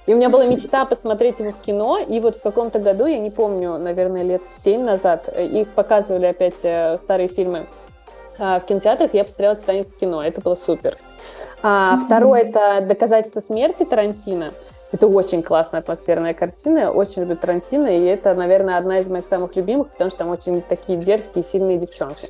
И 0.08 0.14
у 0.14 0.18
меня 0.18 0.30
была 0.30 0.46
мечта 0.46 0.84
посмотреть 0.84 1.40
его 1.40 1.52
в 1.52 1.62
кино, 1.66 2.00
и 2.00 2.20
вот 2.20 2.36
в 2.36 2.42
каком-то 2.42 2.80
году, 2.80 3.06
я 3.06 3.18
не 3.18 3.30
помню, 3.30 3.78
наверное, 3.78 4.24
лет 4.24 4.42
семь 4.46 4.84
назад, 4.84 5.30
их 5.30 5.70
показывали 5.70 6.26
опять 6.26 6.60
э, 6.64 6.98
старые 6.98 7.30
фильмы 7.30 7.60
а, 7.60 7.81
в 8.42 8.66
кинотеатрах, 8.68 9.14
я 9.14 9.24
посмотрела 9.24 9.56
«Титаник» 9.56 9.88
в 9.90 10.00
кино, 10.00 10.24
это 10.24 10.42
было 10.42 10.56
супер. 10.56 10.98
А, 11.62 11.96
mm-hmm. 11.96 12.06
Второе– 12.06 12.42
это 12.42 12.82
«Доказательство 12.82 13.40
смерти» 13.40 13.86
Тарантино. 13.86 14.52
Это 14.92 15.08
очень 15.08 15.44
классная 15.44 15.80
атмосферная 15.80 16.34
картина, 16.34 16.92
очень 16.92 17.22
люблю 17.22 17.38
Тарантино, 17.38 17.88
и 17.88 18.04
это, 18.04 18.34
наверное, 18.34 18.78
одна 18.78 19.00
из 19.00 19.08
моих 19.08 19.26
самых 19.26 19.56
любимых, 19.56 19.90
потому 19.90 20.10
что 20.10 20.20
там 20.20 20.30
очень 20.30 20.62
такие 20.62 20.98
дерзкие, 20.98 21.44
сильные 21.44 21.78
девчонки. 21.78 22.30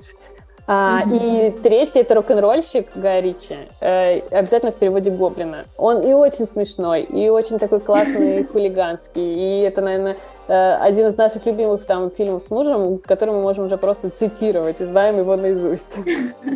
А, 0.68 1.04
mm-hmm. 1.04 1.50
И 1.50 1.52
третий 1.62 2.00
это 2.00 2.16
рок-н-ролльщик 2.16 2.90
Ричи, 2.96 3.58
э, 3.82 4.20
обязательно 4.30 4.72
в 4.72 4.76
переводе 4.76 5.10
Гоблина. 5.10 5.66
Он 5.78 6.02
и 6.02 6.14
очень 6.14 6.48
смешной, 6.48 7.02
и 7.04 7.30
очень 7.30 7.58
такой 7.58 7.80
классный, 7.80 8.44
хулиганский. 8.52 9.22
И 9.22 9.62
это, 9.62 9.82
наверное, 9.82 10.18
э, 10.48 10.74
один 10.76 11.08
из 11.08 11.18
наших 11.18 11.46
любимых 11.46 11.86
там 11.86 12.12
фильмов 12.12 12.44
с 12.44 12.52
мужем, 12.52 13.00
который 13.00 13.34
мы 13.34 13.42
можем 13.42 13.66
уже 13.66 13.78
просто 13.78 14.10
цитировать 14.10 14.82
и 14.82 14.86
знаем 14.86 15.18
его 15.18 15.36
наизусть. 15.36 15.96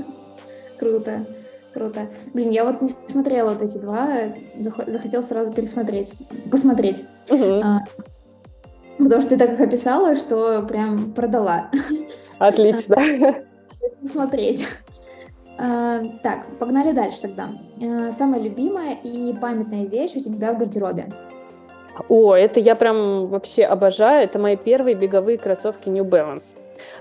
Круто. 0.78 1.26
круто. 1.74 2.08
Блин, 2.34 2.52
я 2.52 2.66
вот 2.66 2.82
не 2.82 2.90
смотрела 3.08 3.52
вот 3.52 3.62
эти 3.62 3.78
два, 3.78 4.10
захотел 4.88 5.24
сразу 5.24 5.54
пересмотреть, 5.54 6.14
посмотреть. 6.52 7.04
Угу. 7.30 7.62
А, 7.64 7.80
потому 8.98 9.22
что 9.22 9.32
ты 9.32 9.38
так 9.38 9.54
их 9.54 9.62
описала, 9.62 10.16
что 10.16 10.64
прям 10.64 11.14
продала. 11.14 11.70
Отлично. 12.40 12.98
Смотреть. 14.04 14.68
А, 15.58 16.02
так, 16.22 16.46
погнали 16.60 16.92
дальше 16.92 17.22
тогда. 17.22 17.50
А, 17.82 18.12
самая 18.12 18.42
любимая 18.42 18.98
и 19.04 19.34
памятная 19.34 19.86
вещь 19.86 20.16
у 20.16 20.22
тебя 20.22 20.54
в 20.54 20.58
гардеробе? 20.58 21.08
О, 22.10 22.36
это 22.36 22.60
я 22.60 22.76
прям 22.76 23.26
вообще 23.26 23.64
обожаю. 23.64 24.24
Это 24.24 24.38
мои 24.38 24.58
первые 24.58 24.96
беговые 24.96 25.38
кроссовки 25.38 25.88
New 25.90 26.04
Balance. 26.04 26.56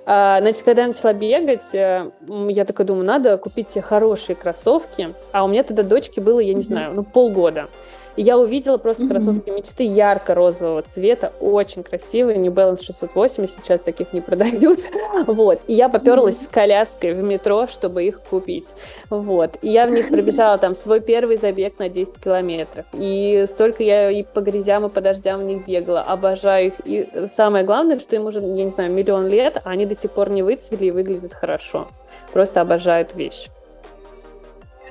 А, 0.06 0.40
значит, 0.40 0.62
когда 0.62 0.82
я 0.82 0.88
начала 0.88 1.12
бегать, 1.12 1.74
э, 1.74 2.10
я 2.48 2.64
такая 2.64 2.86
думаю, 2.86 3.04
надо 3.04 3.36
купить 3.38 3.68
себе 3.68 3.82
хорошие 3.82 4.36
кроссовки. 4.36 5.14
А 5.32 5.44
у 5.44 5.48
меня 5.48 5.64
тогда 5.64 5.82
дочке 5.82 6.20
было, 6.20 6.38
я 6.38 6.54
не 6.54 6.62
знаю, 6.62 6.94
ну 6.94 7.02
полгода. 7.02 7.68
И 8.16 8.22
я 8.22 8.38
увидела 8.38 8.78
просто 8.78 9.06
кроссовки 9.06 9.50
мечты 9.50 9.84
ярко-розового 9.84 10.82
цвета, 10.82 11.32
очень 11.40 11.82
красивые, 11.82 12.38
New 12.38 12.52
Balance 12.52 12.84
608, 12.84 13.46
сейчас 13.46 13.80
таких 13.80 14.12
не 14.12 14.20
продают, 14.20 14.78
вот. 15.26 15.60
И 15.66 15.74
я 15.74 15.88
поперлась 15.88 16.40
mm-hmm. 16.40 16.44
с 16.44 16.48
коляской 16.48 17.12
в 17.14 17.22
метро, 17.22 17.66
чтобы 17.66 18.04
их 18.04 18.20
купить, 18.20 18.68
вот. 19.10 19.56
И 19.62 19.68
я 19.68 19.86
в 19.86 19.90
них 19.90 20.08
пробежала 20.08 20.58
там 20.58 20.74
свой 20.74 21.00
первый 21.00 21.36
забег 21.36 21.78
на 21.78 21.88
10 21.88 22.18
километров. 22.22 22.86
И 22.92 23.44
столько 23.48 23.82
я 23.82 24.10
и 24.10 24.22
по 24.22 24.40
грязям, 24.40 24.86
и 24.86 24.88
по 24.88 25.00
дождям 25.00 25.40
в 25.40 25.44
них 25.44 25.66
бегала, 25.66 26.02
обожаю 26.02 26.68
их. 26.68 26.74
И 26.84 27.08
самое 27.34 27.64
главное, 27.64 27.98
что 27.98 28.16
им 28.16 28.26
уже, 28.26 28.40
я 28.40 28.64
не 28.64 28.70
знаю, 28.70 28.92
миллион 28.92 29.26
лет, 29.26 29.60
а 29.64 29.70
они 29.70 29.86
до 29.86 29.96
сих 29.96 30.10
пор 30.10 30.30
не 30.30 30.42
выцвели 30.42 30.86
и 30.86 30.90
выглядят 30.90 31.34
хорошо. 31.34 31.88
Просто 32.32 32.60
обожаю 32.60 33.04
эту 33.04 33.16
вещь. 33.16 33.48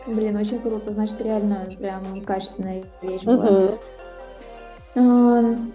Блин, 0.08 0.36
очень 0.36 0.60
круто. 0.60 0.92
Значит, 0.92 1.22
реально 1.22 1.66
прям 1.80 2.04
качественная 2.26 2.84
вещь 3.02 3.24
была. 3.24 3.78
Uh-huh. 4.96 5.74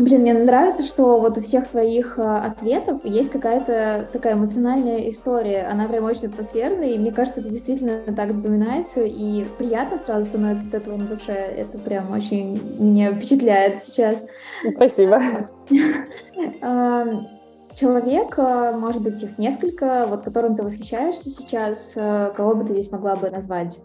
Блин, 0.00 0.22
мне 0.22 0.32
нравится, 0.32 0.82
что 0.82 1.20
вот 1.20 1.36
у 1.36 1.42
всех 1.42 1.68
твоих 1.68 2.18
а, 2.18 2.46
ответов 2.46 3.04
есть 3.04 3.30
какая-то 3.30 4.08
такая 4.10 4.32
эмоциональная 4.32 5.10
история. 5.10 5.68
Она 5.70 5.88
прям 5.88 6.04
очень 6.04 6.28
атмосферная, 6.28 6.88
и 6.88 6.98
мне 6.98 7.12
кажется, 7.12 7.40
это 7.40 7.50
действительно 7.50 8.00
так 8.16 8.30
вспоминается, 8.30 9.02
и 9.02 9.44
приятно 9.58 9.98
сразу 9.98 10.24
становится 10.24 10.68
от 10.68 10.74
этого 10.74 10.96
на 10.96 11.04
душе. 11.04 11.32
Это 11.34 11.76
прям 11.78 12.10
очень 12.12 12.58
меня 12.78 13.12
впечатляет 13.12 13.82
сейчас. 13.82 14.26
Спасибо. 14.74 15.20
Человек, 17.80 18.34
э, 18.38 18.72
может 18.76 19.02
быть, 19.02 19.22
их 19.22 19.38
несколько, 19.38 20.06
вот 20.06 20.22
которым 20.22 20.56
ты 20.56 20.62
восхищаешься 20.62 21.30
сейчас, 21.30 21.94
э, 21.96 22.32
кого 22.36 22.54
бы 22.54 22.64
ты 22.64 22.74
здесь 22.74 22.90
могла 22.92 23.16
бы 23.16 23.30
назвать? 23.30 23.78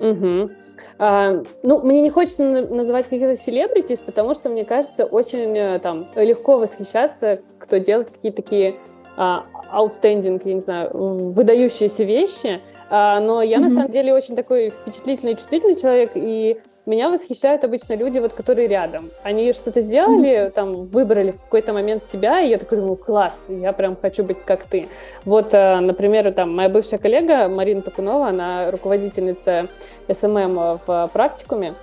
Угу. 0.00 0.50
А, 0.98 1.42
ну, 1.62 1.80
мне 1.82 2.00
не 2.00 2.10
хочется 2.10 2.44
называть 2.44 3.06
каких-то 3.06 3.36
селебритис, 3.36 4.00
потому 4.00 4.34
что, 4.34 4.48
мне 4.48 4.64
кажется, 4.64 5.04
очень 5.04 5.56
э, 5.56 5.78
там 5.78 6.08
легко 6.16 6.58
восхищаться, 6.58 7.40
кто 7.58 7.78
делает 7.78 8.10
какие-то 8.10 8.42
такие 8.42 8.76
а, 9.16 9.44
outstanding, 9.72 10.40
я 10.44 10.54
не 10.54 10.60
знаю, 10.60 10.90
выдающиеся 10.92 12.04
вещи. 12.04 12.60
А, 12.90 13.20
но 13.20 13.42
я, 13.42 13.58
mm-hmm. 13.58 13.60
на 13.60 13.70
самом 13.70 13.90
деле, 13.90 14.14
очень 14.14 14.36
такой 14.36 14.70
впечатлительный, 14.70 15.34
чувствительный 15.34 15.74
человек, 15.74 16.12
и 16.14 16.60
меня 16.88 17.10
восхищают 17.10 17.64
обычно 17.64 17.94
люди, 17.94 18.18
вот, 18.18 18.32
которые 18.32 18.66
рядом. 18.66 19.10
Они 19.22 19.52
что-то 19.52 19.82
сделали, 19.82 20.50
там, 20.54 20.86
выбрали 20.86 21.32
в 21.32 21.40
какой-то 21.40 21.72
момент 21.72 22.02
себя, 22.02 22.40
и 22.40 22.48
я 22.48 22.58
такой 22.58 22.78
думаю, 22.78 22.96
класс, 22.96 23.44
я 23.48 23.72
прям 23.72 23.96
хочу 24.00 24.24
быть 24.24 24.42
как 24.44 24.64
ты. 24.64 24.88
Вот, 25.24 25.52
э, 25.52 25.80
например, 25.80 26.32
там, 26.32 26.56
моя 26.56 26.68
бывшая 26.68 26.98
коллега 26.98 27.48
Марина 27.48 27.82
Токунова, 27.82 28.28
она 28.28 28.70
руководительница 28.70 29.68
SMM 30.10 30.78
в 30.86 31.10
Практикуме, 31.12 31.74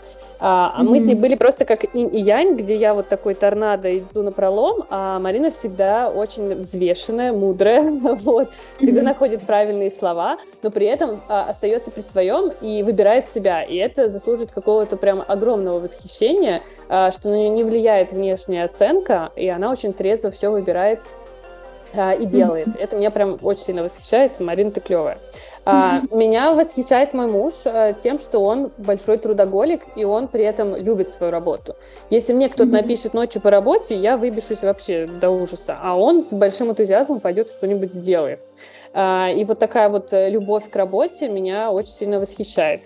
а, 0.47 0.75
mm-hmm. 0.77 0.83
мы 0.83 0.99
с 0.99 1.05
ней 1.05 1.15
были 1.15 1.33
просто 1.33 1.65
как 1.65 1.95
инь 1.95 2.15
и 2.15 2.19
янь, 2.19 2.53
где 2.53 2.75
я 2.75 2.93
вот 2.93 3.07
такой 3.09 3.33
торнадо 3.33 3.97
иду 3.97 4.21
напролом, 4.21 4.83
а 4.91 5.17
Марина 5.17 5.49
всегда 5.49 6.07
очень 6.07 6.53
взвешенная, 6.53 7.33
мудрая, 7.33 7.81
вот, 8.03 8.51
всегда 8.77 8.99
mm-hmm. 8.99 9.03
находит 9.03 9.41
правильные 9.47 9.89
слова, 9.89 10.37
но 10.61 10.69
при 10.69 10.85
этом 10.85 11.19
а, 11.29 11.49
остается 11.49 11.89
при 11.89 12.01
своем 12.01 12.51
и 12.61 12.83
выбирает 12.83 13.27
себя. 13.27 13.63
И 13.63 13.75
это 13.75 14.07
заслуживает 14.07 14.51
какого-то 14.51 14.97
прям 14.97 15.23
огромного 15.27 15.79
восхищения, 15.79 16.61
а, 16.89 17.09
что 17.09 17.29
на 17.29 17.33
нее 17.39 17.49
не 17.49 17.63
влияет 17.63 18.11
внешняя 18.11 18.65
оценка, 18.65 19.31
и 19.35 19.49
она 19.49 19.71
очень 19.71 19.93
трезво 19.93 20.29
все 20.29 20.51
выбирает 20.51 20.99
а, 21.95 22.13
и 22.13 22.27
делает. 22.27 22.67
Mm-hmm. 22.67 22.81
Это 22.81 22.97
меня 22.97 23.09
прям 23.09 23.39
очень 23.41 23.63
сильно 23.63 23.81
восхищает. 23.81 24.39
Марина, 24.39 24.69
ты 24.69 24.79
клевая. 24.79 25.17
А, 25.65 26.01
меня 26.11 26.53
восхищает 26.53 27.13
мой 27.13 27.27
муж 27.27 27.53
а, 27.65 27.93
тем, 27.93 28.19
что 28.19 28.39
он 28.39 28.71
большой 28.77 29.17
трудоголик, 29.17 29.81
и 29.95 30.03
он 30.03 30.27
при 30.27 30.43
этом 30.43 30.75
любит 30.75 31.09
свою 31.09 31.31
работу. 31.31 31.75
Если 32.11 32.33
мне 32.33 32.49
кто-то 32.49 32.71
напишет 32.71 33.15
ночью 33.15 33.41
по 33.41 33.49
работе, 33.49 33.95
я 33.95 34.15
выбешусь 34.15 34.61
вообще 34.61 35.07
до 35.07 35.31
ужаса, 35.31 35.77
а 35.81 35.97
он 35.97 36.23
с 36.23 36.31
большим 36.33 36.69
энтузиазмом 36.69 37.19
пойдет 37.19 37.49
что-нибудь 37.49 37.93
сделает. 37.93 38.41
А, 38.93 39.29
и 39.35 39.43
вот 39.43 39.59
такая 39.59 39.89
вот 39.89 40.13
э, 40.13 40.29
любовь 40.29 40.69
к 40.69 40.75
работе 40.75 41.27
меня 41.27 41.71
очень 41.71 41.91
сильно 41.91 42.19
восхищает. 42.19 42.81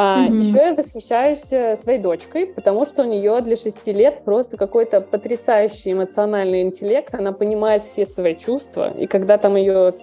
А, 0.00 0.28
mm-hmm. 0.28 0.38
Еще 0.38 0.58
я 0.58 0.74
восхищаюсь 0.74 1.52
э, 1.52 1.74
своей 1.74 1.98
дочкой, 1.98 2.46
потому 2.46 2.84
что 2.84 3.02
у 3.02 3.04
нее 3.04 3.40
для 3.40 3.56
шести 3.56 3.92
лет 3.92 4.22
просто 4.24 4.56
какой-то 4.56 5.00
потрясающий 5.00 5.90
эмоциональный 5.90 6.62
интеллект. 6.62 7.12
Она 7.16 7.32
понимает 7.32 7.82
все 7.82 8.06
свои 8.06 8.36
чувства, 8.36 8.92
и 8.96 9.08
когда 9.08 9.38
там 9.38 9.56
ее 9.56 9.94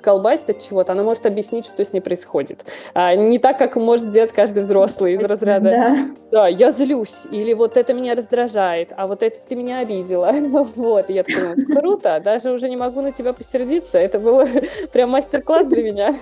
колбасит 0.00 0.48
от 0.48 0.60
чего-то, 0.60 0.92
она 0.92 1.02
может 1.02 1.26
объяснить, 1.26 1.66
что 1.66 1.84
с 1.84 1.92
ней 1.92 2.00
происходит. 2.00 2.64
А, 2.94 3.14
не 3.14 3.38
так, 3.38 3.58
как 3.58 3.76
может 3.76 4.06
сделать 4.06 4.32
каждый 4.32 4.62
взрослый 4.62 5.12
из 5.12 5.20
разряда 5.20 5.68
да. 5.68 5.96
«Да, 6.30 6.48
я 6.48 6.70
злюсь», 6.70 7.26
или 7.30 7.52
«Вот 7.52 7.76
это 7.76 7.92
меня 7.92 8.14
раздражает», 8.14 8.94
а 8.96 9.06
вот 9.06 9.22
это 9.22 9.36
ты 9.46 9.54
меня 9.54 9.80
обидела. 9.80 10.32
Вот, 10.76 11.10
и 11.10 11.12
я 11.12 11.24
такая, 11.24 11.56
«Ну, 11.56 11.76
круто, 11.76 12.22
даже 12.24 12.52
уже 12.52 12.70
не 12.70 12.78
могу 12.78 13.02
на 13.02 13.12
тебя 13.12 13.34
посердиться. 13.34 13.98
Это 13.98 14.18
был 14.18 14.48
прям 14.92 15.10
мастер-класс 15.10 15.66
для 15.66 15.82
меня. 15.82 16.14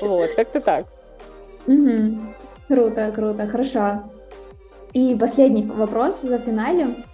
Вот, 0.00 0.30
как-то 0.30 0.62
так. 0.62 0.86
Угу. 1.68 2.37
Круто, 2.68 3.10
круто, 3.14 3.46
хорошо. 3.46 4.02
И 4.92 5.16
последний 5.18 5.64
вопрос 5.64 6.20
за 6.20 6.38
финалем. 6.38 7.04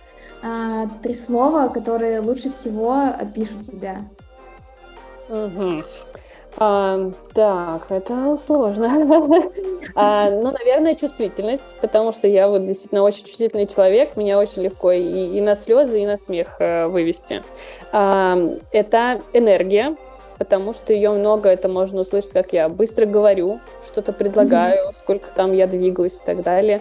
А, 0.42 0.86
три 1.02 1.14
слова, 1.14 1.68
которые 1.68 2.20
лучше 2.20 2.50
всего 2.50 2.92
опишут 2.92 3.62
тебя. 3.62 4.04
Угу. 5.28 5.84
А, 6.56 7.10
так, 7.32 7.86
это 7.88 8.36
сложно. 8.36 8.86
а, 9.94 10.30
ну, 10.30 10.52
наверное, 10.52 10.94
чувствительность, 10.94 11.74
потому 11.80 12.12
что 12.12 12.28
я 12.28 12.48
вот 12.48 12.66
действительно 12.66 13.02
очень 13.02 13.24
чувствительный 13.24 13.66
человек, 13.66 14.16
меня 14.16 14.38
очень 14.38 14.62
легко 14.62 14.92
и, 14.92 15.36
и 15.36 15.40
на 15.40 15.56
слезы, 15.56 16.02
и 16.02 16.06
на 16.06 16.16
смех 16.16 16.56
э, 16.60 16.86
вывести. 16.86 17.42
А, 17.92 18.38
это 18.70 19.22
энергия, 19.32 19.96
потому 20.38 20.72
что 20.72 20.92
ее 20.92 21.10
много, 21.10 21.48
это 21.48 21.68
можно 21.68 22.00
услышать, 22.00 22.30
как 22.30 22.52
я 22.52 22.68
быстро 22.68 23.06
говорю, 23.06 23.60
что-то 23.86 24.12
предлагаю, 24.12 24.88
mm-hmm. 24.88 24.98
сколько 24.98 25.28
там 25.34 25.52
я 25.52 25.66
двигаюсь 25.66 26.14
и 26.14 26.24
так 26.24 26.42
далее. 26.42 26.80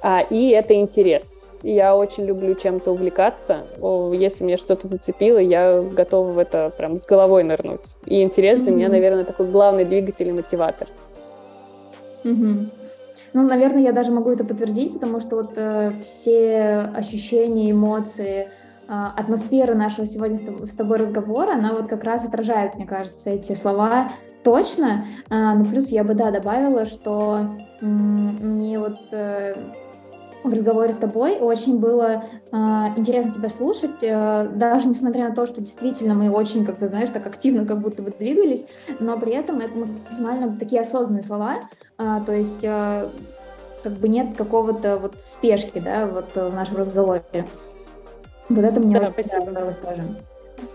А, 0.00 0.20
и 0.20 0.50
это 0.50 0.74
интерес. 0.74 1.40
Я 1.62 1.96
очень 1.96 2.24
люблю 2.24 2.54
чем-то 2.54 2.90
увлекаться. 2.90 3.66
Если 4.12 4.42
мне 4.42 4.56
что-то 4.56 4.88
зацепило, 4.88 5.38
я 5.38 5.80
готова 5.80 6.32
в 6.32 6.38
это 6.38 6.72
прям 6.76 6.96
с 6.96 7.06
головой 7.06 7.44
нырнуть. 7.44 7.94
И 8.04 8.22
интерес 8.22 8.60
mm-hmm. 8.60 8.64
для 8.64 8.72
меня, 8.72 8.88
наверное, 8.88 9.24
такой 9.24 9.46
главный 9.46 9.84
двигатель 9.84 10.28
и 10.28 10.32
мотиватор. 10.32 10.88
Mm-hmm. 12.24 12.66
Ну, 13.34 13.42
наверное, 13.42 13.82
я 13.82 13.92
даже 13.92 14.10
могу 14.10 14.30
это 14.30 14.44
подтвердить, 14.44 14.94
потому 14.94 15.20
что 15.20 15.36
вот 15.36 15.52
э, 15.56 15.92
все 16.04 16.90
ощущения, 16.94 17.70
эмоции, 17.70 18.48
атмосфера 18.92 19.74
нашего 19.74 20.06
сегодня 20.06 20.36
с 20.38 20.74
тобой 20.74 20.98
разговора, 20.98 21.54
она 21.54 21.72
вот 21.72 21.88
как 21.88 22.04
раз 22.04 22.24
отражает, 22.24 22.74
мне 22.74 22.86
кажется, 22.86 23.30
эти 23.30 23.54
слова 23.54 24.10
точно. 24.44 25.06
А, 25.30 25.54
ну, 25.54 25.64
плюс 25.64 25.88
я 25.88 26.04
бы, 26.04 26.14
да, 26.14 26.30
добавила, 26.30 26.84
что 26.84 27.56
мне 27.80 28.78
вот 28.78 28.98
э, 29.12 29.54
в 30.44 30.52
разговоре 30.52 30.92
с 30.92 30.98
тобой 30.98 31.38
очень 31.38 31.78
было 31.78 32.24
э, 32.50 32.56
интересно 32.96 33.32
тебя 33.32 33.48
слушать, 33.48 34.02
э, 34.02 34.48
даже 34.54 34.88
несмотря 34.88 35.28
на 35.28 35.34
то, 35.34 35.46
что 35.46 35.60
действительно 35.60 36.14
мы 36.14 36.30
очень, 36.30 36.64
как 36.64 36.76
ты 36.76 36.88
знаешь, 36.88 37.10
так 37.10 37.26
активно 37.26 37.64
как 37.64 37.80
будто 37.80 38.02
бы 38.02 38.10
двигались, 38.10 38.66
но 38.98 39.18
при 39.18 39.32
этом 39.32 39.60
это 39.60 39.76
максимально 39.76 40.56
такие 40.58 40.82
осознанные 40.82 41.24
слова, 41.24 41.60
э, 41.98 42.20
то 42.26 42.32
есть 42.32 42.64
э, 42.64 43.08
как 43.82 43.92
бы 43.94 44.08
нет 44.08 44.34
какого-то 44.36 44.98
вот 44.98 45.16
спешки, 45.20 45.78
да, 45.78 46.06
вот 46.06 46.34
в 46.34 46.54
нашем 46.54 46.76
разговоре. 46.76 47.46
Вот 48.54 48.64
это 48.64 48.80
мне 48.80 48.94
да, 48.94 49.00
очень 49.02 49.12
спасибо. 49.12 49.44
понравилось 49.46 49.78
тоже. 49.78 50.02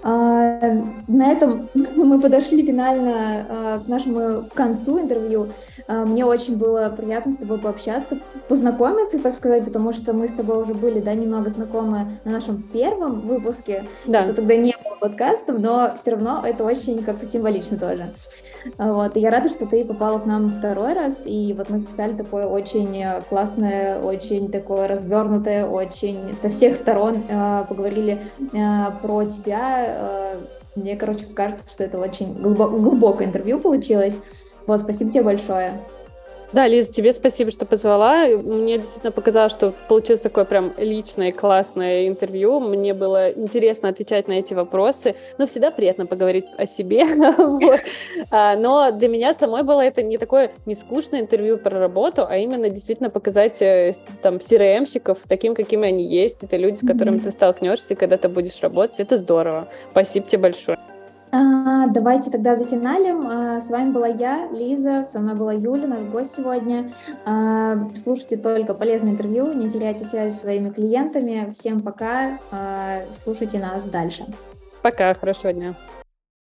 А, 0.03 0.59
на 1.07 1.32
этом 1.32 1.69
мы 1.73 2.19
подошли 2.19 2.65
финально 2.65 3.45
а, 3.49 3.80
к 3.80 3.88
нашему 3.88 4.43
концу 4.53 4.99
интервью. 4.99 5.49
А, 5.88 6.05
мне 6.05 6.25
очень 6.25 6.57
было 6.57 6.89
приятно 6.89 7.32
с 7.32 7.38
тобой 7.38 7.57
пообщаться, 7.59 8.19
познакомиться, 8.47 9.19
так 9.19 9.36
сказать, 9.36 9.65
потому 9.65 9.93
что 9.93 10.13
мы 10.13 10.28
с 10.28 10.34
тобой 10.34 10.61
уже 10.61 10.73
были, 10.73 10.99
да, 10.99 11.13
немного 11.13 11.49
знакомы 11.49 12.19
на 12.23 12.32
нашем 12.32 12.63
первом 12.63 13.21
выпуске. 13.21 13.86
Да. 14.05 14.23
Это 14.25 14.34
тогда 14.34 14.55
не 14.55 14.75
подкастом, 14.99 15.61
но 15.61 15.91
все 15.95 16.11
равно 16.11 16.41
это 16.45 16.63
очень 16.63 17.03
как-то 17.03 17.25
символично 17.25 17.77
тоже. 17.77 18.11
Вот. 18.77 19.15
И 19.15 19.19
я 19.19 19.31
рада, 19.31 19.49
что 19.49 19.65
ты 19.65 19.85
попала 19.85 20.19
к 20.19 20.25
нам 20.25 20.49
второй 20.49 20.93
раз, 20.93 21.23
и 21.25 21.53
вот 21.57 21.69
мы 21.69 21.77
записали 21.77 22.13
такое 22.13 22.45
очень 22.45 23.03
классное, 23.29 23.99
очень 23.99 24.51
такое 24.51 24.87
развернутое, 24.87 25.65
очень 25.65 26.33
со 26.33 26.49
всех 26.49 26.75
сторон 26.75 27.23
э, 27.27 27.65
поговорили 27.67 28.19
э, 28.53 28.57
про 29.01 29.25
тебя. 29.25 29.85
Э, 29.87 30.35
мне, 30.75 30.95
короче, 30.95 31.25
кажется, 31.25 31.67
что 31.71 31.83
это 31.83 31.97
очень 31.97 32.33
глубокое 32.33 33.27
интервью 33.27 33.59
получилось. 33.59 34.19
Вот, 34.67 34.79
спасибо 34.79 35.11
тебе 35.11 35.23
большое. 35.23 35.81
Да, 36.53 36.65
Лиза, 36.65 36.91
тебе 36.91 37.11
спасибо, 37.11 37.51
что 37.51 37.65
позвала. 37.65 38.25
Мне 38.25 38.77
действительно 38.77 39.11
показалось, 39.11 39.51
что 39.51 39.73
получилось 39.89 40.21
такое 40.21 40.45
прям 40.45 40.73
личное, 40.77 41.31
классное 41.31 42.07
интервью. 42.07 42.61
Мне 42.61 42.93
было 42.93 43.31
интересно 43.31 43.89
отвечать 43.89 44.27
на 44.27 44.33
эти 44.33 44.53
вопросы. 44.53 45.15
Но 45.37 45.45
всегда 45.45 45.71
приятно 45.71 46.05
поговорить 46.05 46.45
о 46.57 46.65
себе. 46.65 47.03
А, 48.29 48.55
но 48.55 48.91
для 48.91 49.07
меня 49.07 49.33
самой 49.33 49.63
было 49.63 49.81
это 49.81 50.01
не 50.01 50.17
такое 50.17 50.51
не 50.65 50.75
скучное 50.75 51.21
интервью 51.21 51.57
про 51.57 51.79
работу, 51.79 52.25
а 52.27 52.37
именно 52.37 52.69
действительно 52.69 53.09
показать 53.09 53.61
э, 53.61 53.93
там 54.21 54.35
CRM-щиков 54.37 55.19
таким, 55.27 55.55
какими 55.55 55.87
они 55.87 56.05
есть. 56.05 56.43
Это 56.43 56.57
люди, 56.57 56.77
с 56.77 56.87
которыми 56.87 57.19
ты 57.19 57.31
столкнешься, 57.31 57.95
когда 57.95 58.17
ты 58.17 58.27
будешь 58.27 58.59
работать. 58.61 58.99
Это 58.99 59.17
здорово. 59.17 59.69
Спасибо 59.91 60.27
тебе 60.27 60.41
большое. 60.43 60.77
А, 61.32 61.88
давайте 61.88 62.32
тогда 62.32 62.55
за 62.55 62.65
финалем. 62.65 63.28
А, 63.28 63.61
с 63.61 63.69
вами 63.69 63.91
была 63.91 64.07
я, 64.07 64.47
Лиза, 64.51 65.05
со 65.05 65.19
мной 65.19 65.36
была 65.36 65.53
Юля, 65.53 65.88
наш 65.88 66.03
гость 66.05 66.36
сегодня. 66.36 66.91
А, 67.25 67.89
слушайте 67.95 68.38
только 68.38 68.73
полезное 68.73 69.11
интервью, 69.11 69.53
не 69.53 69.69
теряйте 69.69 70.05
связь 70.05 70.34
со 70.34 70.41
своими 70.41 70.69
клиентами. 70.69 71.53
Всем 71.53 71.82
пока, 71.82 72.39
слушайте 73.23 73.59
нас 73.59 73.84
дальше. 73.84 74.25
Пока, 74.82 75.13
хорошего 75.13 75.53
дня. 75.53 75.75